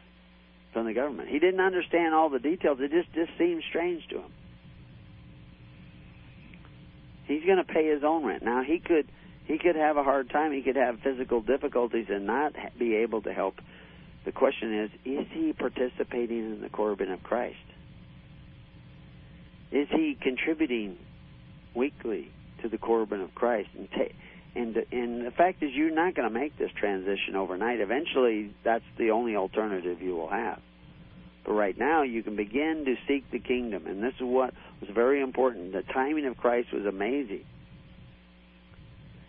[0.72, 1.28] from the government.
[1.28, 2.78] He didn't understand all the details.
[2.80, 4.32] It just just seemed strange to him.
[7.26, 8.42] He's going to pay his own rent.
[8.42, 9.08] Now he could
[9.46, 10.52] he could have a hard time.
[10.52, 13.56] He could have physical difficulties and not be able to help.
[14.24, 17.56] The question is: Is he participating in the Corban of Christ?
[19.70, 20.98] Is he contributing
[21.74, 22.30] weekly
[22.62, 23.70] to the Corban of Christ?
[23.76, 24.14] And ta-
[24.54, 27.80] and and the fact is, you're not going to make this transition overnight.
[27.80, 30.60] Eventually, that's the only alternative you will have.
[31.44, 34.90] But right now, you can begin to seek the kingdom, and this is what was
[34.90, 35.72] very important.
[35.72, 37.44] The timing of Christ was amazing.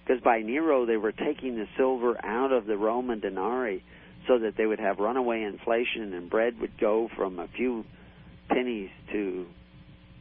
[0.05, 3.83] Because by Nero, they were taking the silver out of the Roman denarii
[4.27, 7.85] so that they would have runaway inflation and bread would go from a few
[8.49, 9.45] pennies to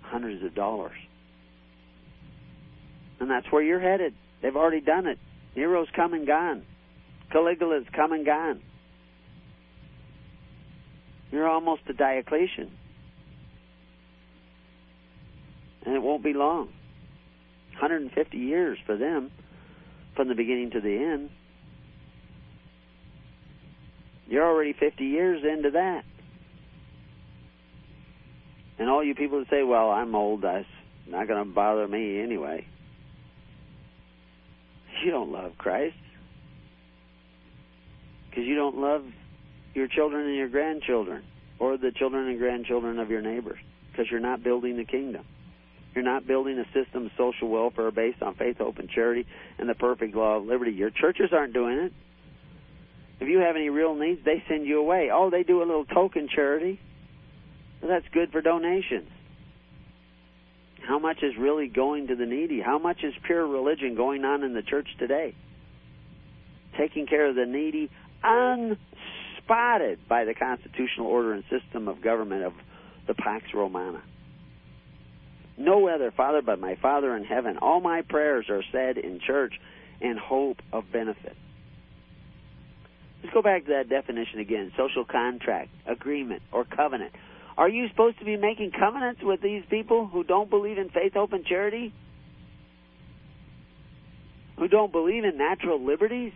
[0.03, 0.97] hundreds of dollars.
[3.21, 4.15] And that's where you're headed.
[4.43, 5.19] They've already done it.
[5.57, 6.65] Nero's come and gone.
[7.33, 8.61] Caligula's come and gone.
[11.31, 12.71] You're almost a Diocletian.
[15.87, 16.67] And it won't be long.
[17.73, 19.31] 150 years for them
[20.15, 21.31] from the beginning to the end.
[24.33, 26.05] You're already 50 years into that.
[28.79, 30.65] And all you people say, well, I'm old, that's
[31.07, 32.67] not going to bother me anyway.
[35.05, 35.97] You don't love Christ.
[38.31, 39.05] Because you don't love
[39.75, 41.25] your children and your grandchildren
[41.59, 43.59] or the children and grandchildren of your neighbors
[43.91, 45.27] because you're not building the kingdom.
[45.95, 49.27] You're not building a system of social welfare based on faith, hope, and charity
[49.59, 50.73] and the perfect law of liberty.
[50.73, 51.93] Your churches aren't doing it.
[53.23, 55.11] If you have any real needs, they send you away.
[55.15, 56.81] Oh, they do a little token charity.
[57.81, 59.09] Well, that's good for donations.
[60.89, 62.61] How much is really going to the needy?
[62.61, 65.37] How much is pure religion going on in the church today?
[66.77, 67.91] Taking care of the needy,
[68.25, 72.55] unspotted by the constitutional order and system of government of
[73.07, 74.03] the Pax Romana.
[75.57, 77.59] No other Father but my Father in heaven.
[77.59, 79.55] All my prayers are said in church
[80.01, 81.37] in hope of benefit.
[83.23, 87.13] Let's go back to that definition again social contract, agreement, or covenant.
[87.57, 91.13] Are you supposed to be making covenants with these people who don't believe in faith,
[91.15, 91.95] hope, and charity?
[94.59, 96.33] Who don't believe in natural liberties?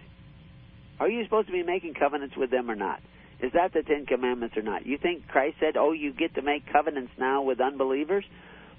[1.00, 3.00] Are you supposed to be making covenants with them or not?
[3.40, 4.86] Is that the Ten Commandments or not?
[4.86, 8.24] You think Christ said, oh, you get to make covenants now with unbelievers?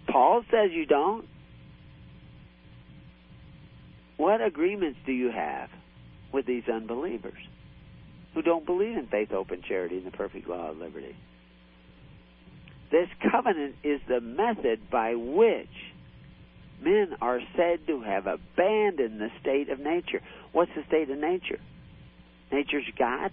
[0.07, 1.25] Paul says you don't.
[4.15, 5.69] What agreements do you have
[6.33, 7.37] with these unbelievers
[8.37, 11.15] who don't believe in faith, hope, and charity and the perfect law of liberty?
[12.91, 15.73] This covenant is the method by which
[16.79, 20.21] men are said to have abandoned the state of nature.
[20.51, 21.59] What's the state of nature?
[22.51, 23.31] Nature's God,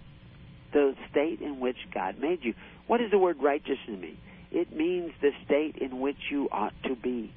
[0.73, 2.55] the state in which God made you.
[2.87, 4.17] What does the word righteousness mean?
[4.51, 7.31] It means the state in which you ought to be.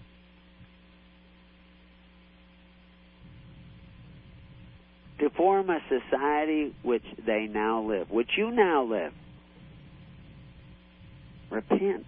[5.21, 9.13] To form a society which they now live, which you now live.
[11.51, 12.07] Repent.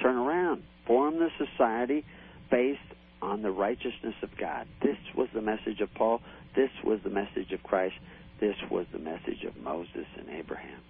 [0.00, 0.62] Turn around.
[0.86, 2.04] Form the society
[2.50, 2.80] based
[3.20, 4.66] on the righteousness of God.
[4.82, 6.20] This was the message of Paul.
[6.56, 7.94] This was the message of Christ.
[8.40, 10.80] This was the message of Moses and Abraham.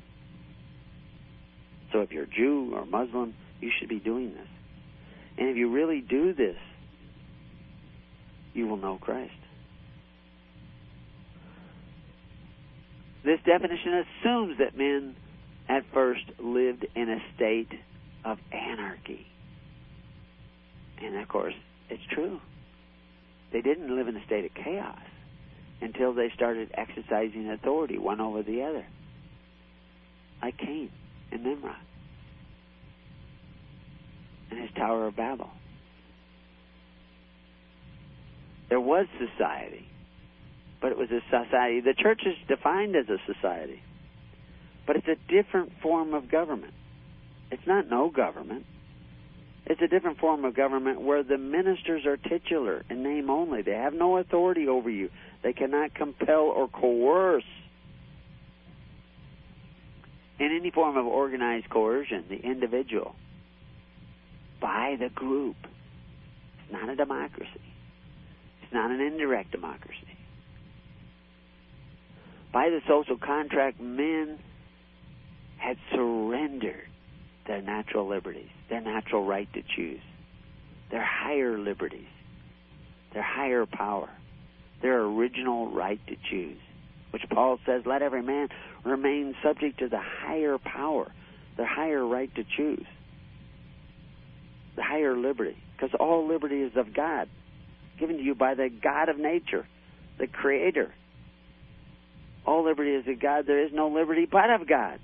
[1.93, 4.48] So if you're Jew or Muslim, you should be doing this.
[5.39, 6.56] And if you really do this,
[8.55, 9.32] you will know Christ.
[13.24, 15.16] This definition assumes that men
[15.69, 17.73] at first lived in a state
[18.24, 19.27] of anarchy.
[21.01, 21.55] And of course,
[21.89, 22.40] it's true.
[23.53, 24.99] They didn't live in a state of chaos
[25.81, 28.86] until they started exercising authority one over the other.
[30.40, 30.90] Like Cain.
[31.31, 31.77] and Nimrod
[34.53, 35.51] and his Tower of Babel.
[38.69, 39.89] There was society,
[40.82, 41.80] but it was a society.
[41.80, 43.80] The church is defined as a society,
[44.86, 46.74] but it's a different form of government.
[47.52, 48.66] It's not no government.
[49.64, 53.62] It's a different form of government where the ministers are titular in name only.
[53.62, 55.09] They have no authority over you.
[55.44, 57.44] They cannot compel or coerce
[60.40, 63.14] in any form of organized coercion the individual
[64.60, 65.56] by the group.
[66.64, 67.60] It's not a democracy.
[68.64, 70.11] It's not an indirect democracy.
[72.53, 74.39] By the social contract, men
[75.57, 76.89] had surrendered
[77.47, 80.01] their natural liberties, their natural right to choose,
[80.91, 82.09] their higher liberties,
[83.15, 84.11] their higher power,
[84.83, 86.59] their original right to choose,
[87.11, 88.49] which Paul says, let every man
[88.85, 91.11] remain subject to the higher power,
[91.57, 92.87] their higher right to choose,
[94.77, 97.29] the higher liberty, because all liberty is of God,
[97.99, 99.66] given to you by the God of nature,
[100.19, 100.93] the Creator.
[102.47, 103.47] All liberty is of God.
[103.47, 104.98] There is no liberty but of God.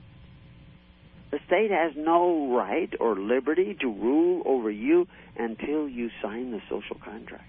[1.30, 5.06] The state has no right or liberty to rule over you
[5.36, 7.44] until you sign the social contract.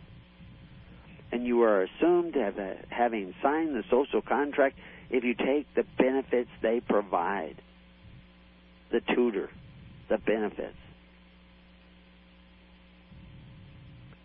[1.32, 4.78] And you are assumed to have a, having signed the social contract
[5.10, 7.62] if you take the benefits they provide.
[8.92, 9.50] The tutor,
[10.10, 10.76] the benefits.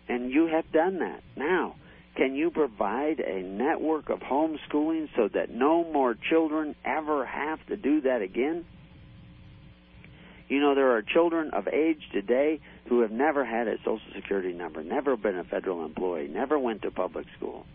[0.09, 1.21] And you have done that.
[1.35, 1.75] Now,
[2.15, 7.75] can you provide a network of homeschooling so that no more children ever have to
[7.75, 8.65] do that again?
[10.47, 14.53] You know, there are children of age today who have never had a Social Security
[14.53, 17.65] number, never been a federal employee, never went to public school.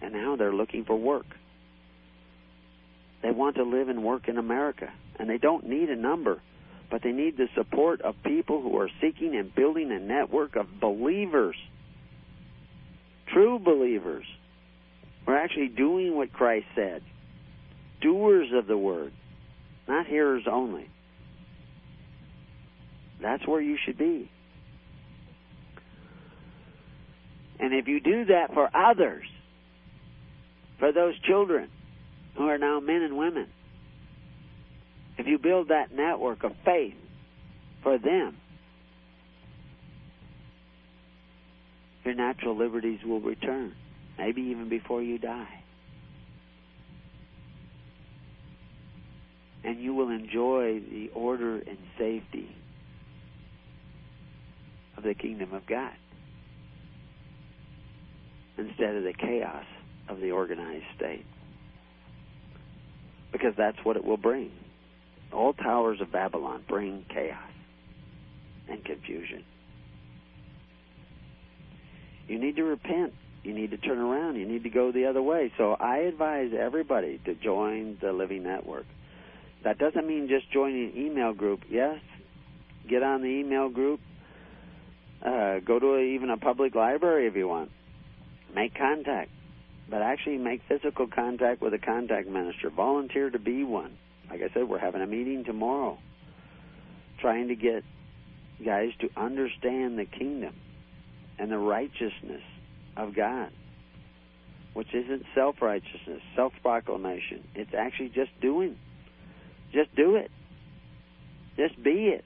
[0.00, 1.26] And now they're looking for work.
[3.22, 6.40] They want to live and work in America, and they don't need a number,
[6.90, 10.80] but they need the support of people who are seeking and building a network of
[10.80, 11.56] believers,
[13.32, 14.24] true believers.
[15.26, 17.02] We're actually doing what Christ said
[18.00, 19.12] doers of the word,
[19.86, 20.88] not hearers only.
[23.20, 24.30] That's where you should be.
[27.58, 29.24] And if you do that for others,
[30.78, 31.68] for those children
[32.36, 33.48] who are now men and women,
[35.18, 36.94] if you build that network of faith
[37.82, 38.38] for them,
[42.04, 43.74] your natural liberties will return,
[44.18, 45.62] maybe even before you die.
[49.62, 52.48] And you will enjoy the order and safety
[54.96, 55.92] of the kingdom of God
[58.56, 59.64] instead of the chaos
[60.08, 61.26] of the organized state.
[63.32, 64.50] Because that's what it will bring.
[65.32, 67.38] All towers of Babylon bring chaos
[68.68, 69.44] and confusion.
[72.30, 73.12] You need to repent.
[73.42, 74.36] You need to turn around.
[74.36, 75.52] You need to go the other way.
[75.58, 78.86] So I advise everybody to join the Living Network.
[79.64, 81.62] That doesn't mean just joining an email group.
[81.68, 81.98] Yes,
[82.88, 83.98] get on the email group,
[85.26, 87.72] uh, go to a, even a public library if you want.
[88.54, 89.32] Make contact,
[89.88, 92.70] but actually make physical contact with a contact minister.
[92.70, 93.98] Volunteer to be one.
[94.30, 95.98] Like I said, we're having a meeting tomorrow,
[97.18, 97.82] trying to get
[98.64, 100.54] guys to understand the kingdom
[101.40, 102.42] and the righteousness
[102.96, 103.50] of God,
[104.74, 107.42] which isn't self righteousness, self proclamation.
[107.54, 108.76] It's actually just doing.
[109.72, 110.30] Just do it.
[111.56, 112.24] Just be it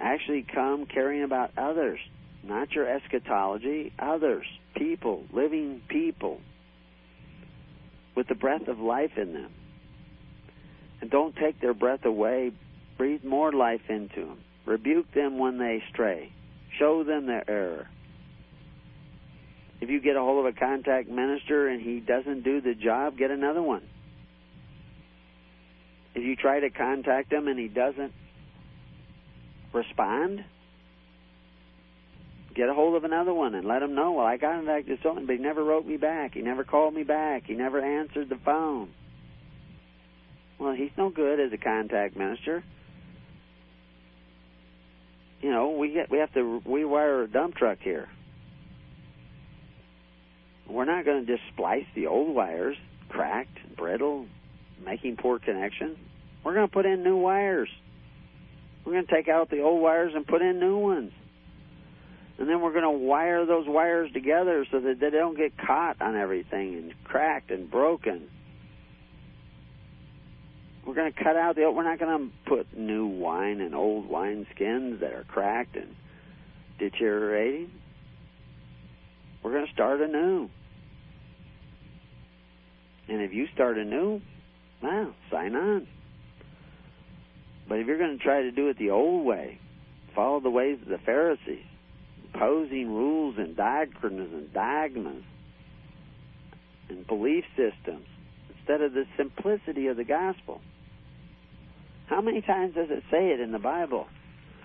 [0.00, 1.98] actually come caring about others,
[2.42, 6.40] not your eschatology, others, people, living people
[8.14, 9.50] with the breath of life in them.
[11.00, 12.52] And don't take their breath away.
[12.96, 14.38] Breathe more life into them.
[14.64, 16.32] Rebuke them when they stray.
[16.78, 17.88] Show them their error.
[19.80, 23.18] If you get a hold of a contact minister and he doesn't do the job,
[23.18, 23.82] get another one.
[26.14, 28.12] If you try to contact him and he doesn't
[29.72, 30.42] respond,
[32.54, 34.12] get a hold of another one and let him know.
[34.12, 36.32] Well, I contacted someone, but he never wrote me back.
[36.34, 37.44] He never called me back.
[37.46, 38.90] He never answered the phone.
[40.58, 42.64] Well, he's no good as a contact minister.
[45.40, 48.08] You know, we get we have to rewire a dump truck here.
[50.68, 52.76] We're not going to just splice the old wires,
[53.08, 54.26] cracked, brittle,
[54.84, 55.96] making poor connection.
[56.42, 57.68] We're going to put in new wires.
[58.84, 61.12] We're going to take out the old wires and put in new ones.
[62.38, 66.00] And then we're going to wire those wires together so that they don't get caught
[66.02, 68.28] on everything and cracked and broken.
[70.86, 71.70] We're going to cut out the.
[71.70, 75.96] We're not going to put new wine in old wine skins that are cracked and
[76.78, 77.72] deteriorating.
[79.42, 80.48] We're going to start anew.
[83.08, 84.20] And if you start anew,
[84.80, 85.88] well, sign on.
[87.68, 89.58] But if you're going to try to do it the old way,
[90.14, 91.64] follow the ways of the Pharisees,
[92.32, 95.24] imposing rules and doctrines and dogmas
[96.88, 98.06] and belief systems
[98.56, 100.60] instead of the simplicity of the gospel.
[102.06, 104.06] How many times does it say it in the Bible?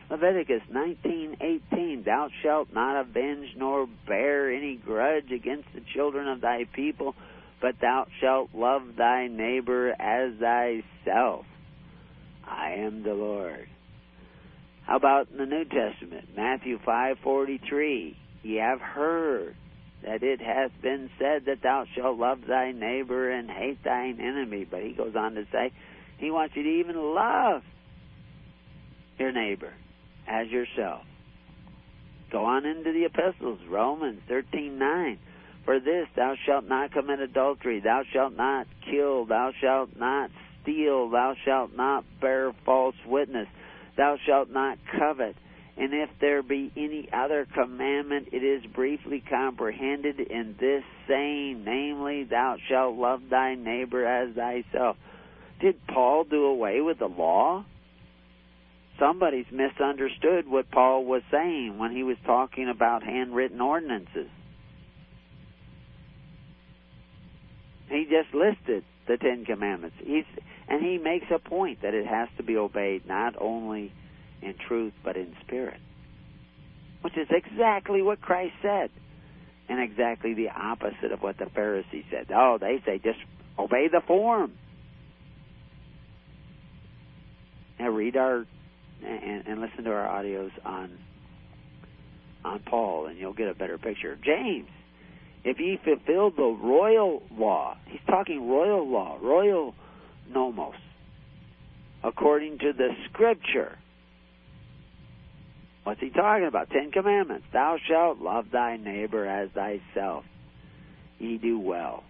[0.09, 6.65] Leviticus 19:18 Thou shalt not avenge nor bear any grudge against the children of thy
[6.65, 7.15] people,
[7.61, 11.45] but thou shalt love thy neighbor as thyself.
[12.45, 13.67] I am the Lord.
[14.83, 16.35] How about in the New Testament?
[16.35, 18.15] Matthew 5:43.
[18.43, 19.55] Ye have heard
[20.03, 24.65] that it hath been said that thou shalt love thy neighbor and hate thine enemy.
[24.65, 25.71] But he goes on to say,
[26.21, 27.63] he wants you to even love
[29.17, 29.73] your neighbor
[30.27, 31.01] as yourself.
[32.31, 35.17] Go on into the epistles, Romans 13:9.
[35.65, 40.31] For this thou shalt not commit adultery, thou shalt not kill, thou shalt not
[40.61, 43.47] steal, thou shalt not bear false witness,
[43.97, 45.35] thou shalt not covet.
[45.77, 52.23] And if there be any other commandment, it is briefly comprehended in this saying, namely,
[52.25, 54.97] thou shalt love thy neighbor as thyself.
[55.61, 57.65] Did Paul do away with the law?
[58.99, 64.29] Somebody's misunderstood what Paul was saying when he was talking about handwritten ordinances.
[67.89, 69.97] He just listed the Ten Commandments.
[69.99, 70.25] He's,
[70.67, 73.91] and he makes a point that it has to be obeyed not only
[74.41, 75.79] in truth but in spirit,
[77.01, 78.89] which is exactly what Christ said,
[79.69, 82.27] and exactly the opposite of what the Pharisees said.
[82.33, 83.19] Oh, they say just
[83.59, 84.53] obey the form.
[87.87, 88.45] Read our
[89.05, 90.97] and, and listen to our audios on
[92.43, 94.17] on Paul, and you'll get a better picture.
[94.23, 94.69] James,
[95.43, 99.75] if ye fulfill the royal law, he's talking royal law, royal
[100.29, 100.75] nomos,
[102.03, 103.77] according to the scripture.
[105.83, 106.69] What's he talking about?
[106.69, 107.45] Ten Commandments.
[107.51, 110.25] Thou shalt love thy neighbor as thyself.
[111.17, 112.03] Ye do well.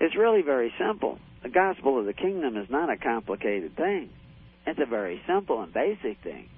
[0.00, 1.18] It's really very simple.
[1.42, 4.10] The gospel of the kingdom is not a complicated thing.
[4.66, 6.48] It's a very simple and basic thing.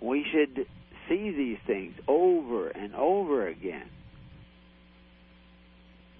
[0.00, 0.66] We should
[1.08, 3.88] see these things over and over again.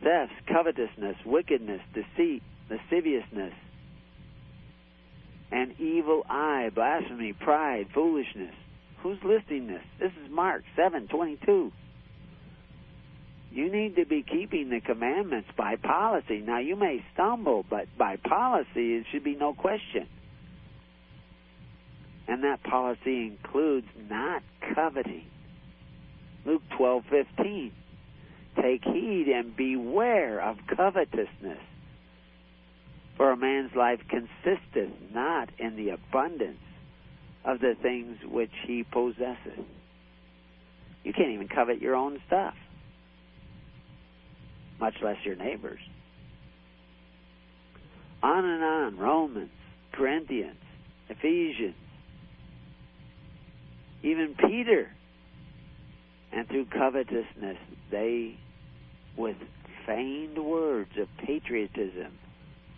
[0.03, 3.53] Thefts, covetousness, wickedness, deceit, lasciviousness,
[5.51, 8.55] an evil eye, blasphemy, pride, foolishness.
[9.03, 9.83] Who's listing this?
[9.99, 11.73] This is Mark 7:22.
[13.55, 16.43] You need to be keeping the commandments by policy.
[16.45, 20.09] Now you may stumble, but by policy it should be no question.
[22.27, 24.43] And that policy includes not
[24.75, 25.27] coveting.
[26.45, 27.71] Luke 12:15.
[28.61, 31.63] Take heed and beware of covetousness.
[33.17, 36.59] For a man's life consisteth not in the abundance
[37.45, 39.65] of the things which he possesseth.
[41.05, 42.55] You can't even covet your own stuff,
[44.85, 45.81] much less your neighbor's.
[48.23, 49.51] On and on, Romans,
[49.93, 50.59] Corinthians,
[51.09, 51.75] Ephesians,
[54.03, 54.91] even Peter.
[56.33, 57.57] And through covetousness,
[57.91, 58.37] they,
[59.17, 59.37] with
[59.87, 62.13] feigned words of patriotism,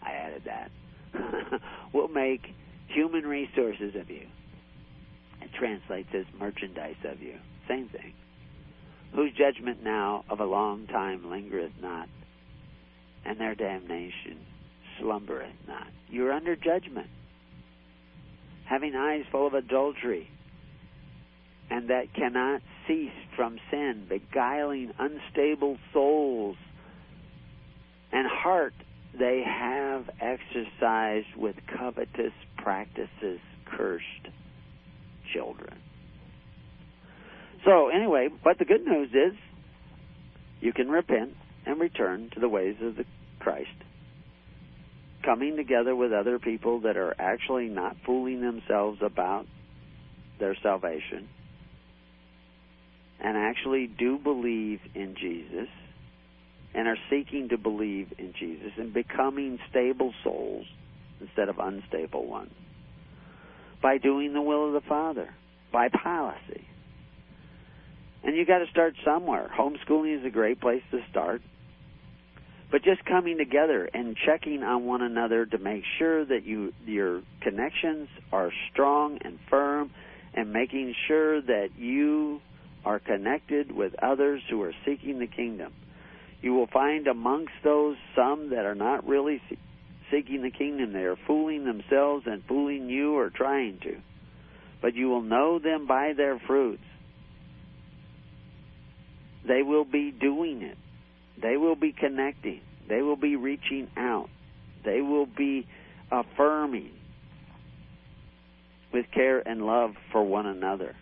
[0.01, 0.71] I added that,
[1.93, 2.43] will make
[2.87, 4.27] human resources of you.
[5.43, 7.35] It translates as merchandise of you.
[7.67, 8.13] Same thing.
[9.17, 12.07] Whose judgment now of a long time lingereth not,
[13.25, 14.45] and their damnation
[15.01, 15.87] slumbereth not.
[16.11, 17.07] You're under judgment.
[18.67, 20.29] Having eyes full of adultery,
[21.71, 26.59] and that cannot cease from sin, beguiling unstable souls,
[28.13, 28.75] and heart
[29.19, 34.29] they have exercised with covetous practices cursed
[35.33, 35.75] children.
[37.67, 39.37] So, anyway, but the good news is
[40.61, 41.33] you can repent
[41.67, 43.05] and return to the ways of the
[43.41, 43.69] Christ.
[45.25, 49.47] Coming together with other people that are actually not fooling themselves about
[50.39, 51.29] their salvation
[53.19, 55.69] and actually do believe in Jesus
[56.73, 60.67] and are seeking to believe in Jesus and becoming stable souls
[61.21, 62.53] instead of unstable ones
[63.83, 65.35] by doing the will of the Father,
[65.73, 66.65] by policy.
[68.27, 69.49] And you got to start somewhere.
[69.57, 71.43] Homeschooling is a great place to start.
[72.73, 77.23] But just coming together and checking on one another to make sure that you your
[77.41, 79.93] connections are strong and firm
[80.35, 82.41] and making sure that you
[82.85, 85.73] are connected with others who are seeking the kingdom.
[86.43, 89.41] You will find amongst those some that are not really
[90.11, 90.93] seeking the kingdom.
[90.93, 93.99] They are fooling themselves and fooling you or trying to.
[94.83, 96.83] But you will know them by their fruits.
[99.47, 100.77] They will be doing it.
[101.41, 102.61] They will be connecting.
[102.89, 104.29] They will be reaching out.
[104.85, 105.67] They will be
[106.11, 106.91] affirming
[108.93, 110.95] with care and love for one another.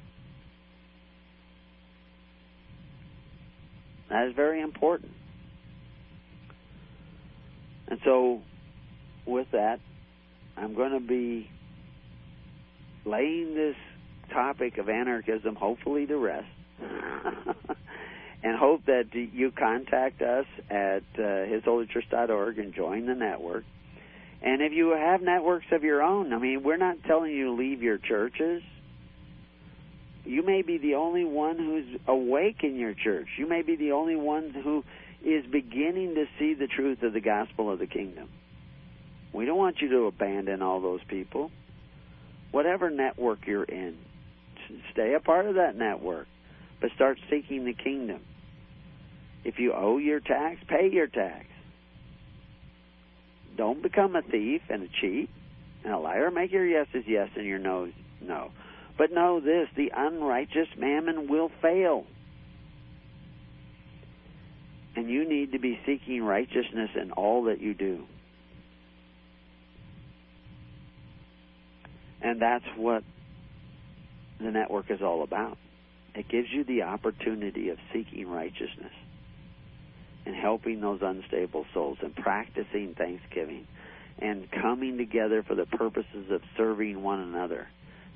[4.10, 5.12] That is very important.
[7.88, 8.40] And so,
[9.26, 9.80] with that,
[10.56, 11.50] I'm going to be
[13.04, 13.76] laying this
[14.32, 16.46] topic of anarchism hopefully to rest.
[18.44, 23.64] and hope that you contact us at uh, hisholychurch.org and join the network.
[24.42, 27.52] And if you have networks of your own, I mean, we're not telling you to
[27.52, 28.62] leave your churches.
[30.26, 33.28] You may be the only one who's awake in your church.
[33.38, 34.84] You may be the only one who
[35.24, 38.28] is beginning to see the truth of the gospel of the kingdom.
[39.32, 41.50] We don't want you to abandon all those people.
[42.50, 43.96] Whatever network you're in,
[44.92, 46.26] stay a part of that network,
[46.82, 48.20] but start seeking the kingdom.
[49.44, 51.44] If you owe your tax, pay your tax.
[53.56, 55.28] Don't become a thief and a cheat
[55.84, 56.30] and a liar.
[56.30, 58.50] Make your yeses yes and your no's no.
[58.96, 62.04] But know this the unrighteous mammon will fail.
[64.96, 68.04] And you need to be seeking righteousness in all that you do.
[72.22, 73.04] And that's what
[74.40, 75.58] the network is all about.
[76.14, 78.92] It gives you the opportunity of seeking righteousness
[80.26, 83.66] and helping those unstable souls and practicing thanksgiving
[84.18, 87.66] and coming together for the purposes of serving one another.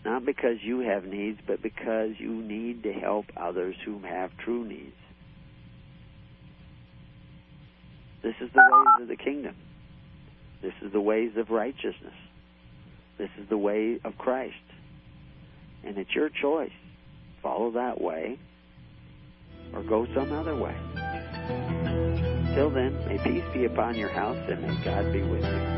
[0.05, 4.65] Not because you have needs, but because you need to help others who have true
[4.65, 4.95] needs.
[8.23, 9.57] This is the ways of the kingdom.
[10.63, 12.15] This is the ways of righteousness.
[13.17, 14.55] This is the way of Christ.
[15.85, 16.73] And it's your choice.
[17.43, 18.39] Follow that way
[19.73, 20.75] or go some other way.
[22.59, 25.45] Till then, may peace be upon your house and may God be with.
[25.45, 25.78] You